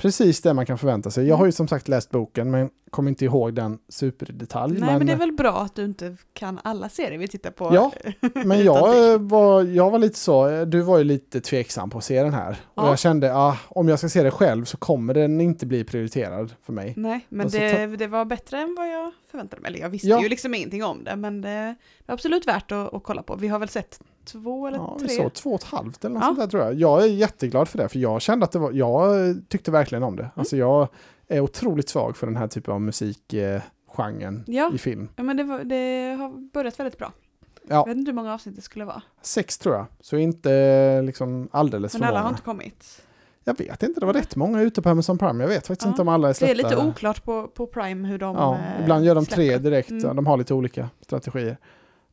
Precis 0.00 0.40
det 0.42 0.54
man 0.54 0.66
kan 0.66 0.78
förvänta 0.78 1.10
sig. 1.10 1.24
Jag 1.24 1.28
Mm. 1.28 1.38
har 1.38 1.46
ju 1.46 1.52
som 1.52 1.68
sagt 1.68 1.88
läst 1.88 2.10
boken 2.10 2.50
men 2.50 2.70
kommer 2.90 3.08
inte 3.10 3.24
ihåg 3.24 3.54
den 3.54 3.78
superdetalj. 3.88 4.80
Nej, 4.80 4.98
men, 4.98 5.06
det 5.06 5.12
är 5.12 5.16
väl 5.16 5.32
bra 5.32 5.60
att 5.62 5.74
du 5.74 5.84
inte 5.84 6.16
kan 6.32 6.60
alla 6.64 6.88
serier 6.88 7.18
vi 7.18 7.28
tittar 7.28 7.50
på. 7.50 7.70
Ja, 7.74 7.92
Men 8.44 8.64
jag 8.64 9.12
eh, 9.12 9.18
var, 9.18 9.62
jag 9.62 9.90
var 9.90 9.98
lite 9.98 10.18
så, 10.18 10.48
eh, 10.48 10.62
du 10.66 10.80
var 10.80 10.98
ju 10.98 11.04
lite 11.04 11.40
tveksam 11.40 11.90
på 11.90 11.98
att 11.98 12.04
se 12.04 12.22
den 12.22 12.34
här. 12.34 12.50
Och 12.64 12.82
Ja. 12.84 12.88
jag 12.88 12.98
kände, 12.98 13.34
ah, 13.36 13.56
om 13.68 13.88
jag 13.88 13.98
ska 13.98 14.08
se 14.08 14.22
det 14.22 14.30
själv 14.30 14.64
så 14.64 14.76
kommer 14.76 15.14
den 15.14 15.40
inte 15.40 15.66
bli 15.66 15.84
prioriterad 15.84 16.54
för 16.62 16.72
mig. 16.72 16.94
Nej, 16.96 17.26
men 17.28 17.46
Och 17.46 17.52
så 17.52 17.58
det, 17.58 17.86
det 17.86 18.06
var 18.06 18.24
bättre 18.24 18.58
än 18.58 18.74
vad 18.78 18.88
jag 18.92 19.12
förväntade 19.30 19.62
mig. 19.62 19.68
Eller 19.68 19.80
jag 19.80 19.88
visste 19.90 20.08
Ja. 20.08 20.22
ju 20.22 20.28
liksom 20.28 20.54
ingenting 20.54 20.84
om 20.84 21.04
det, 21.04 21.16
men 21.16 21.40
det 21.40 21.48
är 21.48 21.74
absolut 22.06 22.46
värt 22.48 22.72
att, 22.72 22.94
att 22.94 23.02
kolla 23.02 23.22
på. 23.22 23.36
Vi 23.36 23.48
har 23.48 23.58
väl 23.58 23.68
sett 23.68 24.00
två 24.24 24.66
eller 24.66 24.78
Ja, 24.78 24.96
vi 25.00 25.06
tre? 25.06 25.16
såg 25.16 25.32
två 25.34 25.50
och 25.50 25.60
ett 25.60 25.66
halvt 25.66 26.04
eller 26.04 26.14
något 26.14 26.22
Ja. 26.22 26.26
sånt 26.26 26.38
där 26.38 26.46
tror 26.46 26.62
jag. 26.62 26.74
Jag 26.74 27.02
är 27.02 27.06
jätteglad 27.06 27.68
för 27.68 27.78
det, 27.78 27.88
för 27.88 27.98
jag 27.98 28.22
kände 28.22 28.44
att 28.44 28.52
det 28.52 28.58
var, 28.58 28.72
jag 28.72 29.08
tyckte 29.48 29.70
verkligen 29.70 30.02
om 30.02 30.16
det. 30.16 30.22
Mm. 30.22 30.32
Alltså 30.34 30.56
jag 30.56 30.88
är 31.28 31.40
otroligt 31.40 31.88
svag 31.88 32.16
för 32.16 32.26
den 32.26 32.36
här 32.36 32.46
typen 32.48 32.74
av 32.74 32.80
musikgenren 32.80 34.44
Ja. 34.46 34.70
i 34.74 34.78
film. 34.78 35.08
Ja, 35.16 35.22
men 35.22 35.36
det, 35.36 35.44
var, 35.44 35.64
det 35.64 36.16
har 36.18 36.50
börjat 36.52 36.78
väldigt 36.80 36.98
bra. 36.98 37.12
Ja. 37.68 37.74
Jag 37.76 37.86
vet 37.86 37.96
inte 37.96 38.10
hur 38.10 38.16
många 38.16 38.34
avsnitt 38.34 38.56
det 38.56 38.62
skulle 38.62 38.84
vara. 38.84 39.02
Sex 39.22 39.58
tror 39.58 39.74
jag, 39.74 39.86
så 40.00 40.16
inte 40.16 41.02
liksom 41.02 41.48
alldeles 41.52 41.92
Men 41.92 42.00
för 42.00 42.06
alla 42.08 42.18
många. 42.18 42.22
har 42.22 42.30
inte 42.30 42.42
kommit. 42.42 43.02
Jag 43.44 43.58
vet 43.58 43.82
inte, 43.82 44.00
det 44.00 44.06
var 44.06 44.12
rätt 44.12 44.36
många 44.36 44.62
ute 44.62 44.82
på 44.82 44.88
Amazon 44.88 45.18
Prime. 45.18 45.44
Jag 45.44 45.48
vet 45.48 45.66
faktiskt 45.66 45.82
Ja. 45.86 45.88
inte 45.88 46.02
om 46.02 46.08
alla 46.08 46.28
är 46.28 46.34
Det 46.40 46.50
är 46.50 46.54
släppta. 46.54 46.68
lite 46.76 46.88
oklart 46.88 47.24
på, 47.24 47.48
på 47.48 47.66
Prime 47.66 48.08
hur 48.08 48.18
de 48.18 48.36
Ja, 48.36 48.54
eh, 48.76 48.82
ibland 48.82 49.04
gör 49.04 49.14
de 49.14 49.26
tre 49.26 49.46
släpper. 49.48 49.62
direkt. 49.64 49.90
Mm. 49.90 50.16
De 50.16 50.26
har 50.26 50.36
lite 50.36 50.54
olika 50.54 50.88
strategier. 51.00 51.56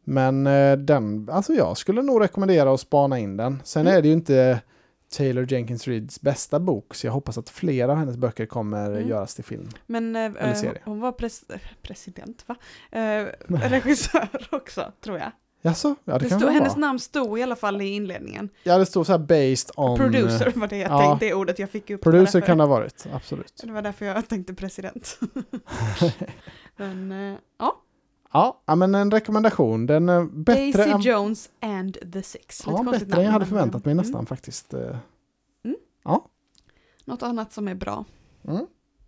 Men 0.10 0.48
eh, 0.48 0.78
den, 0.78 1.30
alltså 1.32 1.54
jag 1.54 1.78
skulle 1.78 2.02
nog 2.02 2.22
rekommendera 2.22 2.74
att 2.74 2.80
spana 2.80 3.20
in 3.20 3.38
den. 3.38 3.62
Sen 3.64 3.82
Mm. 3.88 3.98
är 3.98 4.02
det 4.02 4.08
ju 4.08 4.14
inte 4.14 4.62
Taylor 5.18 5.52
Jenkins 5.54 5.88
Reids 5.88 6.22
bästa 6.22 6.60
bok, 6.60 6.96
så 6.96 7.08
jag 7.08 7.12
hoppas 7.12 7.38
att 7.38 7.50
flera 7.50 7.92
av 7.92 7.98
hennes 7.98 8.18
böcker 8.18 8.46
kommer 8.46 8.92
Mm. 8.92 9.08
göras 9.08 9.36
till 9.36 9.44
film. 9.44 9.70
Men 9.86 10.16
eh, 10.16 10.54
serie. 10.54 10.82
hon 10.86 11.00
var 11.00 11.12
pres 11.12 11.44
eh, 11.50 11.60
president, 11.82 12.44
va? 12.48 12.56
Eh, 12.92 13.26
regissör 13.70 14.48
också, 14.52 14.92
tror 15.02 15.18
jag. 15.18 15.32
Jaså? 15.62 15.96
Ja, 16.06 16.14
det, 16.14 16.20
Det 16.20 16.30
kan 16.30 16.40
stod, 16.40 16.52
hennes 16.52 16.70
vara. 16.70 16.80
namn 16.80 17.00
stod 17.00 17.40
i 17.40 17.44
alla 17.44 17.56
fall 17.56 17.82
i 17.82 17.86
inledningen. 17.86 18.50
Ja, 18.64 18.78
det 18.78 18.86
står 18.86 19.04
så 19.04 19.12
här 19.12 19.20
based 19.20 19.72
on... 19.78 19.98
Producer 19.98 20.52
var 20.56 20.68
det 20.68 20.78
jag 20.78 20.92
ja. 20.92 21.00
tänkte, 21.08 21.26
det 21.26 21.34
ordet 21.34 21.60
jag 21.60 21.70
fick 21.70 21.90
upp. 21.90 22.02
Producer 22.02 22.42
kan 22.42 22.58
det 22.58 22.64
ha 22.64 22.70
varit, 22.70 23.06
absolut. 23.14 23.62
Det 23.66 23.72
var 23.72 23.82
därför 23.82 24.06
jag 24.06 24.28
tänkte 24.28 24.54
president. 24.54 25.20
Men 26.78 27.12
eh, 27.12 27.38
ja, 27.60 27.82
Ja, 28.38 28.62
ja, 28.66 28.76
men 28.76 28.96
en 28.96 29.12
rekommendation. 29.12 29.86
Den 29.86 30.10
är 30.10 30.24
bättre 30.24 30.62
Daisy 30.84 30.92
än... 30.92 31.02
Jones 31.02 31.50
and 31.60 31.98
the 32.14 32.24
Six. 32.24 32.60
Lite 32.68 32.72
Ja, 32.78 32.84
konstigt 32.84 33.08
bättre 33.08 33.22
än 33.22 33.26
jag 33.26 33.32
hade 33.34 33.46
förväntat 33.46 33.86
mig 33.86 33.92
mm. 33.92 34.04
nästan 34.06 34.26
faktiskt. 34.26 34.74
eh. 34.74 34.96
Något 37.06 37.24
annat 37.24 37.54
som 37.54 37.68
är 37.68 37.76
bra, 37.76 38.06
Mm. 38.48 38.66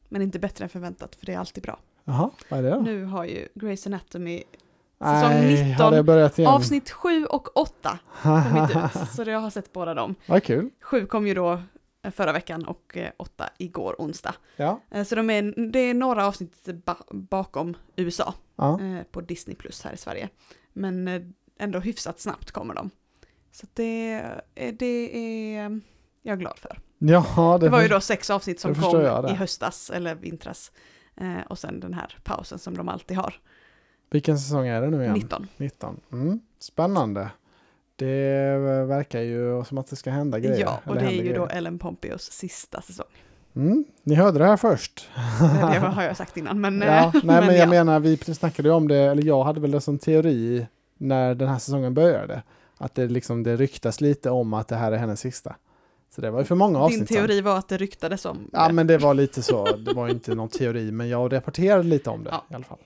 men 0.10 0.22
inte 0.22 0.39
bättre 0.39 0.63
än 0.65 0.70
förväntat, 0.70 1.15
för 1.15 1.26
det 1.26 1.34
är 1.34 1.38
alltid 1.39 1.63
bra. 1.63 1.80
Jaha, 2.04 2.30
vad 2.50 2.60
är 2.60 2.63
det 2.63 2.70
då? 2.70 2.82
Nu 2.82 3.06
har 3.06 3.26
ju 3.26 3.48
Grey's 3.56 3.88
Anatomy 3.88 4.44
Nej, 4.98 5.63
19, 5.70 5.86
har 5.86 5.92
det 5.92 6.04
börjat 6.04 6.39
igen? 6.39 6.52
avsnitt 6.52 6.89
7 6.92 7.26
och 7.26 7.58
8 7.58 8.00
kommit 8.24 8.70
ut, 8.72 9.10
så 9.15 9.24
jag 9.24 9.39
har 9.39 9.50
sett 9.50 9.74
båda 9.74 9.94
dem. 9.94 10.15
Vad 10.28 10.44
kul. 10.44 10.70
7 10.82 11.06
kom 11.06 11.28
ju 11.28 11.34
då 11.34 11.52
eh, 11.54 11.60
förra 12.12 12.31
veckan 12.33 12.65
och 12.65 12.97
8 13.17 13.49
igår 13.57 13.95
onsdag. 13.99 14.35
Ja. 14.55 14.81
Eh, 14.91 15.03
Så 15.03 15.15
de 15.15 15.29
är, 15.29 15.71
det 15.71 15.79
är 15.79 15.93
några 15.93 16.27
avsnitt 16.27 16.65
ba- 16.85 17.03
bakom 17.12 17.77
USA 17.95 18.33
ja. 18.55 18.81
eh, 18.81 19.03
på 19.03 19.21
Disney 19.21 19.55
Plus 19.55 19.83
här 19.83 19.93
i 19.93 19.97
Sverige. 19.97 20.29
Men 20.73 21.07
eh, 21.07 21.21
ändå 21.59 21.79
hyfsat 21.79 22.19
snabbt 22.19 22.51
kommer 22.51 22.73
de. 22.73 22.89
Så 23.51 23.67
det, 23.73 24.13
eh, 24.55 24.73
det 24.79 24.85
är 24.85 25.65
eh, 25.65 25.77
jag 26.21 26.39
glad 26.39 26.57
för. 26.59 26.79
Ja, 26.97 27.57
det, 27.59 27.65
Det 27.65 27.69
var 27.69 27.81
ju 27.81 27.88
då 27.88 28.01
sex 28.01 28.29
avsnitt 28.29 28.59
som 28.59 28.75
kom 28.75 29.01
i 29.29 29.33
höstas 29.33 29.89
eller 29.89 30.15
vintras. 30.15 30.71
Eh, 31.15 31.39
och 31.49 31.59
sen 31.59 31.79
den 31.79 31.93
här 31.93 32.17
pausen 32.23 32.59
som 32.59 32.77
de 32.77 32.89
alltid 32.89 33.17
har. 33.17 33.33
Vilken 34.12 34.39
säsong 34.39 34.67
är 34.67 34.81
det 34.81 34.89
nu 34.89 35.01
igen? 35.01 35.13
19. 35.13 35.47
19. 35.57 35.99
Mm. 36.12 36.39
Spännande. 36.59 37.31
Det 37.99 38.85
verkar 38.88 39.21
ju 39.21 39.63
som 39.63 39.77
att 39.77 39.88
det 39.88 39.95
ska 39.95 40.12
hända 40.12 40.39
grejer. 40.39 40.59
Ja, 40.59 40.79
och 40.85 40.95
det 40.95 41.05
är 41.05 41.12
ju 41.12 41.17
då 41.33 41.45
grejer. 41.45 41.57
Ellen 41.57 41.79
Pompeos 41.79 42.31
sista 42.31 42.81
säsong. 42.81 43.05
Mm. 43.55 43.85
Ni 44.03 44.15
hörde 44.15 44.39
det 44.39 44.45
här 44.45 44.57
först. 44.57 45.09
Det 45.39 45.79
har 45.79 46.03
jag 46.07 46.17
sagt 46.17 46.38
innan, 46.38 46.62
men... 46.62 46.81
ja, 46.81 47.12
nej, 47.13 47.21
men, 47.23 47.45
jag 47.45 47.57
ja. 47.57 47.65
menar, 47.69 47.99
vi 47.99 48.17
snackade 48.17 48.69
ju 48.69 48.73
om 48.75 48.88
det, 48.88 48.97
eller 48.97 49.23
jag 49.23 49.43
hade 49.43 49.59
väl 49.59 49.71
det 49.71 49.81
som 49.81 49.97
teori 49.99 50.67
när 50.97 51.35
den 51.35 51.47
här 51.47 51.59
säsongen 51.59 51.93
började. 51.93 52.43
Att 52.77 52.95
det, 52.95 53.07
liksom, 53.07 53.43
det 53.43 53.55
ryktas 53.55 54.01
lite 54.01 54.29
om 54.29 54.53
att 54.53 54.67
det 54.67 54.75
här 54.75 54.91
är 54.91 54.97
hennes 54.97 55.19
sista. 55.19 55.55
Så 56.15 56.21
det 56.21 56.31
var 56.31 56.39
ju 56.39 56.45
för 56.45 56.55
många 56.55 56.73
Din 56.73 56.81
avsnitt 56.83 57.07
sedan. 57.07 57.17
teori 57.17 57.41
var 57.41 57.57
att 57.57 57.67
det 57.67 57.77
ryktades 57.77 58.25
om 58.25 58.49
Ja, 58.53 58.67
det. 58.67 58.73
men 58.73 58.88
det 58.88 58.97
var 58.97 59.13
lite 59.13 59.41
så. 59.41 59.75
Det 59.75 59.93
var 59.93 60.07
inte 60.07 60.35
någon 60.35 60.49
teori, 60.49 60.91
men 60.91 61.09
jag 61.09 61.33
rapporterade 61.33 61.83
lite 61.83 62.09
om 62.09 62.23
det 62.23 62.29
Ja. 62.29 62.45
i 62.51 62.53
alla 62.55 62.63
fall. 62.63 62.79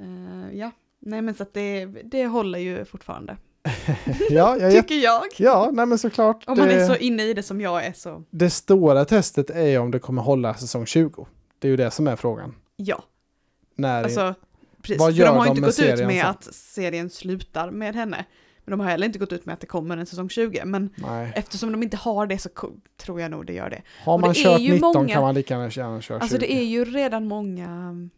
Eh, 0.00 0.58
ja, 0.58 0.70
nej 0.98 1.22
men 1.22 1.34
så 1.34 1.42
att 1.42 1.54
det, 1.54 1.86
det 1.86 2.26
håller 2.26 2.58
ju 2.58 2.84
fortfarande. 2.84 3.36
Ja, 4.30 4.56
jag, 4.58 4.72
Tycker 4.72 4.94
jag. 4.94 5.22
ja 5.36 5.70
nej 5.72 5.86
men 5.86 5.98
såklart. 5.98 6.44
Om 6.46 6.58
man 6.58 6.68
det- 6.68 6.74
är 6.74 6.86
så 6.86 6.96
inne 6.96 7.22
i 7.22 7.34
det 7.34 7.42
som 7.42 7.60
jag 7.60 7.86
är 7.86 7.92
så. 7.92 8.24
Det 8.30 8.50
stora 8.50 9.04
testet 9.04 9.50
är 9.50 9.78
om 9.78 9.90
det 9.90 9.98
kommer 9.98 10.22
hålla 10.22 10.54
säsong 10.54 10.86
20. 10.86 11.26
Det 11.58 11.68
är 11.68 11.70
ju 11.70 11.76
det 11.76 11.90
som 11.90 12.06
är 12.06 12.16
frågan. 12.16 12.54
Ja, 12.76 13.02
När, 13.74 14.04
alltså 14.04 14.34
precis. 14.82 15.00
Vad 15.00 15.12
För 15.12 15.18
gör 15.20 15.26
de 15.26 15.36
har 15.38 15.44
de 15.44 15.50
inte 15.50 15.60
gått 15.60 15.78
ut 16.00 16.06
med 16.06 16.20
sen? 16.20 16.26
att 16.30 16.44
serien 16.54 17.10
slutar 17.10 17.70
med 17.70 17.94
henne. 17.94 18.24
Men 18.64 18.70
de 18.70 18.80
har 18.80 18.86
heller 18.90 19.06
inte 19.06 19.18
gått 19.18 19.32
ut 19.32 19.46
med 19.46 19.52
att 19.52 19.60
det 19.60 19.66
kommer 19.66 19.96
en 19.96 20.06
säsong 20.06 20.28
20. 20.28 20.64
Men 20.64 20.90
nej. 20.96 21.32
eftersom 21.36 21.72
de 21.72 21.82
inte 21.82 21.96
har 21.96 22.26
det 22.26 22.38
så 22.38 22.48
tror 22.96 23.20
jag 23.20 23.30
nog 23.30 23.46
det 23.46 23.52
gör 23.52 23.70
det. 23.70 23.82
Har 24.04 24.18
man 24.18 24.28
det 24.32 24.34
kört 24.34 24.60
ju 24.60 24.72
19 24.72 24.92
många- 24.94 25.08
kan 25.14 25.22
man 25.22 25.34
lika 25.34 25.54
gärna 25.54 25.70
köra 25.70 26.00
20. 26.00 26.14
Alltså 26.22 26.38
det 26.38 26.52
är 26.52 26.64
ju 26.64 26.84
redan 26.84 27.26
många 27.28 27.88
um, 27.90 28.10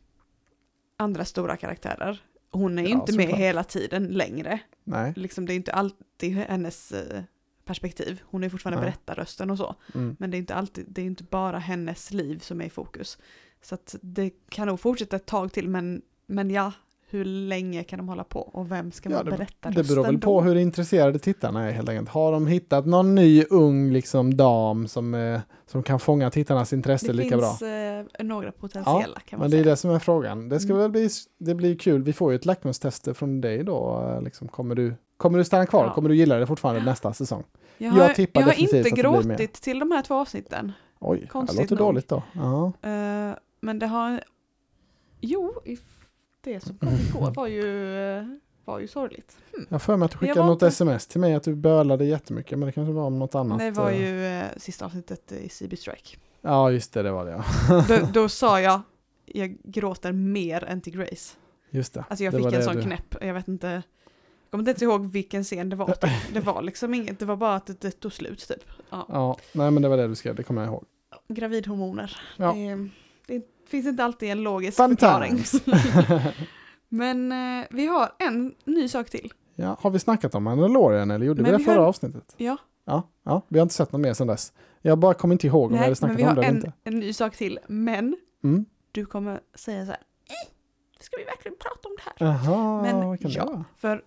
andra 0.99 1.25
stora 1.25 1.57
karaktärer. 1.57 2.23
Hon 2.55 2.79
är 2.79 2.83
ju 2.83 2.89
Ja, 2.89 2.95
inte 3.01 3.17
med 3.17 3.25
såklart. 3.25 3.41
hela 3.41 3.65
tiden 3.65 4.07
längre. 4.07 4.59
Nej. 4.85 5.13
Liksom, 5.17 5.47
det 5.47 5.53
är 5.53 5.57
inte 5.57 5.73
alltid 5.73 6.33
hennes 6.37 6.93
eh, 6.93 7.23
perspektiv. 7.65 8.23
Hon 8.25 8.45
är 8.45 8.49
fortfarande 8.49 8.81
Nej. 8.81 8.91
berättarrösten 8.91 9.51
och 9.51 9.59
så. 9.59 9.75
Mm. 9.95 10.17
Men 10.19 10.31
det 10.31 10.37
är 10.37 10.39
inte 10.39 10.55
alltid, 10.55 10.85
det 10.89 11.01
är 11.03 11.07
inte 11.07 11.25
bara 11.25 11.59
hennes 11.59 12.11
liv 12.11 12.39
som 12.39 12.61
är 12.61 12.65
i 12.65 12.71
fokus. 12.71 13.19
Så 13.63 13.75
att 13.75 13.97
det 14.03 14.31
kan 14.49 14.69
nog 14.69 14.81
fortsätta 14.81 15.17
ett 15.17 15.27
tag 15.27 15.53
till, 15.53 15.69
men, 15.69 16.03
men 16.27 16.51
ja, 16.51 16.73
hur 17.15 17.25
länge 17.25 17.85
kan 17.85 17.99
de 17.99 18.09
hålla 18.09 18.25
på 18.25 18.41
och 18.41 18.71
vem 18.71 18.93
ska 18.93 19.11
Ja, 19.11 19.17
vara 19.17 19.25
det- 19.25 19.31
berättarrösten 19.31 19.83
Det 19.83 19.89
beror 19.95 20.05
väl 20.05 20.15
då? 20.21 20.21
på 20.21 20.43
hur 20.43 20.57
intresserade 20.57 21.19
tittarna 21.19 21.69
är 21.69 21.73
helt 21.73 21.89
enkelt. 21.89 22.09
Har 22.09 22.33
de 22.33 22.47
hittat 22.47 22.87
någon 22.87 23.15
ny 23.15 23.45
ung 23.51 23.91
liksom 23.93 24.37
dam 24.37 24.89
som, 24.89 25.15
eh, 25.15 25.41
som 25.67 25.83
kan 25.83 26.01
fånga 26.01 26.31
tittarnas 26.31 26.73
intresse 26.73 27.07
Det 27.07 27.13
lika 27.13 27.37
bra? 27.37 27.47
finns 27.51 27.63
eh, 27.63 28.25
några 28.25 28.53
potentiella 28.53 29.21
kan 29.27 29.39
man 29.39 29.45
Men 29.45 29.51
det 29.51 29.57
är 29.57 29.63
säga. 29.63 29.71
det 29.73 29.77
som 29.77 29.91
är 29.91 29.99
frågan. 29.99 30.49
Det 30.49 30.61
ska 30.61 30.69
Mm. 30.73 30.83
väl 30.83 30.91
bli, 30.91 31.09
det 31.39 31.55
blir 31.55 31.79
kul. 31.79 32.03
Vi 32.03 32.13
får 32.13 32.33
ju 32.33 32.37
ett 32.37 32.47
lackmustester 32.47 33.13
från 33.15 33.41
dig 33.41 33.65
då. 33.65 34.09
eh, 34.17 34.23
Liksom, 34.23 34.49
kommer, 34.49 34.75
du, 34.75 34.95
kommer 35.17 35.39
du 35.39 35.45
stanna 35.45 35.67
kvar? 35.67 35.85
Ja. 35.87 35.95
Kommer 35.95 36.09
du 36.09 36.17
gilla 36.17 36.37
det 36.39 36.47
fortfarande 36.47 36.85
nästa 36.85 37.13
säsong? 37.13 37.45
Jag 37.79 37.91
har, 37.91 37.99
jag 37.99 38.29
jag 38.33 38.43
har 38.43 38.61
inte 38.61 38.83
det 38.83 38.91
gråtit 38.91 39.53
till 39.55 39.79
de 39.79 39.91
här 39.93 40.03
två 40.03 40.15
avsnitten. 40.15 40.73
Oj, 41.01 41.19
det 41.21 41.27
Konstigt 41.27 41.61
låter 41.61 41.77
nog. 41.77 41.85
dåligt 41.89 42.09
då. 42.09 42.23
Ja. 42.33 42.73
Eh, 42.83 43.35
men 43.61 43.79
det 43.79 43.87
har... 43.87 44.21
Jo, 45.21 45.53
det 46.45 46.61
som 46.61 46.79
kom 46.79 46.89
igår 46.89 47.33
var 47.35 47.47
ju, 47.47 47.99
eh, 48.19 48.25
var 48.65 48.79
ju 48.79 48.89
sorgligt. 48.89 49.37
Jag 49.53 49.67
har 49.71 49.79
för 49.79 49.97
mig 49.97 50.07
att 50.07 50.13
du 50.13 50.19
skickade 50.19 50.47
något 50.47 50.53
inte- 50.53 50.67
sms 50.67 51.07
till 51.07 51.21
mig 51.21 51.35
att 51.35 51.43
du 51.43 51.55
bölade 51.55 52.05
jättemycket, 52.05 52.59
men 52.59 52.67
det 52.67 52.73
kanske 52.73 52.93
var 52.93 53.03
om 53.03 53.19
något 53.19 53.35
annat. 53.35 53.59
Det 53.59 53.71
var 53.71 53.91
eh. 53.91 54.01
ju 54.01 54.27
eh, 54.27 54.45
sista 54.57 54.85
avsnittet 54.85 55.33
i 55.33 55.49
CB 55.49 55.77
Strike. 55.77 56.17
Ja, 56.41 56.71
just 56.71 56.93
det, 56.93 57.03
det 57.03 57.11
var 57.11 57.25
det 57.25 57.31
ja. 57.69 57.85
Då, 57.89 58.07
då 58.13 58.29
sa 58.29 58.61
jag, 58.61 58.81
jag 59.27 59.57
gråter 59.65 60.13
mer 60.13 60.65
än 60.65 60.81
till 60.81 60.93
Grace. 60.93 61.37
Just 61.71 61.95
det. 61.95 62.05
Alltså 62.09 62.25
jag 62.25 62.35
det 62.35 62.39
fick 62.39 62.53
en 62.53 62.63
sån 62.63 62.77
du- 62.77 62.83
knäpp, 62.83 63.15
jag 63.21 63.35
vet 63.35 63.49
inte, 63.49 63.69
jag 63.69 63.83
kommer 64.51 64.69
inte 64.69 64.85
ihåg 64.85 65.07
vilken 65.07 65.45
scen 65.45 65.69
det 65.69 65.77
var. 65.77 65.97
Det 66.33 66.41
var 66.41 66.63
liksom 66.63 66.95
inget, 66.95 67.19
det 67.19 67.25
var 67.27 67.37
bara 67.37 67.55
att 67.55 67.81
det, 67.81 67.91
tog 67.91 68.13
slut 68.13 68.49
typ. 68.49 68.71
Ja. 68.91 69.07
Ja, 69.09 69.37
nej 69.53 69.71
men 69.71 69.83
det 69.83 69.89
var 69.89 69.97
det 69.97 70.09
du 70.09 70.15
skrev, 70.15 70.35
det 70.35 70.43
kommer 70.43 70.63
jag 70.63 70.71
ihåg. 70.71 70.85
Gravidhormoner. 71.29 72.17
Ja. 72.37 72.53
Det 72.53 72.89
finns 73.69 73.87
inte 73.87 74.05
alltid 74.05 74.31
en 74.31 74.43
logisk 74.43 74.77
Fun 74.77 74.91
förklaring. 74.91 75.39
Men 76.89 77.33
eh, 77.33 77.67
vi 77.71 77.87
har 77.87 78.13
en 78.19 78.55
ny 78.65 78.89
sak 78.89 79.11
till. 79.11 79.33
ja, 79.55 79.77
har 79.81 79.91
vi 79.91 79.99
snackat 79.99 80.35
om 80.35 80.45
Mandalorian 80.45 81.11
eller 81.11 81.27
gjorde 81.27 81.43
Men 81.43 81.51
vi 81.51 81.57
det 81.57 81.59
vi 81.59 81.65
förra 81.65 81.81
har- 81.81 81.87
avsnittet? 81.89 82.35
Ja, 82.37 82.57
Ja, 82.87 83.03
ja, 83.25 83.43
vi 83.49 83.59
har 83.59 83.63
inte 83.63 83.75
sett 83.75 83.93
något 83.93 84.01
mer 84.01 84.15
sedan 84.15 84.27
dess. 84.27 84.53
Jag 84.83 84.99
bara 84.99 85.15
kommer 85.15 85.35
inte 85.35 85.47
ihåg 85.47 85.67
om 85.67 85.73
vi 85.73 85.79
hade 85.79 85.95
snackat 85.95 86.19
vi 86.19 86.23
om 86.23 86.29
har 86.29 86.35
det 86.35 86.41
eller 86.43 86.51
en, 86.51 86.57
inte. 86.57 86.73
en 86.85 86.99
ny 86.99 87.13
sak 87.13 87.37
till. 87.37 87.59
Men 87.69 88.17
Mm. 88.45 88.65
du 88.93 89.07
kommer 89.07 89.41
säga 89.55 89.85
så 89.85 89.91
här, 89.91 90.01
"Eh, 90.29 90.51
ska 91.01 91.17
vi 91.17 91.25
verkligen 91.25 91.57
prata 91.59 91.89
om 91.89 91.97
det 91.97 92.27
här? 92.27 92.33
Jaha, 92.33 92.83
Men 92.83 93.19
ja. 93.31 93.65
För 93.77 94.05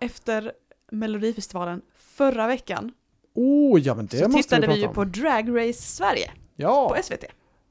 efter 0.00 0.52
Melodifestivalen 0.92 1.82
förra 1.94 2.46
veckan 2.46 2.92
Oh, 3.34 3.80
ja 3.80 3.94
men 3.94 4.06
det 4.06 4.16
så 4.18 4.28
måste 4.28 4.42
tittade 4.42 4.66
vi 4.66 4.72
vi 4.72 4.78
ju 4.78 4.84
prata 4.86 4.94
på 4.94 5.00
om. 5.00 5.12
Drag 5.12 5.48
Race 5.68 5.82
Sverige 5.82 6.30
Ja, 6.56 6.88
på 6.96 7.02
SVT. 7.02 7.24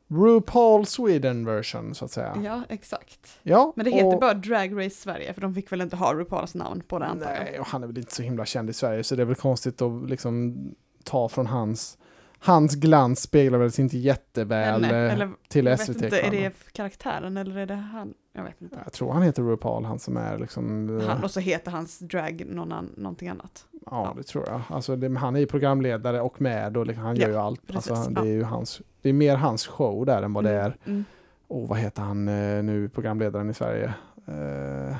RuPaul 0.07 0.85
Sweden 0.85 1.45
version 1.45 1.95
så 1.95 2.05
att 2.05 2.11
säga. 2.11 2.37
Ja, 2.43 2.61
exakt. 2.69 3.39
Ja, 3.43 3.73
Men 3.75 3.85
det 3.85 3.91
heter 3.91 4.13
och- 4.13 4.19
bara 4.19 4.33
Drag 4.33 4.77
Race 4.85 4.95
Sverige 4.95 5.33
för 5.33 5.41
de 5.41 5.53
fick 5.55 5.71
väl 5.71 5.81
inte 5.81 5.95
ha 5.95 6.13
RuPauls 6.13 6.55
namn 6.55 6.81
på 6.87 6.99
det 6.99 7.05
antar 7.05 7.31
jag. 7.31 7.43
Nej, 7.43 7.59
och 7.59 7.65
han 7.67 7.83
är 7.83 7.87
väl 7.87 7.97
inte 7.97 8.15
så 8.15 8.23
himla 8.23 8.45
känd 8.45 8.69
i 8.69 8.73
Sverige 8.73 9.03
så 9.03 9.15
det 9.15 9.21
är 9.23 9.25
väl 9.25 9.35
konstigt 9.35 9.81
att 9.81 10.09
liksom 10.09 10.55
ta 11.03 11.29
från 11.29 11.47
hans 11.47 11.97
Hans 12.39 12.75
glans 12.75 13.21
speglar 13.21 13.59
väl 13.59 13.71
inte 13.79 13.97
jätteväl 13.97 14.83
Eller- 14.83 15.05
eh, 15.07 15.13
eller 15.13 15.29
till 15.47 15.65
jag 15.65 15.71
vet 15.77 15.81
SVT. 15.85 16.03
inte, 16.03 16.19
är 16.19 16.31
det 16.31 16.53
karaktären 16.71 17.37
eller 17.37 17.57
är 17.57 17.65
det 17.65 17.73
han? 17.75 18.13
Jag 18.37 18.43
vet 18.43 18.61
inte. 18.61 18.79
Jag 18.83 18.93
tror 18.93 19.11
han 19.13 19.21
heter 19.21 19.43
RuPaul, 19.43 19.85
han 19.85 19.99
som 19.99 20.17
är 20.17 20.37
liksom... 20.37 20.99
eh, 20.99 21.07
Han, 21.07 21.23
och 21.23 21.31
så 21.31 21.39
heter 21.39 21.71
hans 21.71 21.99
drag 21.99 22.43
någon 22.47 22.71
an, 22.71 22.89
någonting 22.97 23.29
annat. 23.29 23.65
Ja, 23.71 23.79
Ja. 23.85 24.13
det 24.17 24.23
tror 24.23 24.47
jag. 24.47 24.61
Alltså, 24.69 24.95
det, 24.95 25.17
han 25.19 25.35
är 25.35 25.39
ju 25.39 25.45
programledare 25.45 26.21
och 26.21 26.41
med 26.41 26.77
och 26.77 26.85
liksom, 26.87 27.03
han 27.05 27.15
gör 27.15 27.27
Ja, 27.27 27.33
ju 27.33 27.37
allt. 27.39 27.67
precis, 27.67 27.91
Alltså, 27.91 28.09
det 28.11 28.21
är 28.21 28.25
ju 28.33 28.43
hans, 28.43 28.81
det 29.01 29.09
är 29.09 29.13
mer 29.13 29.35
hans 29.35 29.67
show 29.67 30.05
där 30.05 30.21
än 30.23 30.33
vad 30.33 30.43
det 30.43 30.49
Mm, 30.59 30.65
är. 30.65 30.77
Mm. 30.85 31.05
Och 31.47 31.67
vad 31.67 31.77
heter 31.79 32.01
han 32.01 32.27
eh, 32.27 32.63
nu, 32.63 32.89
programledaren 32.89 33.49
i 33.49 33.53
Sverige? 33.53 33.93
Uh, 34.29 34.95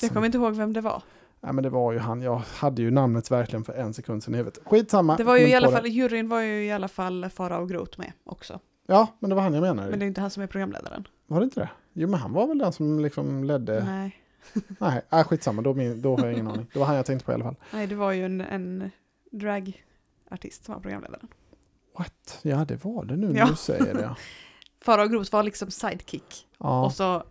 Jag 0.00 0.10
kommer 0.12 0.26
inte 0.26 0.38
ihåg 0.38 0.54
vem 0.54 0.72
det 0.72 0.80
var. 0.80 1.02
Nej, 1.40 1.52
men 1.52 1.64
det 1.64 1.70
var 1.70 1.92
ju 1.92 1.98
han. 1.98 2.22
Jag 2.22 2.36
hade 2.56 2.82
ju 2.82 2.90
namnet 2.90 3.30
verkligen 3.30 3.64
för 3.64 3.72
en 3.72 3.94
sekund 3.94 4.22
sedan 4.24 4.34
i 4.34 4.36
huvudet. 4.36 4.58
Skitsamma. 4.64 5.16
Det 5.16 5.24
var 5.24 5.36
ju 5.36 5.48
i 5.48 5.54
alla 5.54 5.70
fall, 5.70 5.82
det. 5.82 5.88
juryn 5.88 6.28
var 6.28 6.40
ju 6.40 6.64
i 6.66 6.72
alla 6.72 6.88
fall 6.88 7.28
Farao 7.30 7.66
Groth 7.66 7.98
med 7.98 8.12
också. 8.24 8.60
Ja, 8.86 9.06
men 9.18 9.30
det 9.30 9.36
var 9.36 9.42
han 9.42 9.54
jag 9.54 9.60
menade. 9.60 9.90
Men 9.90 9.98
det 9.98 10.04
är 10.04 10.06
inte 10.08 10.20
han 10.20 10.30
som 10.30 10.42
är 10.42 10.46
programledaren. 10.46 11.06
Var 11.26 11.40
det 11.40 11.44
inte 11.44 11.60
det? 11.60 11.68
Jo, 11.98 12.08
men 12.08 12.20
han 12.20 12.32
var 12.32 12.46
väl 12.46 12.58
den 12.58 12.72
som 12.72 13.00
liksom 13.00 13.44
ledde. 13.44 13.84
Nej. 13.84 14.16
Nej, 14.78 15.02
Nej 15.10 15.24
skitsamma. 15.24 15.62
Då, 15.62 15.74
min, 15.74 16.02
då 16.02 16.16
har 16.16 16.24
jag 16.24 16.32
ingen 16.32 16.48
aning. 16.48 16.66
Det 16.72 16.78
var 16.78 16.86
han 16.86 16.96
jag 16.96 17.06
tänkte 17.06 17.24
på 17.26 17.32
i 17.32 17.34
alla 17.34 17.44
fall. 17.44 17.56
Nej, 17.72 17.86
det 17.86 17.94
var 17.94 18.12
ju 18.12 18.24
en, 18.24 18.40
en 18.40 18.90
dragartist 19.30 20.64
som 20.64 20.74
var 20.74 20.80
programledaren. 20.80 21.28
What? 21.98 22.38
Ja, 22.42 22.64
det 22.68 22.84
var 22.84 23.04
det 23.04 23.16
nu 23.16 23.28
när 23.28 23.38
Ja. 23.38 23.46
du 23.50 23.56
säger 23.56 23.94
det. 23.94 24.16
Farao 24.80 25.08
Groth 25.08 25.32
var 25.32 25.42
liksom 25.42 25.70
sidekick. 25.70 26.46
Ja, 26.58 26.84
Och 26.84 26.92
så 26.92 27.22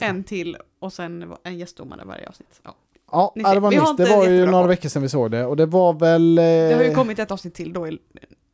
en 0.00 0.24
till 0.24 0.56
och 0.78 0.92
sen 0.92 1.34
en 1.42 1.58
gästdomare 1.58 2.04
varje 2.04 2.28
avsnitt. 2.28 2.60
Ja. 2.62 2.74
Ja, 3.12 3.32
ja, 3.34 3.54
det 3.54 3.60
var 3.60 3.70
nyss. 3.70 3.96
Det 3.96 4.16
var 4.16 4.28
ju 4.28 4.46
några 4.46 4.66
veckor 4.66 4.88
sedan 4.88 5.02
vi 5.02 5.08
såg 5.08 5.30
det. 5.30 5.46
Och 5.46 5.56
det 5.56 5.66
var 5.66 5.92
väl... 5.92 6.38
Eh, 6.38 6.44
Det 6.44 6.74
har 6.76 6.82
ju 6.84 6.94
kommit 6.94 7.18
ett 7.18 7.30
avsnitt 7.30 7.54
till 7.54 7.72
då 7.72 7.88
i, 7.88 7.98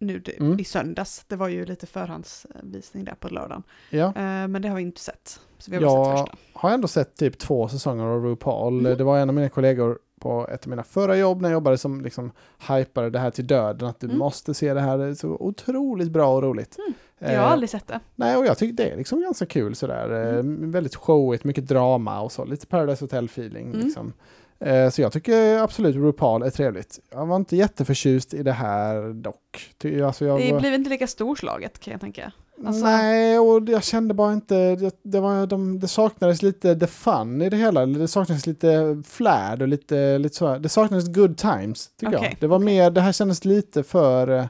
nu 0.01 0.19
det- 0.19 0.39
Mm. 0.41 0.61
i 0.61 0.65
söndags. 0.65 1.25
Det 1.29 1.37
var 1.37 1.49
ju 1.49 1.65
lite 1.67 1.87
förhandsvisning 1.87 3.05
där 3.05 3.15
på 3.15 3.29
lördagen. 3.29 3.63
Ja, 3.91 4.07
Eh, 4.07 4.49
men 4.49 4.63
det 4.63 4.69
har 4.69 4.77
vi 4.77 4.83
inte 4.83 5.01
sett. 5.01 5.41
Så 5.59 5.71
vi 5.71 5.77
har 5.77 5.83
bara 5.85 6.05
sett 6.05 6.19
jag 6.19 6.29
första. 6.29 6.39
har 6.59 6.71
ändå 6.71 6.89
sett 6.89 7.17
typ 7.17 7.39
två 7.39 7.69
säsonger 7.69 8.05
av 8.05 8.25
RuPaul. 8.25 8.73
Mhm. 8.75 8.97
Det 8.99 9.05
var 9.05 9.19
en 9.19 9.29
av 9.29 9.35
mina 9.35 9.49
kollegor 9.49 9.99
på 10.21 10.49
ett 10.49 10.63
av 10.65 10.71
mina 10.71 10.83
förra 10.83 11.17
jobb 11.17 11.41
när 11.41 11.49
jag 11.49 11.53
jobbade 11.53 11.79
som 11.79 12.01
liksom 12.01 12.33
hypade 12.69 13.11
det 13.11 13.19
här 13.19 13.31
till 13.31 13.47
döden. 13.47 13.89
Att 13.89 14.01
du 14.01 14.07
Mm. 14.07 14.19
måste 14.19 14.55
se 14.55 14.75
det 14.75 14.81
här. 14.81 14.99
Det 14.99 15.05
är 15.05 15.15
så 15.15 15.29
otroligt 15.29 16.11
bra 16.11 16.35
och 16.37 16.43
roligt. 16.43 16.79
Mm. 16.79 16.93
Eh, 17.19 17.33
Jag 17.35 17.41
har 17.43 17.49
aldrig 17.49 17.71
sett 17.71 17.87
det. 17.87 18.01
Nej, 18.17 18.37
och 18.37 18.47
jag 18.47 18.59
tycker 18.59 18.85
det 18.85 18.91
är 18.91 18.97
liksom 18.97 19.21
ganska 19.23 19.47
kul 19.47 19.75
sådär. 19.75 20.11
Eh, 20.33 20.39
Mm. 20.39 20.71
väldigt 20.71 20.97
showigt, 20.97 21.45
mycket 21.45 21.69
drama 21.69 22.21
och 22.21 22.33
så. 22.33 22.45
Lite 22.45 22.67
Paradise 22.67 23.05
Hotel-feeling 23.05 23.67
Mm. 23.71 23.81
liksom. 23.81 24.13
Eh, 24.61 24.91
så 24.91 25.03
jag 25.03 25.13
tycker 25.13 25.59
absolut 25.59 25.97
RuPaul 25.97 26.43
är 26.43 26.51
trevligt. 26.51 26.99
Jag 27.11 27.27
var 27.27 27.37
inte 27.37 27.57
jätteförtjust 27.57 28.35
i 28.35 28.43
det 28.43 28.53
här 28.53 29.13
dock. 29.13 29.75
Alltså 30.05 30.25
jag 30.25 30.41
Det 30.41 30.59
blir 30.61 30.73
inte 30.73 30.91
lika 30.91 31.07
storslaget 31.07 31.79
kan 31.79 31.93
jag 31.93 32.01
tänka. 32.01 32.33
alltså- 32.67 32.85
Nej, 32.85 33.39
och 33.39 33.69
jag 33.69 33.85
kände 33.85 34.15
bara 34.15 34.33
inte, 34.33 34.77
det, 34.77 35.01
det, 35.03 35.21
var, 35.21 35.47
de, 35.47 35.81
det 35.81 35.89
saknades 35.89 36.43
lite 36.43 36.77
the 36.77 36.87
fun 36.87 37.43
i 37.43 37.49
det 37.51 37.57
hela. 37.57 37.87
Det 37.87 38.09
saknades 38.09 38.47
lite 38.47 39.03
flärd 39.07 39.63
och 39.63 39.69
lite, 39.69 40.19
lite 40.19 40.37
så. 40.37 40.59
Det 40.59 40.69
saknades 40.69 41.09
good 41.15 41.37
times, 41.39 41.91
tycker 41.97 42.17
Okej, 42.17 42.29
jag. 42.31 42.41
Det 42.41 42.47
var 42.47 42.59
mer, 42.59 42.91
det 42.91 43.01
här 43.01 43.13
kändes 43.13 43.45
lite 43.45 43.83
för, 43.83 44.29
eh, 44.29 44.47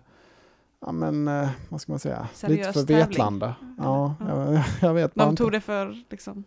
ja 0.86 0.92
men, 0.92 1.28
eh, 1.28 1.48
vad 1.68 1.80
ska 1.80 1.92
man 1.92 1.98
säga? 1.98 2.28
Seriös 2.34 2.58
lite 2.66 2.72
för 2.72 2.86
tävling. 2.86 3.06
Vetlanda. 3.08 3.54
Ja, 3.78 4.14
Ja. 4.20 4.52
jag, 4.52 4.62
jag 4.88 4.94
vet 4.94 5.14
De 5.14 5.28
inte. 5.30 5.42
tog 5.42 5.52
det 5.52 5.60
för 5.60 5.96
liksom, 6.10 6.44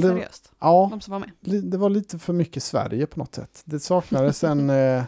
Seriöst. 0.00 0.52
ja, 0.58 0.88
De 0.90 1.00
som 1.00 1.12
var 1.12 1.18
med. 1.18 1.30
det 1.64 1.78
var 1.78 1.90
lite 1.90 2.18
för 2.18 2.32
mycket 2.32 2.62
Sverige 2.62 3.06
på 3.06 3.18
något 3.18 3.34
sätt. 3.34 3.62
Det 3.64 3.80
saknades 3.80 4.44
en, 4.44 4.70
eh, 4.70 5.04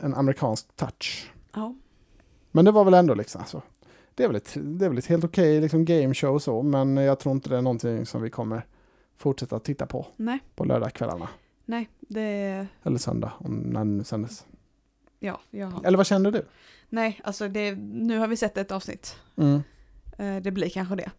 en 0.00 0.14
amerikansk 0.14 0.76
touch. 0.76 1.30
Ja. 1.54 1.74
Men 2.50 2.64
det 2.64 2.70
var 2.70 2.84
väl 2.84 2.94
ändå 2.94 3.14
liksom 3.14 3.42
så. 3.46 3.62
Det 4.14 4.24
är 4.24 4.28
väl 4.28 4.36
ett, 4.36 4.52
det 4.54 4.84
är 4.84 4.88
väl 4.88 4.98
ett 4.98 5.06
helt 5.06 5.24
okej 5.24 5.60
liksom 5.60 5.84
game 5.84 6.14
show 6.14 6.34
och 6.34 6.42
så, 6.42 6.62
men 6.62 6.96
jag 6.96 7.18
tror 7.18 7.34
inte 7.34 7.48
det 7.48 7.56
är 7.56 7.62
någonting 7.62 8.06
som 8.06 8.22
vi 8.22 8.30
kommer 8.30 8.66
fortsätta 9.16 9.58
titta 9.58 9.86
på 9.86 10.06
Nej, 10.16 10.38
på 10.54 10.64
lördagskvällarna. 10.64 11.28
nej, 11.64 11.88
det... 12.00 12.66
Eller 12.82 12.98
söndag, 12.98 13.32
om 13.38 13.54
när 13.54 13.80
det 13.80 13.90
nu 13.90 14.04
sändes. 14.04 14.46
Ja, 15.18 15.40
jag 15.50 15.66
har... 15.66 15.84
Eller 15.84 15.96
vad 15.96 16.06
kände 16.06 16.30
du? 16.30 16.46
Nej, 16.88 17.20
alltså 17.24 17.48
det, 17.48 17.74
nu 17.74 18.18
har 18.18 18.28
vi 18.28 18.36
sett 18.36 18.56
ett 18.58 18.72
avsnitt. 18.72 19.16
Mm. 19.36 19.62
Eh, 20.18 20.42
Det 20.42 20.50
blir 20.50 20.68
kanske 20.68 20.96
det. 20.96 21.10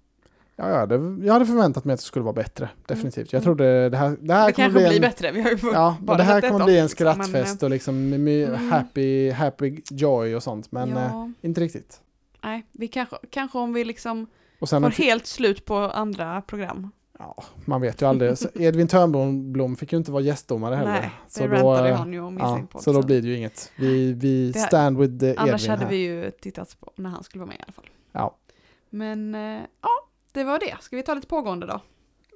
Ja, 0.59 0.69
ja 0.69 0.85
det, 0.85 1.25
jag 1.25 1.33
hade 1.33 1.45
förväntat 1.45 1.85
mig 1.85 1.93
att 1.93 1.99
det 1.99 2.05
skulle 2.05 2.23
vara 2.23 2.33
bättre, 2.33 2.69
definitivt. 2.85 3.33
Jag 3.33 3.39
Mm. 3.39 3.43
trodde 3.43 3.89
det 3.89 3.97
här, 3.97 4.17
det 4.21 4.33
här 4.33 4.47
Det 4.47 4.53
kommer 4.53 4.65
kanske 4.69 4.79
bli 4.79 4.87
blir 4.87 4.95
en, 4.95 5.01
bättre. 5.01 5.31
Vi 5.31 5.41
har 5.41 5.49
ju 5.49 5.57
Ja, 5.73 5.97
bara 6.01 6.17
det 6.17 6.23
här 6.23 6.41
kommer 6.41 6.65
bli 6.65 6.77
en 6.79 6.85
liksom, 6.85 7.05
men, 7.05 7.15
skrattfest 7.15 7.63
och 7.63 7.69
liksom 7.69 8.13
Mm. 8.13 8.69
happy, 8.69 9.31
happy 9.31 9.81
joy 9.91 10.35
och 10.35 10.43
sånt, 10.43 10.71
men 10.71 10.97
eh, 10.97 11.03
ja, 11.11 11.31
inte 11.41 11.61
riktigt. 11.61 12.01
nej, 12.43 12.65
vi 12.71 12.87
kanske, 12.87 13.15
kanske 13.29 13.57
om 13.57 13.73
vi 13.73 13.83
liksom 13.85 14.27
Och 14.59 14.69
sen 14.69 14.81
får 14.81 14.89
helt 15.03 15.25
slut 15.25 15.65
på 15.65 15.75
andra 15.75 16.41
program. 16.41 16.91
Ja, 17.19 17.43
man 17.65 17.81
vet 17.81 18.01
ju 18.01 18.05
aldrig. 18.05 18.35
Edvin 18.55 18.87
Törnblom 18.87 19.75
fick 19.75 19.91
ju 19.91 19.97
inte 19.97 20.11
vara 20.11 20.21
gästdomare 20.23 20.75
heller. 20.75 20.91
Nej, 20.91 21.11
det 21.25 21.31
så 21.33 21.47
rantade 21.47 21.89
då, 21.89 21.95
han 21.95 22.13
ju 22.13 22.19
om 22.19 22.37
i 22.37 22.41
ja, 22.41 22.61
så 22.79 22.93
då 22.93 23.01
blir 23.01 23.21
det 23.21 23.27
ju 23.27 23.37
inget. 23.37 23.71
Vi, 23.75 24.13
vi 24.13 24.51
Det- 24.51 24.59
stand 24.59 24.97
with 24.97 25.13
Edvin 25.13 25.35
Annars 25.37 25.67
hade 25.67 25.83
här. 25.83 25.89
vi 25.89 25.97
ju 25.97 26.31
tittat 26.31 26.77
på 26.79 26.91
när 26.95 27.09
han 27.09 27.23
skulle 27.23 27.39
vara 27.39 27.47
med 27.47 27.57
i 27.59 27.63
alla 27.63 27.73
fall. 27.73 27.85
Ja. 28.11 28.35
Men 28.89 29.35
eh, 29.35 29.61
ja, 29.81 29.89
det 30.37 30.43
var 30.43 30.59
det. 30.59 30.75
Ska 30.81 30.95
vi 30.95 31.03
ta 31.03 31.13
lite 31.13 31.27
pågående 31.27 31.67
då? 31.67 31.81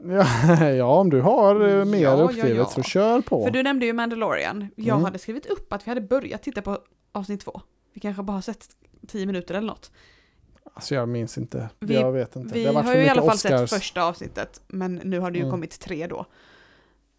Ja, 0.04 0.26
ja, 0.70 1.00
om 1.00 1.10
du 1.10 1.22
har 1.22 1.68
eh, 1.80 1.86
mer 1.86 2.00
Ja, 2.00 2.18
ja, 2.18 2.24
uppskrivet 2.24 2.58
ja. 2.58 2.66
så 2.66 2.84
kör 2.84 3.22
på. 3.22 3.44
För 3.44 3.52
du 3.52 3.64
nämnde 3.64 3.86
ju 3.86 3.94
Mandalorian. 3.94 4.68
Jag 4.76 4.94
Mm. 4.94 5.04
hade 5.04 5.20
skrivit 5.20 5.46
upp 5.46 5.74
att 5.74 5.88
vi 5.88 5.92
hade 5.92 6.02
börjat 6.02 6.44
titta 6.44 6.62
på 6.62 6.80
avsnitt 7.12 7.42
två. 7.42 7.62
Vi 7.94 8.00
kanske 8.00 8.24
bara 8.24 8.34
har 8.34 8.42
sett 8.42 8.68
tio 9.08 9.26
minuter 9.26 9.54
eller 9.56 9.68
något. 9.68 9.92
Alltså 10.74 10.96
jag 10.96 11.10
minns 11.10 11.38
inte. 11.38 11.70
Vi- 11.80 11.94
jag 11.94 12.12
vet 12.12 12.36
inte. 12.36 12.54
Vi 12.54 12.64
det 12.64 12.72
har 12.74 12.84
har 12.84 12.96
ju 12.96 13.02
i 13.04 13.10
alla 13.10 13.22
fall 13.22 13.36
Oscars. 13.36 13.70
sett 13.70 13.80
första 13.80 14.04
avsnittet, 14.04 14.62
men 14.68 14.96
nu 15.04 15.20
har 15.20 15.32
det 15.32 15.38
ju 15.38 15.44
Mm. 15.44 15.52
kommit 15.52 15.80
tre 15.80 16.08
då. 16.08 16.26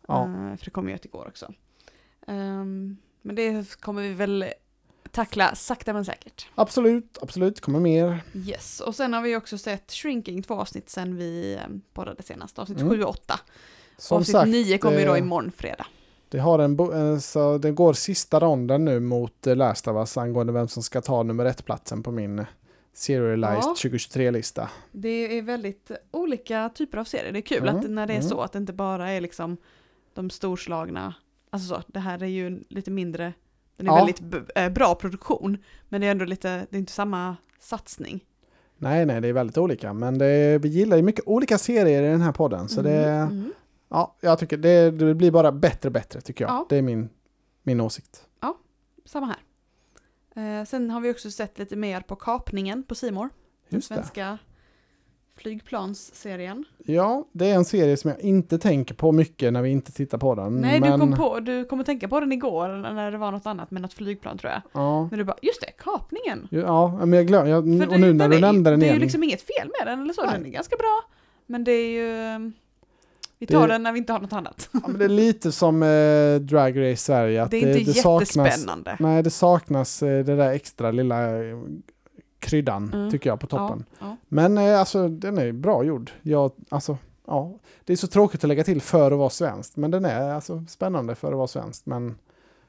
Ja. 0.08 0.22
Eh, 0.22 0.56
för 0.56 0.64
det 0.64 0.70
kom 0.70 0.88
ju 0.88 0.94
ett 0.94 1.04
igår 1.04 1.26
också. 1.28 1.52
Ehm, 2.26 2.96
men 3.22 3.36
det 3.36 3.74
kommer 3.80 4.02
vi 4.02 4.12
väl 4.14 4.44
tackla 5.12 5.54
sakta 5.54 5.92
men 5.92 6.04
säkert. 6.04 6.46
Absolut, 6.54 7.18
absolut. 7.22 7.60
Kommer 7.60 7.80
mer. 7.80 8.20
Yes, 8.34 8.80
och 8.80 8.94
sen 8.94 9.12
har 9.12 9.22
vi 9.22 9.36
också 9.36 9.58
sett 9.58 9.92
Shrinking 9.92 10.42
två 10.42 10.54
avsnitt 10.54 10.90
sen 10.90 11.16
vi 11.16 11.54
eh, 11.54 11.60
poddade 11.92 12.22
senast, 12.22 12.58
avsnitt 12.58 12.80
Mm. 12.80 12.90
7 12.90 13.02
och 13.02 13.10
8. 13.10 13.40
Som 13.98 14.16
avsnitt 14.18 14.32
sagt, 14.32 14.48
9 14.48 14.78
kommer 14.78 14.98
ju 14.98 15.06
då 15.06 15.16
imorgon 15.16 15.52
fredag. 15.56 15.86
Det, 16.28 16.38
har 16.38 16.58
en 16.58 16.78
eh, 16.78 17.18
så 17.18 17.58
det 17.58 17.70
går 17.70 17.92
sista 17.92 18.40
ronden 18.40 18.84
nu 18.84 19.00
mot 19.00 19.46
eh, 19.46 19.56
Last 19.56 19.88
of 19.88 19.96
Us 19.96 20.16
angående 20.16 20.52
vem 20.52 20.68
som 20.68 20.82
ska 20.82 21.00
ta 21.00 21.22
nummer 21.22 21.44
ett-platsen 21.44 22.02
på 22.02 22.10
min 22.10 22.38
eh, 22.38 22.46
Serialized 22.94 23.64
Ja. 23.64 23.74
2023-lista. 23.78 24.70
Det 24.92 25.38
är 25.38 25.42
väldigt 25.42 25.90
olika 26.10 26.70
typer 26.74 26.98
av 26.98 27.04
serier. 27.04 27.32
Det 27.32 27.38
är 27.38 27.40
kul 27.42 27.68
Mm, 27.68 27.76
att 27.76 27.90
när 27.90 28.06
det 28.06 28.12
är 28.12 28.18
mm. 28.18 28.28
så, 28.28 28.40
att 28.40 28.52
det 28.52 28.58
inte 28.58 28.72
bara 28.72 29.10
är 29.10 29.20
liksom 29.20 29.56
de 30.14 30.30
storslagna, 30.30 31.14
alltså 31.50 31.74
så, 31.74 31.82
det 31.86 32.00
här 32.00 32.22
är 32.22 32.26
ju 32.26 32.62
lite 32.68 32.90
mindre, 32.90 33.32
den 33.76 33.86
är 33.86 33.90
Ja. 33.90 33.96
väldigt 33.96 34.22
eh, 34.54 34.68
bra 34.68 34.94
produktion, 34.94 35.58
men 35.88 36.00
det 36.00 36.06
är 36.06 36.10
ändå 36.10 36.24
lite, 36.24 36.66
det 36.70 36.76
är 36.76 36.78
inte 36.78 36.92
samma 36.92 37.36
satsning. 37.60 38.24
Nej, 38.76 39.06
nej, 39.06 39.20
det 39.20 39.28
är 39.28 39.32
väldigt 39.32 39.58
olika. 39.58 39.92
Men 39.92 40.18
det, 40.18 40.58
vi 40.62 40.68
gillar 40.68 40.96
ju 40.96 41.02
mycket 41.02 41.24
olika 41.26 41.58
serier 41.58 42.02
i 42.02 42.06
den 42.06 42.20
här 42.20 42.32
podden. 42.32 42.68
Så 42.68 42.82
det, 42.82 43.04
Mm, 43.06 43.28
mm. 43.32 43.52
ja, 43.88 44.16
jag 44.20 44.38
tycker 44.38 44.56
det, 44.56 44.90
det 44.90 45.14
blir 45.14 45.30
bara 45.30 45.52
bättre 45.52 45.88
och 45.88 45.92
bättre 45.92 46.20
tycker 46.20 46.44
jag. 46.44 46.50
Ja. 46.52 46.66
Det 46.68 46.76
är 46.76 46.82
min, 46.82 47.08
min 47.62 47.80
åsikt. 47.80 48.26
Samma 49.04 49.26
här. 49.26 50.60
Eh, 50.60 50.64
sen 50.64 50.90
har 50.90 51.00
vi 51.00 51.12
också 51.12 51.30
sett 51.30 51.58
lite 51.58 51.76
mer 51.76 52.00
på 52.00 52.16
kapningen 52.16 52.82
på 52.82 52.94
Simor. 52.94 53.28
Den 53.68 53.76
Just 53.78 53.88
det. 53.88 54.38
Flygplansserien. 55.36 56.64
Ja, 56.84 57.24
det 57.32 57.50
är 57.50 57.54
en 57.54 57.64
serie 57.64 57.96
som 57.96 58.10
jag 58.10 58.20
inte 58.20 58.58
tänker 58.58 58.94
på 58.94 59.12
mycket 59.12 59.52
när 59.52 59.62
vi 59.62 59.70
inte 59.70 59.92
tittar 59.92 60.18
på 60.18 60.34
den. 60.34 60.56
Nej, 60.60 60.80
men, 60.80 60.92
du 60.92 60.98
kom 60.98 61.16
på, 61.16 61.40
du 61.40 61.64
kom 61.64 61.80
att 61.80 61.86
tänka 61.86 62.08
på 62.08 62.20
den 62.20 62.32
igår 62.32 62.68
när 62.92 63.10
det 63.10 63.18
var 63.18 63.32
något 63.32 63.46
annat 63.46 63.70
med 63.70 63.82
något 63.82 63.92
flygplan 63.94 64.38
tror 64.38 64.52
jag. 64.52 64.62
Ja, 64.72 65.08
När 65.10 65.18
du 65.18 65.24
bara, 65.24 65.36
just 65.42 65.60
det, 65.60 65.70
kapningen. 65.78 66.48
ja 66.50 67.00
men 67.06 67.26
jag 67.28 67.28
För 67.64 67.88
och 67.88 68.00
nu 68.00 68.12
när 68.12 68.28
du 68.28 68.40
nämnde 68.40 68.70
den 68.70 68.80
Det 68.80 68.86
är 68.86 68.88
igen. 68.88 68.94
ju 68.98 69.00
liksom 69.02 69.22
inget 69.22 69.42
fel 69.42 69.70
med 69.80 69.92
den 69.92 70.02
eller 70.02 70.12
så, 70.14 70.22
Nej. 70.24 70.32
den 70.34 70.46
är 70.46 70.50
ganska 70.50 70.76
bra. 70.76 71.00
Men 71.46 71.64
det 71.64 71.72
är 71.72 71.88
ju, 71.90 72.34
um, 72.36 72.52
vi 73.38 73.46
tar 73.46 73.68
Det- 73.68 73.74
den 73.74 73.82
när 73.82 73.92
vi 73.92 73.98
inte 73.98 74.12
har 74.12 74.20
något 74.20 74.32
annat. 74.32 74.68
Ja, 74.72 74.80
men 74.88 74.98
det 74.98 75.04
är 75.04 75.08
lite 75.08 75.52
som 75.52 75.82
eh, 75.82 76.34
Drag 76.40 76.78
Race 76.90 76.96
Sverige. 76.96 77.42
Att 77.42 77.50
det 77.50 77.62
är 77.62 77.78
inte 77.78 77.92
saknas, 77.92 78.36
jättespännande. 78.36 78.96
Nej, 79.00 79.22
det 79.22 79.30
saknas 79.30 80.02
eh, 80.02 80.24
det 80.24 80.36
där 80.36 80.50
extra 80.52 80.90
lilla 80.90 81.44
eh, 81.44 81.58
kryddan, 82.42 82.90
Mm. 82.94 83.10
tycker 83.10 83.30
jag, 83.30 83.40
på 83.40 83.46
toppen. 83.46 83.84
Ja, 83.98 84.06
ja. 84.06 84.16
Men 84.28 84.58
eh, 84.58 84.78
alltså, 84.80 85.08
den 85.08 85.38
är 85.38 85.52
bra 85.52 85.84
gjord. 85.84 86.10
Jag, 86.22 86.52
alltså, 86.68 86.98
ja, 87.26 87.54
det 87.84 87.92
är 87.92 87.96
så 87.96 88.06
tråkigt 88.06 88.44
att 88.44 88.48
lägga 88.48 88.64
till 88.64 88.80
för 88.82 89.10
att 89.12 89.18
vara 89.18 89.30
svenskt, 89.30 89.76
men 89.76 89.90
den 89.90 90.04
är 90.04 90.32
alltså 90.34 90.64
spännande 90.68 91.14
för 91.14 91.28
att 91.32 91.36
vara 91.38 91.46
svenskt. 91.46 91.86
Men 91.86 92.18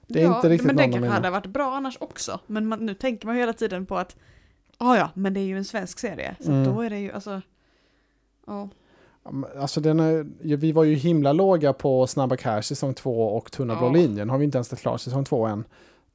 det 0.07 0.19
är 0.21 0.24
ja, 0.26 0.36
inte 0.36 0.49
riktigt 0.49 0.67
Men 0.67 0.76
den 0.76 0.89
någon 0.89 0.97
av 0.99 1.01
kanske 1.03 1.15
hade 1.15 1.30
varit 1.30 1.45
bra 1.53 1.74
annars 1.76 1.97
också. 1.99 2.39
Men 2.47 2.67
man, 2.67 2.86
nu 2.86 2.93
tänker 2.93 3.28
man 3.28 3.36
hela 3.36 3.53
tiden 3.53 3.86
på 3.86 3.97
att, 3.97 4.15
ja 4.80 4.97
ja, 4.97 5.09
men 5.13 5.34
det 5.34 5.39
är 5.39 5.45
ju 5.45 5.57
en 5.57 5.65
svensk 5.65 5.99
serie. 5.99 6.36
Så 6.39 6.51
Mm. 6.51 6.74
då 6.74 6.82
är 6.82 6.89
det 6.89 6.99
ju, 6.99 7.11
alltså, 7.11 7.41
ja. 8.47 8.69
Alltså 9.59 9.82
den 9.82 9.99
är, 9.99 10.26
vi 10.55 10.71
var 10.71 10.84
ju 10.84 10.95
himla 10.95 11.34
låga 11.34 11.74
på 11.74 12.07
Snabba 12.07 12.36
Cash 12.38 12.61
säsong 12.61 12.93
2 12.93 13.28
och 13.38 13.51
Tunna 13.51 13.76
blå 13.76 13.89
linjen. 13.89 14.30
Har 14.30 14.38
vi 14.38 14.45
inte 14.45 14.57
ens 14.57 14.67
sett 14.67 14.80
klart 14.80 15.01
säsong 15.01 15.24
2 15.26 15.45
än. 15.45 15.63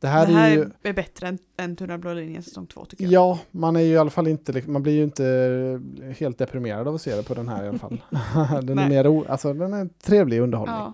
Det 0.01 0.07
Det 0.07 0.11
här, 0.13 0.27
här 0.27 0.51
är 0.51 0.55
ju, 0.55 0.71
är 0.83 0.93
bättre 0.93 1.29
än, 1.29 1.39
än 1.57 1.77
Tunna 1.77 1.99
blå 1.99 2.15
linjen 2.15 2.43
säsong 2.43 2.67
två 2.67 2.85
tycker 2.85 3.05
jag. 3.05 3.13
Ja, 3.13 3.39
man 3.51 3.77
är 3.77 3.81
ju 3.81 3.93
i 3.93 3.99
alla 3.99 4.11
fall 4.11 4.29
inte, 4.29 4.63
man 4.67 4.83
blir 4.83 4.93
ju 4.93 5.03
inte 5.05 5.81
helt 6.19 6.39
deprimerad 6.39 6.89
av 6.89 6.95
att 6.95 7.03
se 7.03 7.17
det 7.17 7.23
på 7.23 7.35
den 7.35 7.49
här 7.49 7.65
i 7.65 7.69
alla 7.69 7.79
fall. 7.79 8.03
den 8.63 8.69
är 8.71 8.75
Nej. 8.75 8.89
mer, 8.89 9.07
o- 9.07 9.25
alltså 9.29 9.53
den 9.53 9.73
är 9.75 9.89
trevlig 10.03 10.41
underhållning. 10.41 10.77
Ja. 10.77 10.93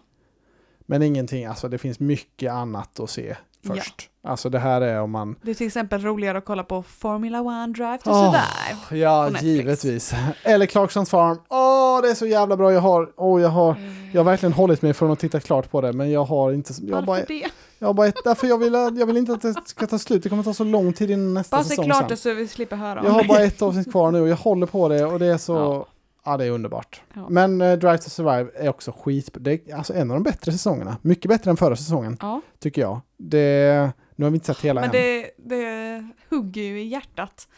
Men 0.86 1.02
ingenting, 1.02 1.44
alltså 1.46 1.68
det 1.68 1.78
finns 1.78 2.00
mycket 2.00 2.52
annat 2.52 3.00
att 3.00 3.10
se 3.10 3.36
först. 3.66 4.10
Alltså 4.22 4.48
det 4.48 4.58
här 4.58 4.80
är 4.80 5.00
om 5.00 5.10
man... 5.10 5.36
Det 5.42 5.50
är 5.50 5.54
till 5.54 5.66
exempel 5.66 6.02
roligare 6.02 6.38
att 6.38 6.44
kolla 6.44 6.64
på 6.64 6.82
Formula 6.82 7.40
One 7.40 7.66
Drive 7.72 7.98
to 7.98 8.10
Åh, 8.10 8.24
Survive. 8.32 9.02
ja, 9.02 9.30
givetvis. 9.40 10.14
Eller 10.42 10.66
Clarksons 10.66 11.10
Farm. 11.10 11.38
Åh, 11.48 12.02
det 12.02 12.10
är 12.10 12.14
så 12.14 12.26
jävla 12.26 12.56
bra. 12.56 12.72
Jag 12.72 12.80
har, 12.80 13.12
åh, 13.16 13.42
jag 13.42 13.48
har, 13.48 13.76
jag 14.12 14.20
har 14.20 14.24
verkligen 14.24 14.52
hållit 14.52 14.82
mig 14.82 14.92
från 14.92 15.10
att 15.10 15.18
titta 15.18 15.40
klart 15.40 15.70
på 15.70 15.80
det, 15.80 15.92
men 15.92 16.10
jag 16.10 16.24
har 16.24 16.52
inte, 16.52 16.72
jag 16.82 16.92
Varför 16.94 17.06
bara, 17.06 17.20
det? 17.28 17.44
Jag 17.78 17.86
har 17.86 17.94
bara 17.94 18.06
ett, 18.06 18.24
därför 18.24 18.46
jag 18.46 18.58
vill, 18.58 18.72
jag 18.72 19.06
vill 19.06 19.16
inte 19.16 19.32
att 19.32 19.42
det 19.42 19.54
ska 19.64 19.86
ta 19.86 19.98
slut. 19.98 20.22
Det 20.22 20.28
kommer 20.28 20.42
ta 20.42 20.54
så 20.54 20.64
lång 20.64 20.92
tid 20.92 21.10
innan 21.10 21.34
nästa 21.34 21.56
Bara 21.56 21.62
se 21.64 21.68
säsong 21.68 21.84
klart 21.84 21.98
sen. 21.98 22.08
det 22.08 22.16
så 22.16 22.34
vi 22.34 22.48
slipper 22.48 22.76
höra 22.76 23.00
om 23.00 23.06
Jag 23.06 23.12
har 23.12 23.24
bara 23.24 23.40
ett 23.42 23.62
avsnitt 23.62 23.90
kvar 23.90 24.10
nu 24.12 24.20
och 24.20 24.28
jag 24.28 24.36
håller 24.36 24.66
på 24.66 24.88
det 24.88 25.04
och 25.04 25.18
det 25.18 25.26
är 25.26 25.38
så... 25.38 25.52
Ja. 25.54 25.86
Ja, 26.26 26.36
det 26.36 26.44
är 26.44 26.50
underbart. 26.50 27.02
Ja. 27.14 27.26
Men 27.28 27.60
eh, 27.60 27.72
Drive 27.78 27.98
to 27.98 28.10
Survive 28.10 28.50
är 28.54 28.68
också 28.68 28.92
skit. 28.92 29.28
Det 29.40 29.52
är 29.70 29.74
alltså 29.76 29.94
en 29.94 30.10
av 30.10 30.16
de 30.16 30.22
bättre 30.22 30.52
säsongerna. 30.52 30.96
Mycket 31.02 31.28
bättre 31.28 31.50
än 31.50 31.56
förra 31.56 31.76
säsongen, 31.76 32.16
Ja, 32.20 32.40
tycker 32.58 32.82
jag. 32.82 33.00
Det, 33.16 33.90
nu 34.16 34.24
har 34.24 34.30
vi 34.30 34.34
inte 34.36 34.46
sett 34.46 34.60
hela 34.60 34.80
men 34.80 34.90
än. 34.90 34.96
det, 34.96 35.30
det 35.36 36.08
hugger 36.30 36.62
ju 36.62 36.80
i 36.80 36.86
hjärtat 36.86 37.48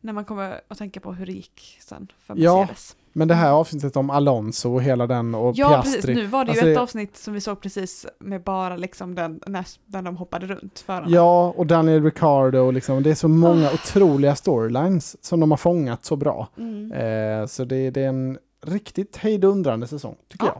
när 0.00 0.12
man 0.12 0.24
kommer 0.24 0.60
att 0.68 0.78
tänka 0.78 1.00
på 1.00 1.12
hur 1.12 1.26
det 1.26 1.32
gick 1.32 1.78
sen 1.80 2.12
för 2.26 2.34
Ja, 2.38 2.58
Mercedes. 2.60 2.96
Men 3.18 3.28
det 3.28 3.34
här 3.34 3.52
avsnittet 3.52 3.96
om 3.96 4.10
Alonso 4.10 4.74
och 4.74 4.82
hela 4.82 5.06
den 5.06 5.34
och 5.34 5.52
Ja, 5.56 5.68
Piastri. 5.68 5.92
precis. 6.00 6.16
Nu 6.16 6.26
var 6.26 6.44
det 6.44 6.48
ju 6.48 6.50
Alltså, 6.50 6.66
ett 6.68 6.74
det- 6.74 6.80
avsnitt 6.80 7.16
som 7.16 7.34
vi 7.34 7.40
såg 7.40 7.60
precis 7.60 8.06
med 8.18 8.42
bara 8.42 8.76
liksom 8.76 9.14
den, 9.14 9.40
när, 9.46 9.66
när 9.86 10.02
de 10.02 10.16
hoppade 10.16 10.46
runt 10.46 10.78
förarna. 10.78 11.06
Ja, 11.08 11.54
och 11.56 11.66
Daniel 11.66 12.04
Ricciardo 12.04 12.58
och 12.58 12.72
liksom, 12.72 13.02
det 13.02 13.10
är 13.10 13.14
så 13.14 13.28
många 13.28 13.68
Ah. 13.68 13.72
otroliga 13.74 14.36
storylines 14.36 15.24
som 15.24 15.40
de 15.40 15.50
har 15.50 15.58
fångat 15.58 16.04
så 16.04 16.16
bra. 16.16 16.48
Mm. 16.58 16.92
Eh, 16.92 17.46
så 17.46 17.64
det, 17.64 17.90
det 17.90 18.02
är 18.04 18.08
en 18.08 18.38
riktigt 18.66 19.16
hejdundrande 19.16 19.86
säsong, 19.86 20.16
tycker 20.28 20.46
Ja. 20.46 20.52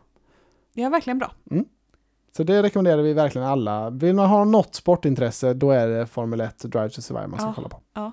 jag. 0.74 0.84
Ja, 0.84 0.88
verkligen 0.90 1.18
bra. 1.18 1.32
Så 2.36 2.42
det 2.42 2.62
rekommenderar 2.62 3.02
vi 3.02 3.12
verkligen 3.12 3.46
alla. 3.46 3.90
Vill 3.90 4.14
man 4.14 4.28
ha 4.28 4.44
något 4.44 4.74
sportintresse, 4.74 5.54
då 5.54 5.70
är 5.70 5.88
det 5.88 6.06
Formel 6.06 6.40
1 6.40 6.64
och 6.64 6.70
Drive 6.70 6.90
to 6.90 7.00
Survive 7.02 7.26
man 7.26 7.38
ska 7.38 7.48
Ja, 7.48 7.52
kolla 7.56 7.68
på. 7.68 7.80
ja. 7.94 8.12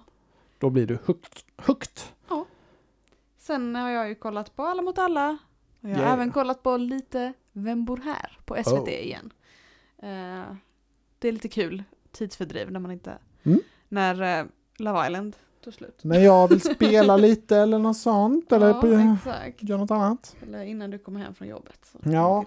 Då 0.58 0.70
blir 0.70 0.88
du 0.88 0.94
hooked. 1.06 1.44
hooked. 1.66 1.90
Sen 3.44 3.76
har 3.76 3.90
jag 3.90 4.10
ju 4.10 4.16
kollat 4.16 4.56
på 4.56 4.64
Alla 4.64 4.82
mot 4.82 4.98
alla. 4.98 5.38
Och 5.82 5.90
jag 5.90 5.96
har 5.96 6.02
Yeah. 6.02 6.14
även 6.14 6.32
kollat 6.32 6.64
på 6.64 6.78
lite 6.78 7.34
Vem 7.54 7.86
bor 7.86 7.98
här? 7.98 8.38
på 8.46 8.56
SVT 8.56 8.88
Oh. 8.88 8.90
igen. 8.90 9.34
Eh, 9.98 10.56
det 11.20 11.28
är 11.28 11.32
lite 11.32 11.48
kul 11.50 11.84
tidsfördriv 12.12 12.72
när 12.72 12.80
man 12.80 12.92
inte... 12.92 13.18
Mm. 13.44 13.60
När 13.90 14.42
uh, 14.42 14.48
Love 14.78 15.08
Island 15.08 15.36
tog 15.64 15.74
slut. 15.74 16.00
När 16.04 16.20
jag 16.20 16.48
vill 16.48 16.62
spela 16.76 17.18
lite 17.18 17.58
eller 17.58 17.80
något 17.80 17.98
sånt, 17.98 18.52
eller 18.52 18.68
ja, 18.68 18.82
på, 18.82 18.88
exakt. 18.88 19.64
göra 19.64 19.80
något 19.80 19.92
annat. 19.92 20.36
Eller 20.44 20.64
innan 20.64 20.90
du 20.92 20.98
kommer 20.98 21.20
hem 21.20 21.34
från 21.34 21.48
jobbet. 21.48 21.96
Ja. 22.04 22.46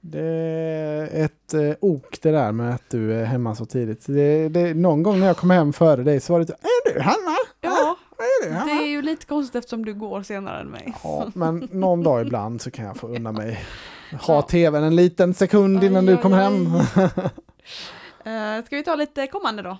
Det 0.00 0.20
är 0.20 1.24
ett 1.24 1.54
eh, 1.54 1.72
ok 1.80 2.22
det 2.22 2.30
där 2.30 2.52
med 2.52 2.74
att 2.74 2.90
du 2.90 3.14
är 3.14 3.24
hemma 3.24 3.54
så 3.54 3.66
tidigt. 3.66 4.06
Det, 4.06 4.48
det, 4.48 4.74
någon 4.74 5.02
gång 5.02 5.20
när 5.20 5.26
jag 5.26 5.36
kom 5.36 5.50
hem 5.50 5.72
före 5.72 6.02
dig 6.02 6.20
så 6.20 6.32
var 6.32 6.40
det 6.40 6.46
så, 6.46 6.52
är 6.52 6.94
du 6.94 7.00
hemma? 7.00 7.36
Ja, 7.60 7.96
Är 8.18 8.50
du 8.50 8.50
är 8.70 8.81
ju 9.02 9.10
lite 9.10 9.26
konstigt 9.26 9.56
eftersom 9.56 9.84
du 9.84 9.94
går 9.94 10.22
senare 10.22 10.60
än 10.60 10.68
mig. 10.68 10.94
Ja, 11.02 11.26
men 11.34 11.68
någon 11.72 12.02
dag 12.02 12.22
ibland 12.26 12.60
så 12.60 12.70
kan 12.70 12.84
jag 12.84 12.96
få 12.96 13.08
unna 13.08 13.32
mig 13.32 13.60
ha 14.20 14.34
Ja. 14.34 14.42
tvn 14.42 14.84
en 14.84 14.96
liten 14.96 15.34
sekund 15.34 15.84
innan 15.84 16.06
du 16.06 16.14
oj, 16.14 16.20
kommer 16.22 16.36
hem. 16.36 16.66
Eh, 18.24 18.64
ska 18.66 18.76
vi 18.76 18.82
ta 18.84 18.94
lite 18.94 19.26
kommande 19.26 19.62
då? 19.62 19.78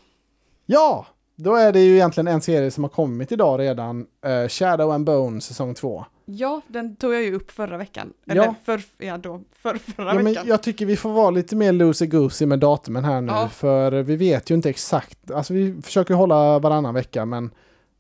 ja, 0.67 1.07
då 1.37 1.55
är 1.55 1.73
det 1.73 1.81
ju 1.81 1.95
egentligen 1.95 2.29
en 2.29 2.41
serie 2.41 2.71
som 2.71 2.85
har 2.85 2.89
kommit 2.89 3.33
idag 3.33 3.61
redan. 3.61 4.07
eh, 4.25 4.49
Shadow 4.49 4.91
and 4.93 5.05
Bone 5.07 5.41
säsong 5.41 5.75
2. 5.75 6.05
Ja, 6.25 6.61
den 6.67 6.97
tog 6.97 7.15
jag 7.15 7.23
ju 7.23 7.35
upp 7.35 7.51
förra 7.51 7.77
veckan. 7.77 8.13
Eller 8.27 8.43
Ja. 8.45 8.55
för, 8.65 8.83
ja, 8.99 9.19
då, 9.19 9.41
för, 9.53 9.75
förra 9.77 10.07
Ja, 10.09 10.15
men 10.15 10.25
veckan. 10.25 10.45
jag 10.49 10.63
tycker 10.63 10.87
vi 10.87 10.97
får 10.97 11.13
vara 11.13 11.31
lite 11.31 11.57
mer 11.57 11.73
loosey-goosey 11.73 12.47
med 12.47 12.59
datumen 12.59 13.05
här 13.05 13.21
nu. 13.21 13.33
Ja. 13.33 13.49
För 13.49 13.93
vi 13.93 14.17
vet 14.17 14.51
ju 14.51 14.55
inte 14.55 14.71
exakt. 14.71 15.31
Alltså 15.31 15.55
vi 15.55 15.83
försöker 15.83 16.15
hålla 16.15 16.59
varannan 16.59 16.95
vecka 16.95 17.25
men 17.25 17.51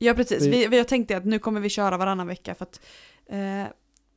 Ja, 0.04 0.14
precis. 0.14 0.42
Vi- 0.42 0.50
Vi, 0.50 0.66
vi 0.66 0.78
har 0.78 0.84
tänkt 0.84 1.10
att 1.10 1.24
nu 1.24 1.38
kommer 1.38 1.60
vi 1.60 1.68
köra 1.68 1.96
varannan 1.96 2.26
vecka 2.26 2.54
för 2.54 2.62
att 2.64 2.80
eh, 3.26 3.66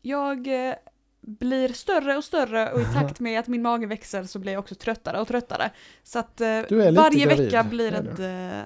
jag 0.01 0.67
eh, 0.67 0.73
blir 1.21 1.69
större 1.73 2.17
och 2.17 2.23
större 2.23 2.71
och 2.71 2.81
i 2.81 2.85
takt 2.93 3.19
med 3.19 3.39
att 3.39 3.47
min 3.47 3.61
mage 3.61 3.85
växer 3.85 4.23
så 4.23 4.39
blir 4.39 4.51
jag 4.53 4.59
också 4.59 4.75
tröttare 4.75 5.21
och 5.21 5.27
tröttare. 5.27 5.71
Så 6.03 6.19
att 6.19 6.41
eh, 6.41 6.47
varje 6.69 7.25
gravid, 7.25 7.27
vecka 7.27 7.63
blir, 7.63 7.93
ett, 7.93 8.19
eh, 8.19 8.61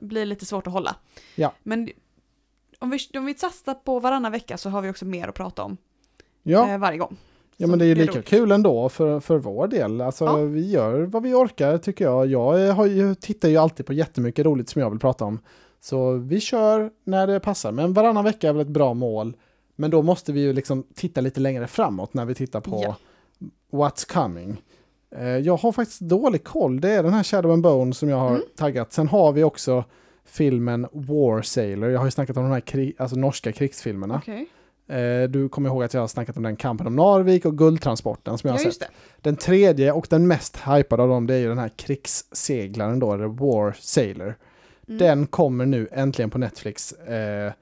blir 0.00 0.26
lite 0.26 0.46
svårt 0.46 0.66
att 0.66 0.72
hålla. 0.72 0.96
Ja. 1.34 1.52
Men 1.62 1.88
om 2.78 2.90
vi, 2.90 2.98
om 3.18 3.24
vi 3.26 3.34
satsar 3.34 3.74
på 3.74 4.00
varannan 4.00 4.32
vecka 4.32 4.56
så 4.58 4.68
har 4.70 4.82
vi 4.82 4.90
också 4.90 5.04
mer 5.04 5.28
att 5.28 5.34
prata 5.34 5.62
om 5.62 5.76
ja. 6.42 6.70
eh, 6.70 6.78
varje 6.78 6.98
gång. 6.98 7.16
Ja 7.56 7.66
men 7.66 7.78
det 7.78 7.84
är 7.84 7.86
ju 7.86 7.94
lika 7.94 8.12
roligt. 8.12 8.26
kul 8.28 8.52
ändå 8.52 8.88
för, 8.88 9.20
för 9.20 9.38
vår 9.38 9.68
del. 9.68 10.00
Alltså 10.00 10.24
Ja. 10.24 10.36
vi 10.36 10.70
gör 10.70 11.00
vad 11.02 11.22
vi 11.22 11.34
orkar 11.34 11.78
tycker 11.78 12.04
jag. 12.04 12.26
Jag 12.26 12.72
har 12.74 12.86
ju, 12.86 13.14
tittar 13.14 13.48
ju 13.48 13.56
alltid 13.56 13.86
på 13.86 13.92
jättemycket 13.92 14.46
roligt 14.46 14.68
som 14.68 14.82
jag 14.82 14.90
vill 14.90 14.98
prata 14.98 15.24
om. 15.24 15.38
Så 15.80 16.12
vi 16.12 16.40
kör 16.40 16.90
när 17.04 17.26
det 17.26 17.40
passar. 17.40 17.72
Men 17.72 17.92
varannan 17.92 18.24
vecka 18.24 18.48
är 18.48 18.52
väl 18.52 18.62
ett 18.62 18.68
bra 18.68 18.94
mål. 18.94 19.36
Men 19.76 19.90
då 19.90 20.02
måste 20.02 20.32
vi 20.32 20.40
ju 20.40 20.52
liksom 20.52 20.82
titta 20.94 21.20
lite 21.20 21.40
längre 21.40 21.66
framåt 21.66 22.14
när 22.14 22.24
vi 22.24 22.34
tittar 22.34 22.60
på 22.60 22.80
Ja. 22.84 22.96
What's 23.72 24.12
coming. 24.12 24.62
Eh, 25.16 25.26
Jag 25.28 25.56
har 25.56 25.72
faktiskt 25.72 26.00
dålig 26.00 26.44
koll. 26.44 26.80
Det 26.80 26.90
är 26.90 27.02
den 27.02 27.12
här 27.14 27.22
Shadow 27.22 27.52
and 27.52 27.62
Bone 27.62 27.94
som 27.94 28.08
jag 28.08 28.16
har 28.16 28.30
Mm. 28.30 28.42
taggat. 28.56 28.92
Sen 28.92 29.08
har 29.08 29.32
vi 29.32 29.44
också 29.44 29.84
filmen 30.24 30.86
War 30.92 31.42
Sailor. 31.42 31.90
Jag 31.90 31.98
har 31.98 32.04
ju 32.06 32.10
snackat 32.10 32.36
om 32.36 32.42
de 32.42 32.52
här 32.52 32.60
kri- 32.60 32.94
alltså 32.98 33.16
norska 33.16 33.52
krigsfilmerna. 33.52 34.16
Okej. 34.22 34.46
Eh, 34.88 35.28
Du 35.28 35.48
kommer 35.48 35.68
ihåg 35.70 35.82
att 35.84 35.94
jag 35.94 36.00
har 36.00 36.08
snackat 36.08 36.36
om 36.36 36.42
den 36.42 36.56
Kampen 36.56 36.86
om 36.86 36.96
Narvik 36.96 37.44
och 37.44 37.58
Guldtransporten 37.58 38.38
som 38.38 38.48
jag 38.48 38.60
Ja, 38.60 38.64
har 38.64 38.70
sett. 38.70 38.80
det. 38.80 38.88
Den 39.20 39.36
tredje 39.36 39.92
och 39.92 40.06
den 40.10 40.26
mest 40.26 40.56
hypade 40.56 41.02
av 41.02 41.08
dem 41.08 41.26
det 41.26 41.34
är 41.34 41.38
ju 41.38 41.48
den 41.48 41.58
här 41.58 41.68
krigsseglaren 41.76 42.98
då, 42.98 43.12
eller 43.14 43.26
War 43.26 43.76
Sailor. 43.80 44.36
Mm. 44.88 44.98
Den 44.98 45.26
kommer 45.26 45.66
nu 45.66 45.88
äntligen 45.92 46.30
på 46.30 46.38
Netflix. 46.38 46.92
Eh, 46.92 47.52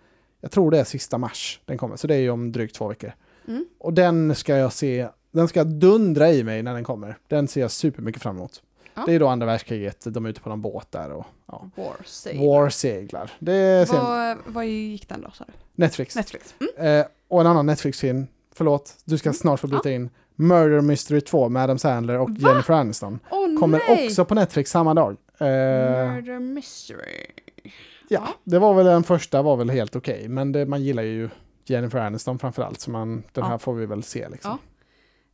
jag 0.41 0.51
tror 0.51 0.70
det 0.70 0.79
är 0.79 0.85
sista 0.85 1.18
mars 1.18 1.61
den 1.64 1.79
kommer, 1.79 1.97
så 1.97 2.07
det 2.07 2.14
är 2.14 2.18
ju 2.18 2.31
om 2.31 2.53
drygt 2.53 2.75
två 2.75 2.89
veckor. 2.89 3.12
Mm. 3.49 3.64
Och 3.79 3.93
den 3.95 4.35
ska 4.35 4.57
jag 4.57 4.72
se, 4.72 5.09
den 5.31 5.49
ska 5.49 5.64
dundra 5.64 6.31
i 6.33 6.45
mig 6.45 6.62
när 6.62 6.75
den 6.75 6.85
kommer. 6.85 7.18
Den 7.29 7.49
ser 7.49 7.61
jag 7.61 7.70
supermycket 7.70 8.22
fram 8.22 8.37
emot. 8.37 8.62
Ja. 8.95 9.03
Det 9.07 9.12
är 9.12 9.20
då 9.20 9.29
andra 9.29 9.47
världskriget, 9.47 10.07
de 10.09 10.25
är 10.27 10.31
ute 10.31 10.41
på 10.41 10.49
någon 10.49 10.62
båt 10.62 10.93
där 10.93 11.11
och 11.11 11.27
ja. 11.47 11.70
War 11.77 11.97
Sailor. 12.05 12.47
War 12.61 12.68
seglar. 12.68 13.33
Det 13.39 13.89
ser 13.89 13.97
Vad, 13.97 14.39
vad 14.47 14.66
gick 14.66 15.09
den 15.09 15.20
då 15.20 15.31
sa 15.31 15.45
du? 15.45 15.53
Netflix. 15.75 16.16
Netflix? 16.16 16.55
Mm. 16.79 17.01
Eh, 17.01 17.07
och 17.29 17.41
en 17.41 17.47
annan 17.47 17.66
Netflix-film, 17.66 18.27
förlåt, 18.55 18.95
du 19.05 19.18
ska 19.18 19.29
Mm. 19.29 19.35
snart 19.35 19.61
få 19.61 19.66
bryta 19.66 19.91
in. 19.91 20.11
Murder 20.37 20.80
Mystery 20.80 21.20
2 21.20 21.49
med 21.49 21.62
Adam 21.62 21.78
Sandler 21.78 22.18
och 22.18 22.30
Va? 22.30 22.49
Jennifer 22.51 22.74
Aniston. 22.74 23.18
Åh 23.30 23.59
Kommer 23.61 23.82
nej! 23.89 24.07
också 24.07 24.24
på 24.24 24.35
Netflix 24.35 24.70
samma 24.70 24.95
dag. 24.95 25.11
Eh, 25.39 25.47
Murder 25.47 26.39
Mystery. 26.39 27.26
ja, 28.09 28.28
det 28.45 28.59
var 28.59 28.74
väl 28.74 28.87
den 28.87 29.03
första 29.05 29.43
var 29.43 29.57
väl 29.57 29.70
helt 29.70 29.97
okej, 29.97 30.28
men 30.28 30.53
det, 30.53 30.66
man 30.66 30.82
gillar 30.82 31.03
ju 31.03 31.28
Jennifer 31.66 31.99
Aniston 31.99 32.39
framförallt, 32.39 32.80
så 32.80 32.91
man, 32.91 33.14
den 33.16 33.22
Ja. 33.35 33.45
här 33.45 33.59
får 33.59 33.74
vi 33.74 33.87
väl 33.87 34.03
se 34.03 34.28
liksom. 34.28 34.59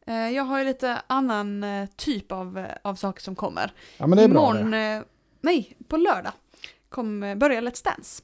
Ja. 0.06 0.12
Eh, 0.12 0.30
Jag 0.30 0.42
har 0.44 0.58
ju 0.58 0.64
lite 0.64 1.02
annan 1.06 1.64
eh, 1.64 1.88
typ 1.96 2.32
av, 2.32 2.58
eh, 2.58 2.64
av 2.84 2.94
saker 2.94 3.22
som 3.22 3.34
kommer. 3.34 3.72
Ja, 3.98 4.06
men 4.06 4.18
det 4.18 4.24
är 4.24 4.28
bra 4.28 4.50
Imorgon, 4.50 4.70
det. 4.70 4.78
eh, 4.78 5.02
nej, 5.40 5.76
på 5.88 5.96
lördag 5.96 6.32
kom, 6.88 7.20
börjar 7.36 7.62
Let's 7.62 7.84
Dance. 7.84 8.22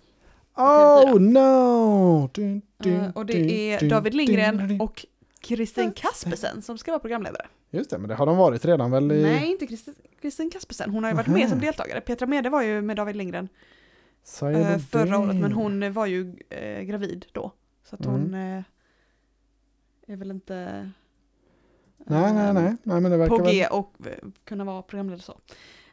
Oh 0.58 1.20
no! 1.20 2.28
Dun, 2.32 2.62
dun, 2.82 3.10
och 3.14 3.26
det 3.26 3.72
är 3.72 3.88
David 3.90 4.14
Lindgren 4.14 4.80
och 4.80 5.06
Kristin 5.46 5.92
Kaspersen 5.92 6.62
som 6.62 6.78
ska 6.78 6.90
vara 6.90 6.98
programledare. 7.00 7.46
Just 7.70 7.90
det, 7.90 7.98
men 7.98 8.08
det 8.08 8.14
har 8.14 8.26
de 8.26 8.36
varit 8.36 8.64
redan 8.64 8.90
väl 8.90 9.12
i... 9.12 9.22
Nej, 9.22 9.50
inte 9.50 9.66
Kristin, 10.20 10.50
Kaspersen. 10.50 10.90
Hon 10.90 11.04
har 11.04 11.10
ju 11.10 11.16
varit 11.16 11.26
med 11.26 11.48
som 11.48 11.60
deltagare. 11.60 12.00
Petra 12.00 12.26
Mede 12.26 12.50
var 12.50 12.62
ju 12.62 12.82
med 12.82 12.96
David 12.96 13.16
Lindgren 13.16 13.48
eh, 14.42 14.78
förra 14.78 15.04
det. 15.04 15.16
året, 15.16 15.36
men 15.36 15.52
hon 15.52 15.92
var 15.92 16.06
ju 16.06 16.36
eh, 16.50 16.82
gravid 16.82 17.26
då. 17.32 17.52
Så 17.84 17.94
att 17.96 18.04
hon 18.04 18.26
Mm. 18.34 18.58
eh, 18.58 18.64
är 20.12 20.16
väl 20.16 20.30
inte 20.30 20.90
Nej, 21.98 22.32
nej, 22.34 22.46
eh, 22.46 22.52
nej, 22.54 22.76
nej, 22.82 23.00
men 23.00 23.10
det 23.10 23.16
verkar 23.16 23.36
på 23.38 23.42
väl... 23.44 23.54
G 23.54 23.66
och 23.66 23.94
eh, 24.06 24.12
kunna 24.44 24.64
vara 24.64 24.82
programledare 24.82 25.22
så. 25.22 25.38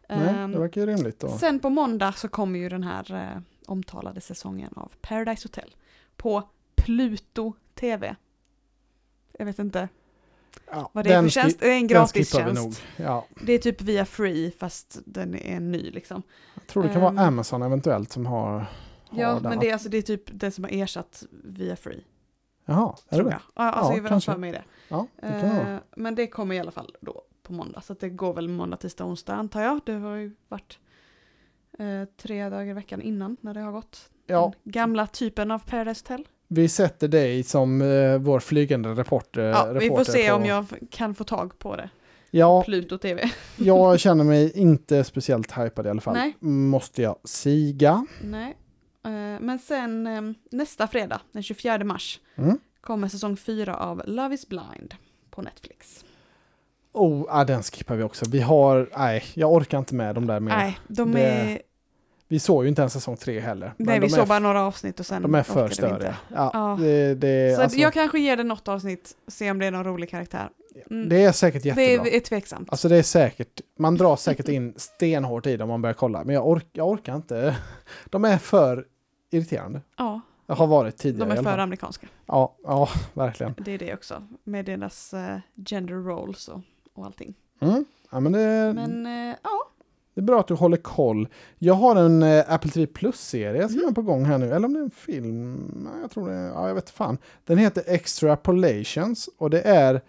Nej, 0.09 0.29
Ehm, 0.29 0.51
det 0.51 0.59
verkar 0.59 0.81
ju 0.81 0.87
rimligt 0.87 1.19
då. 1.19 1.27
Sen 1.37 1.59
på 1.59 1.69
måndag 1.69 2.11
så 2.11 2.27
kommer 2.27 2.59
ju 2.59 2.69
den 2.69 2.83
här 2.83 3.13
eh, 3.35 3.41
omtalade 3.67 4.21
säsongen 4.21 4.73
av 4.75 4.91
Paradise 5.01 5.45
Hotel 5.47 5.75
på 6.15 6.43
Pluto 6.75 7.53
TV. 7.75 8.15
Jag 9.39 9.45
vet 9.45 9.59
inte 9.59 9.89
Ja, 10.71 10.89
vad 10.93 11.05
det 11.05 11.13
är 11.13 11.21
för 11.21 11.29
tjänst. 11.29 11.59
Det 11.59 11.71
är 11.71 11.75
en 11.75 11.87
gratis 11.87 12.33
tjänst. 12.35 12.81
Ja, 12.97 13.25
Det 13.41 13.53
är 13.53 13.57
typ 13.59 13.81
via 13.81 14.05
free 14.05 14.51
fast 14.59 14.99
den 15.05 15.35
är 15.35 15.59
ny 15.59 15.91
liksom. 15.91 16.23
jag 16.55 16.67
tror 16.67 16.83
det 16.83 16.89
kan 16.89 17.03
Ehm. 17.03 17.15
vara 17.15 17.27
Amazon 17.27 17.61
eventuellt 17.61 18.11
som 18.11 18.25
har... 18.25 18.51
har 18.51 18.65
Ja, 19.11 19.39
men 19.39 19.59
det 19.59 19.69
är, 19.69 19.73
alltså, 19.73 19.89
det 19.89 19.97
är 19.97 20.01
typ 20.01 20.23
det 20.25 20.51
som 20.51 20.63
har 20.63 20.71
ersatt 20.71 21.23
via 21.43 21.75
free. 21.75 22.03
Jaha, 22.65 22.95
är 23.09 23.15
Tror 23.15 23.25
det 23.25 23.31
jag. 23.31 23.39
det? 23.39 23.43
Ja, 23.55 23.63
alltså 23.71 23.91
Ja, 23.93 23.97
jag 23.97 24.07
kanske. 24.07 24.31
för 24.31 24.39
mig 24.39 24.51
det. 24.51 24.63
Ja, 24.87 25.07
det. 25.21 25.27
Eh, 25.27 25.77
men 25.95 26.15
det 26.15 26.27
kommer 26.27 26.55
i 26.55 26.59
alla 26.59 26.71
fall 26.71 26.95
då 27.01 27.21
på 27.43 27.53
måndag. 27.53 27.81
Så 27.81 27.93
det 27.93 28.09
går 28.09 28.33
väl 28.33 28.47
måndag, 28.47 28.77
tisdag, 28.77 29.05
onsdag 29.05 29.33
antar 29.33 29.61
jag. 29.61 29.79
Det 29.85 29.93
har 29.93 30.15
ju 30.15 30.35
varit 30.47 30.79
eh, 31.79 32.03
tre 32.17 32.49
dagar 32.49 32.65
i 32.65 32.73
veckan 32.73 33.01
innan 33.01 33.37
när 33.41 33.53
det 33.53 33.59
har 33.59 33.71
gått. 33.71 34.09
Ja, 34.25 34.53
Den 34.63 34.71
gamla 34.71 35.07
typen 35.07 35.51
av 35.51 35.59
Paradise 35.59 36.03
Hotel. 36.07 36.27
Vi 36.53 36.67
sätter 36.69 37.07
dig 37.07 37.43
som 37.43 37.81
eh, 37.81 38.17
vår 38.17 38.39
flygande 38.39 38.89
reporter. 38.89 39.41
Ja, 39.41 39.65
vi 39.65 39.73
får 39.73 39.79
reporter 39.79 40.11
se 40.11 40.29
på... 40.29 40.35
om 40.35 40.45
jag 40.45 40.65
kan 40.91 41.15
få 41.15 41.23
tag 41.23 41.59
på 41.59 41.75
det. 41.75 41.89
Ja, 42.31 42.63
Pluto 42.63 42.97
TV. 42.97 43.29
jag 43.57 43.99
känner 43.99 44.23
mig 44.23 44.51
inte 44.59 45.03
speciellt 45.03 45.57
hypad 45.57 45.85
i 45.85 45.89
alla 45.89 46.01
fall. 46.01 46.13
Nej. 46.13 46.33
Måste 46.39 47.01
jag 47.01 47.15
siga? 47.23 48.05
Nej. 48.21 48.57
Eh, 49.05 49.11
men 49.41 49.59
sen 49.59 50.07
eh, 50.07 50.21
nästa 50.51 50.87
fredag, 50.87 51.21
den 51.31 51.43
24 51.43 51.83
mars, 51.83 52.19
Mm. 52.35 52.57
kommer 52.81 53.07
säsong 53.07 53.37
4 53.37 53.75
av 53.77 54.01
Love 54.05 54.35
is 54.35 54.47
blind 54.49 54.95
på 55.31 55.41
Netflix. 55.41 56.05
Oh, 56.93 57.25
ah, 57.29 57.43
den 57.43 57.63
skippar 57.63 57.95
vi 57.95 58.03
också. 58.03 58.25
Vi 58.29 58.39
har, 58.39 58.89
nej, 58.97 59.23
jag 59.33 59.51
orkar 59.53 59.77
inte 59.77 59.95
med 59.95 60.15
de 60.15 60.27
där 60.27 60.39
mer. 60.39 60.55
Nej, 60.57 60.79
de 60.87 61.11
Det- 61.11 61.21
är... 61.21 61.61
Vi 62.33 62.39
såg 62.39 62.63
ju 62.63 62.69
inte 62.69 62.81
ens 62.81 62.93
säsong 62.93 63.17
tre 63.17 63.39
heller. 63.39 63.73
Nej, 63.77 63.99
vi 63.99 64.09
såg 64.09 64.27
bara 64.27 64.39
några 64.39 64.61
avsnitt 64.61 64.99
och 64.99 65.05
sen 65.05 65.21
De 65.21 65.35
är 65.35 65.43
för 65.43 65.69
störiga. 65.69 66.15
Ja, 66.33 66.49
Ja. 66.53 66.77
Det, 66.79 67.15
det, 67.15 67.55
Så 67.55 67.61
alltså, 67.61 67.79
jag 67.79 67.93
kanske 67.93 68.19
ger 68.19 68.37
det 68.37 68.43
något 68.43 68.67
avsnitt, 68.67 69.15
se 69.27 69.51
om 69.51 69.59
det 69.59 69.65
är 69.65 69.71
någon 69.71 69.83
rolig 69.83 70.09
karaktär. 70.09 70.49
Mm. 70.89 71.09
det 71.09 71.23
är 71.23 71.31
säkert 71.31 71.63
Det 71.63 71.69
jättebra. 71.69 72.09
är, 72.09 72.15
är 72.15 72.19
tveksamt. 72.19 72.69
Alltså 72.69 72.89
det 72.89 72.95
är 72.95 73.03
säkert, 73.03 73.61
man 73.79 73.95
drar 73.95 74.15
säkert 74.15 74.47
in 74.57 74.73
stenhårt 74.77 75.45
i 75.47 75.57
dem 75.57 75.63
om 75.63 75.69
man 75.69 75.81
börjar 75.81 75.93
kolla, 75.93 76.23
men 76.23 76.35
jag, 76.35 76.47
ork, 76.47 76.65
jag 76.71 76.87
orkar 76.87 77.15
inte. 77.15 77.57
De 78.05 78.25
är 78.25 78.37
för 78.37 78.85
irriterande. 79.31 79.81
ja, 79.97 80.21
Jag 80.47 80.55
har 80.55 80.67
varit 80.67 80.97
tidigare 80.97 81.29
de 81.29 81.37
är 81.39 81.51
för 81.51 81.57
amerikanska. 81.57 82.07
Ja, 82.25 82.55
ja, 82.63 82.89
verkligen. 83.13 83.53
Det 83.57 83.71
är 83.71 83.77
det 83.77 83.93
också. 83.93 84.27
Med 84.43 84.65
deras 84.65 85.13
eh, 85.13 85.37
gender 85.55 85.95
roles 85.95 86.47
och, 86.47 86.61
och 86.93 87.05
allting. 87.05 87.33
Mm. 87.59 87.85
Ja, 88.11 88.19
men 88.19 88.31
det, 88.31 88.71
Men 88.75 89.05
eh, 89.05 89.35
ja, 89.43 89.69
det 90.13 90.21
är 90.21 90.25
bra 90.25 90.39
att 90.39 90.47
du 90.47 90.53
håller 90.53 90.77
koll. 90.77 91.27
Jag 91.59 91.73
har 91.73 91.95
en 91.95 92.23
eh, 92.23 92.43
Apple 92.47 92.71
TV 92.71 92.85
Plus-serie 92.87 93.67
som 93.69 93.77
Mm. 93.77 93.89
är 93.89 93.93
på 93.93 94.01
gång 94.01 94.25
här 94.25 94.37
nu, 94.37 94.45
eller 94.53 94.65
om 94.65 94.73
det 94.73 94.79
är 94.79 94.83
en 94.83 94.91
film. 94.91 95.53
Nej, 95.75 96.01
Jag 96.01 96.11
tror 96.11 96.27
det 96.29 96.33
är, 96.35 96.47
ja 96.47 96.67
jag 96.67 96.75
vet 96.75 96.89
fan. 96.89 97.17
Den 97.45 97.57
heter 97.57 97.83
Extrapolations 97.87 99.29
och 99.37 99.49
det 99.49 99.61
är, 99.61 100.01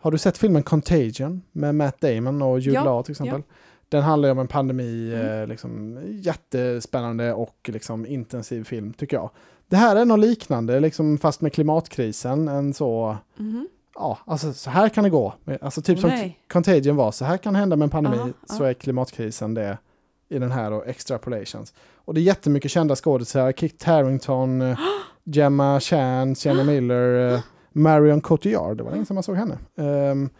har 0.00 0.10
du 0.10 0.18
sett 0.18 0.38
filmen 0.38 0.62
Contagion 0.62 1.42
med 1.52 1.74
Matt 1.74 2.00
Damon 2.00 2.42
och 2.42 2.60
Jude 2.60 2.74
Ja, 2.74 2.84
Law 2.84 3.02
till 3.02 3.12
exempel? 3.12 3.42
Den 3.88 4.02
handlar 4.02 4.28
ju 4.28 4.32
om 4.32 4.38
en 4.38 4.48
pandemi, 4.48 5.14
Mm. 5.14 5.40
eh, 5.40 5.46
liksom, 5.46 5.98
jättespännande 6.10 7.32
och 7.32 7.70
liksom, 7.72 8.06
intensiv 8.06 8.64
film 8.64 8.92
tycker 8.92 9.16
jag. 9.16 9.30
Det 9.68 9.76
här 9.76 9.96
är 9.96 10.04
något 10.04 10.18
liknande, 10.20 10.80
liksom, 10.80 11.18
fast 11.18 11.40
med 11.40 11.52
klimatkrisen. 11.52 12.48
En 12.48 12.74
så, 12.74 13.16
mhm. 13.36 13.68
Ja, 13.96 14.18
alltså 14.24 14.52
så 14.52 14.70
här 14.70 14.88
kan 14.88 15.04
det 15.04 15.10
gå. 15.10 15.34
Alltså 15.60 15.82
typ 15.82 15.98
som 15.98 16.10
Nej. 16.10 16.38
Contagion 16.48 16.96
var, 16.96 17.12
så 17.12 17.24
här 17.24 17.36
kan 17.36 17.54
hända 17.54 17.76
med 17.76 17.86
en 17.86 17.90
pandemi, 17.90 18.16
Ja, 18.16 18.54
så 18.54 18.64
ja. 18.64 18.68
är 18.68 18.74
klimatkrisen 18.74 19.54
det 19.54 19.78
i 20.28 20.38
den 20.38 20.52
här 20.52 20.72
och 20.72 20.86
extrapolations. 20.86 21.74
Och 21.94 22.14
det 22.14 22.20
är 22.20 22.22
jättemycket 22.22 22.70
kända 22.70 22.96
skådespelare, 22.96 23.52
Kit 23.52 23.84
Harington, 23.84 24.76
Gemma 25.24 25.80
Chan, 25.80 26.34
Sienna 26.36 26.64
Miller, 26.72 27.34
eh, 27.34 27.40
Marion 27.72 28.20
Cotillard, 28.20 28.76
det 28.76 28.82
var 28.82 28.90
länge 28.90 29.04
sedan 29.06 29.14
man 29.14 29.22
såg 29.22 29.36
henne. 29.36 29.58
Ehm, 29.76 30.30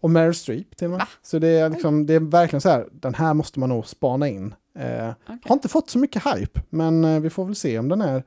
och 0.00 0.10
Meryl 0.10 0.34
Streep 0.34 0.76
till 0.76 0.84
och 0.84 0.90
med. 0.90 0.98
Va? 1.00 1.08
Så 1.22 1.38
det 1.38 1.48
är, 1.48 1.68
liksom, 1.70 2.06
det 2.06 2.14
är 2.14 2.20
verkligen 2.20 2.60
så 2.60 2.68
här, 2.68 2.86
den 2.92 3.14
här 3.14 3.34
måste 3.34 3.60
man 3.60 3.68
nog 3.68 3.86
spana 3.86 4.28
in. 4.28 4.54
Eh, 4.78 5.10
Okej. 5.24 5.38
Har 5.44 5.54
inte 5.54 5.68
fått 5.68 5.90
så 5.90 5.98
mycket 5.98 6.22
hype, 6.26 6.60
men 6.70 7.04
eh, 7.04 7.20
vi 7.20 7.30
får 7.30 7.44
väl 7.44 7.54
se 7.54 7.78
om 7.78 7.88
den 7.88 8.00
är, 8.00 8.22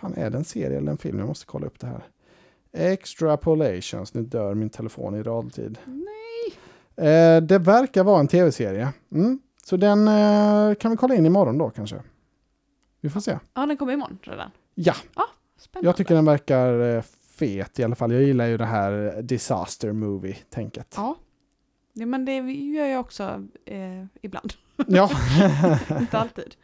fan 0.00 0.14
är 0.14 0.30
det 0.30 0.38
en 0.38 0.44
serie 0.44 0.78
eller 0.78 0.90
en 0.90 0.98
film? 0.98 1.18
Jag 1.18 1.28
måste 1.28 1.46
kolla 1.46 1.66
upp 1.66 1.80
det 1.80 1.86
här. 1.86 2.04
Extrapolations, 2.72 4.14
nu 4.14 4.22
dör 4.22 4.54
min 4.54 4.70
telefon 4.70 5.14
i 5.14 5.22
realtid. 5.22 5.78
Nej. 5.84 6.58
Eh, 7.08 7.42
det 7.42 7.58
verkar 7.58 8.04
vara 8.04 8.20
en 8.20 8.28
tv-serie. 8.28 8.88
Mm. 9.12 9.40
Så 9.64 9.76
den 9.76 10.08
eh, 10.08 10.74
kan 10.74 10.90
vi 10.90 10.96
kolla 10.96 11.14
in 11.14 11.26
imorgon 11.26 11.58
då 11.58 11.70
kanske. 11.70 12.02
Vi 13.00 13.10
får 13.10 13.20
se. 13.20 13.38
Ja, 13.54 13.66
den 13.66 13.76
kommer 13.76 13.92
imorgon 13.92 14.18
redan. 14.22 14.50
Ja, 14.74 14.94
Spännande. 15.58 15.88
jag 15.88 15.96
tycker 15.96 16.14
den 16.14 16.24
verkar 16.24 16.96
eh, 16.96 17.02
fet 17.34 17.78
i 17.78 17.84
alla 17.84 17.94
fall. 17.94 18.12
Jag 18.12 18.22
gillar 18.22 18.46
ju 18.46 18.56
det 18.56 18.64
här 18.64 19.22
disaster 19.22 19.92
movie-tänket. 19.92 20.94
Ja. 20.96 21.16
ja, 21.92 22.06
men 22.06 22.24
det 22.24 22.36
gör 22.50 22.86
jag 22.86 23.00
också 23.00 23.46
ibland. 24.22 24.52
Ja. 24.86 25.10
Inte 26.00 26.18
alltid. 26.18 26.54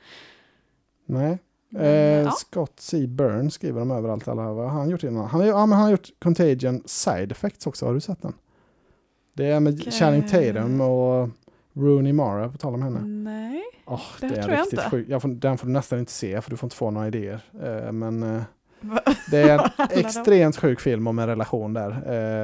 Nej. 1.07 1.39
Eh, 1.79 1.87
ja. 1.89 2.31
Scott 2.31 2.73
C. 2.81 3.07
Byrne 3.07 3.51
skriver 3.51 3.79
de 3.79 3.91
överallt. 3.91 4.29
Alla. 4.29 4.53
Vad 4.53 4.71
har 4.71 4.79
han 4.79 4.91
gjort 4.91 5.03
innan? 5.05 5.27
Han, 5.27 5.41
har- 5.41 5.49
ja, 5.49 5.57
han 5.57 5.73
har 5.73 5.91
gjort 5.91 6.09
Contagion 6.19 6.83
Side 6.87 7.33
Effects 7.33 7.67
också. 7.67 7.87
Har 7.87 7.95
du 7.95 8.01
sett 8.01 8.23
den? 8.23 8.33
Det 9.35 9.47
är 9.47 9.61
med 9.61 9.75
Okej. 9.81 9.93
Channing 9.93 10.23
Tatum 10.23 10.81
och 10.81 11.29
Rooney 11.73 12.13
Mara, 12.13 12.49
på 12.49 12.59
tal 12.59 12.75
om 12.75 12.83
henne. 12.83 13.01
Nej. 13.01 13.63
Åh, 13.87 14.01
Det 14.21 14.29
det 14.29 14.37
är 14.37 14.43
tror 14.43 14.55
jag 14.55 14.63
riktigt 14.63 14.81
inte. 14.93 15.05
Jag 15.13 15.23
får, 15.23 15.29
den 15.29 15.59
får 15.59 15.67
du 15.67 15.73
nästan 15.73 15.99
inte 15.99 16.13
se 16.13 16.41
för 16.41 16.51
du 16.51 16.57
får 16.57 16.67
inte 16.67 16.77
få 16.77 16.91
några 16.91 17.07
idéer. 17.07 17.41
Eh, 17.63 17.93
men 17.93 18.23
eh, 18.23 18.43
det 19.31 19.39
är 19.39 19.59
en 19.59 19.89
extremt 19.91 20.57
sjuk 20.57 20.81
film 20.81 21.07
om 21.07 21.19
en 21.19 21.27
relation 21.27 21.73
där 21.73 21.91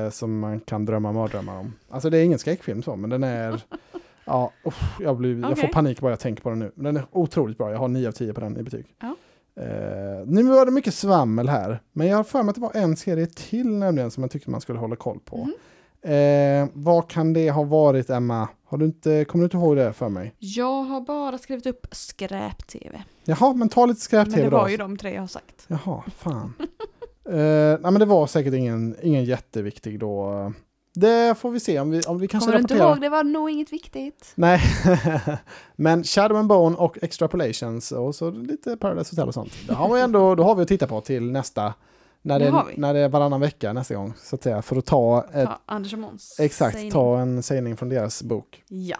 eh, 0.04 0.10
som 0.10 0.38
man 0.38 0.60
kan 0.60 0.84
drömma 0.84 1.12
mardrömmar 1.12 1.58
om. 1.58 1.72
Alltså 1.90 2.10
det 2.10 2.18
är 2.18 2.24
ingen 2.24 2.38
skräckfilm 2.38 2.82
så, 2.82 2.96
men 2.96 3.10
den 3.10 3.24
är... 3.24 3.60
Ja, 4.24 4.52
uff, 4.64 4.96
jag, 5.00 5.16
blir, 5.16 5.40
jag 5.40 5.58
får 5.58 5.68
panik 5.68 6.00
bara 6.00 6.12
jag 6.12 6.20
tänker 6.20 6.42
på 6.42 6.48
den 6.50 6.58
nu. 6.58 6.72
Men 6.74 6.84
den 6.84 6.96
är 6.96 7.06
otroligt 7.12 7.58
bra. 7.58 7.70
Jag 7.70 7.78
har 7.78 7.88
9 7.88 8.08
av 8.08 8.12
10 8.12 8.32
på 8.32 8.40
den 8.40 8.56
i 8.58 8.62
betyg. 8.62 8.86
Ja. 9.00 9.16
Eh, 9.62 10.26
nu 10.26 10.42
var 10.42 10.66
det 10.66 10.72
mycket 10.72 10.94
svammel 10.94 11.48
här, 11.48 11.82
men 11.92 12.06
jag 12.06 12.16
har 12.16 12.24
för 12.24 12.42
mig 12.42 12.48
att 12.50 12.54
det 12.54 12.60
var 12.60 12.76
en 12.76 12.96
serie 12.96 13.26
till 13.26 13.66
nämligen 13.78 14.10
som 14.10 14.22
jag 14.22 14.30
tyckte 14.30 14.50
man 14.50 14.60
skulle 14.60 14.78
hålla 14.78 14.96
koll 14.96 15.18
på. 15.24 15.36
Mhm. 15.36 15.52
Eh, 16.04 16.68
vad 16.72 17.08
kan 17.10 17.32
det 17.32 17.50
ha 17.50 17.62
varit, 17.62 18.10
Emma? 18.10 18.48
Har 18.64 18.78
du 18.78 18.84
inte, 18.84 19.24
kommer 19.24 19.42
du 19.42 19.46
inte 19.46 19.56
ihåg 19.56 19.76
det 19.76 19.92
för 19.92 20.08
mig? 20.08 20.34
Jag 20.38 20.82
har 20.82 21.00
bara 21.00 21.38
skrivit 21.38 21.66
upp 21.66 21.86
skräp-tv. 21.92 23.02
Jaha, 23.24 23.54
men 23.54 23.68
ta 23.68 23.86
lite 23.86 23.96
Men 23.96 23.96
skräp-tv 23.96 24.42
det 24.42 24.50
då. 24.50 24.56
var 24.56 24.68
ju 24.68 24.76
de 24.76 24.96
tre 24.96 25.14
jag 25.14 25.20
har 25.22 25.26
sagt. 25.26 25.64
Jaha, 25.68 26.02
fan. 26.16 26.52
eh, 27.28 27.34
nej, 27.80 27.92
men 27.92 27.94
det 27.98 28.04
var 28.04 28.26
säkert 28.26 28.54
ingen, 28.54 28.96
ingen 29.02 29.24
jätteviktig 29.24 29.98
då. 29.98 30.52
Det 30.94 31.38
får 31.38 31.50
vi 31.50 31.60
se 31.60 31.80
om 31.80 31.90
vi, 31.90 32.00
om 32.02 32.18
vi 32.18 32.28
kanske 32.28 32.46
Kommer 32.46 32.58
du 32.58 32.62
inte 32.62 32.74
rapporterar. 32.74 32.90
ihåg? 32.92 33.00
Det 33.00 33.08
var 33.08 33.24
nog 33.24 33.50
inget 33.50 33.72
viktigt. 33.72 34.32
Nej, 34.34 34.60
men 35.76 36.04
Shadow 36.04 36.36
and 36.38 36.48
Bone 36.48 36.76
och 36.76 36.98
Extrapolations 37.02 37.92
och 37.92 38.14
så 38.14 38.30
lite 38.30 38.76
Paradise 38.76 39.12
Hotel 39.12 39.28
och 39.28 39.34
sånt. 39.34 39.52
Det 39.68 39.74
har 39.74 39.94
vi 39.94 40.00
ändå, 40.00 40.34
då 40.34 40.42
har 40.42 40.54
vi 40.54 40.62
att 40.62 40.68
titta 40.68 40.86
på 40.86 41.00
till 41.00 41.32
nästa, 41.32 41.74
när 42.22 42.38
Det 42.38 42.44
det, 42.44 42.64
när 42.76 42.94
det 42.94 43.00
är 43.00 43.08
varannan 43.08 43.40
vecka 43.40 43.72
nästa 43.72 43.94
gång. 43.94 44.14
Så 44.22 44.36
att 44.36 44.42
säga, 44.42 44.62
för 44.62 44.76
att 44.76 44.86
ta 44.86 45.24
ett, 45.32 45.46
Ta 45.46 45.60
Anders 45.66 45.92
och 45.92 45.98
Måns 45.98 46.36
exakt, 46.40 46.74
sägning. 46.76 46.92
ta 46.92 47.18
en 47.18 47.42
sägning 47.42 47.76
från 47.76 47.88
deras 47.88 48.22
bok. 48.22 48.62
Ja. 48.68 48.98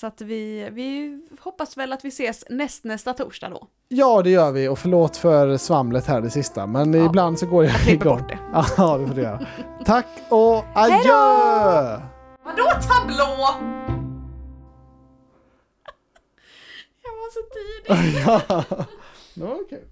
Så 0.00 0.06
att 0.06 0.20
vi, 0.20 0.68
vi 0.72 1.20
hoppas 1.40 1.76
väl 1.76 1.92
att 1.92 2.04
vi 2.04 2.08
ses 2.08 2.44
näst, 2.50 2.84
nästa 2.84 3.14
torsdag 3.14 3.48
då. 3.48 3.66
Ja, 3.88 4.22
det 4.22 4.30
gör 4.30 4.52
vi 4.52 4.68
och 4.68 4.78
förlåt 4.78 5.16
för 5.16 5.56
svamlet 5.56 6.06
här 6.06 6.20
det 6.20 6.30
sista, 6.30 6.66
men 6.66 6.94
Ja. 6.94 7.06
ibland 7.06 7.38
så 7.38 7.46
går 7.46 7.64
jag 7.64 7.74
Jag 7.80 7.88
igång. 7.88 8.18
bort 8.18 8.28
det. 8.28 8.38
Ja, 8.76 8.98
det 8.98 9.06
får 9.06 9.14
du 9.14 9.22
göra. 9.22 9.46
Tack 9.84 10.06
och 10.28 10.64
adjö! 10.74 12.00
Vadå 12.44 12.64
tablå? 12.88 13.48
Jag 17.02 17.12
var 17.12 17.30
så 17.32 17.40
tidig. 17.54 18.22
ja, 18.26 18.40
det 19.34 19.44
var 19.44 19.68
kul. 19.68 19.84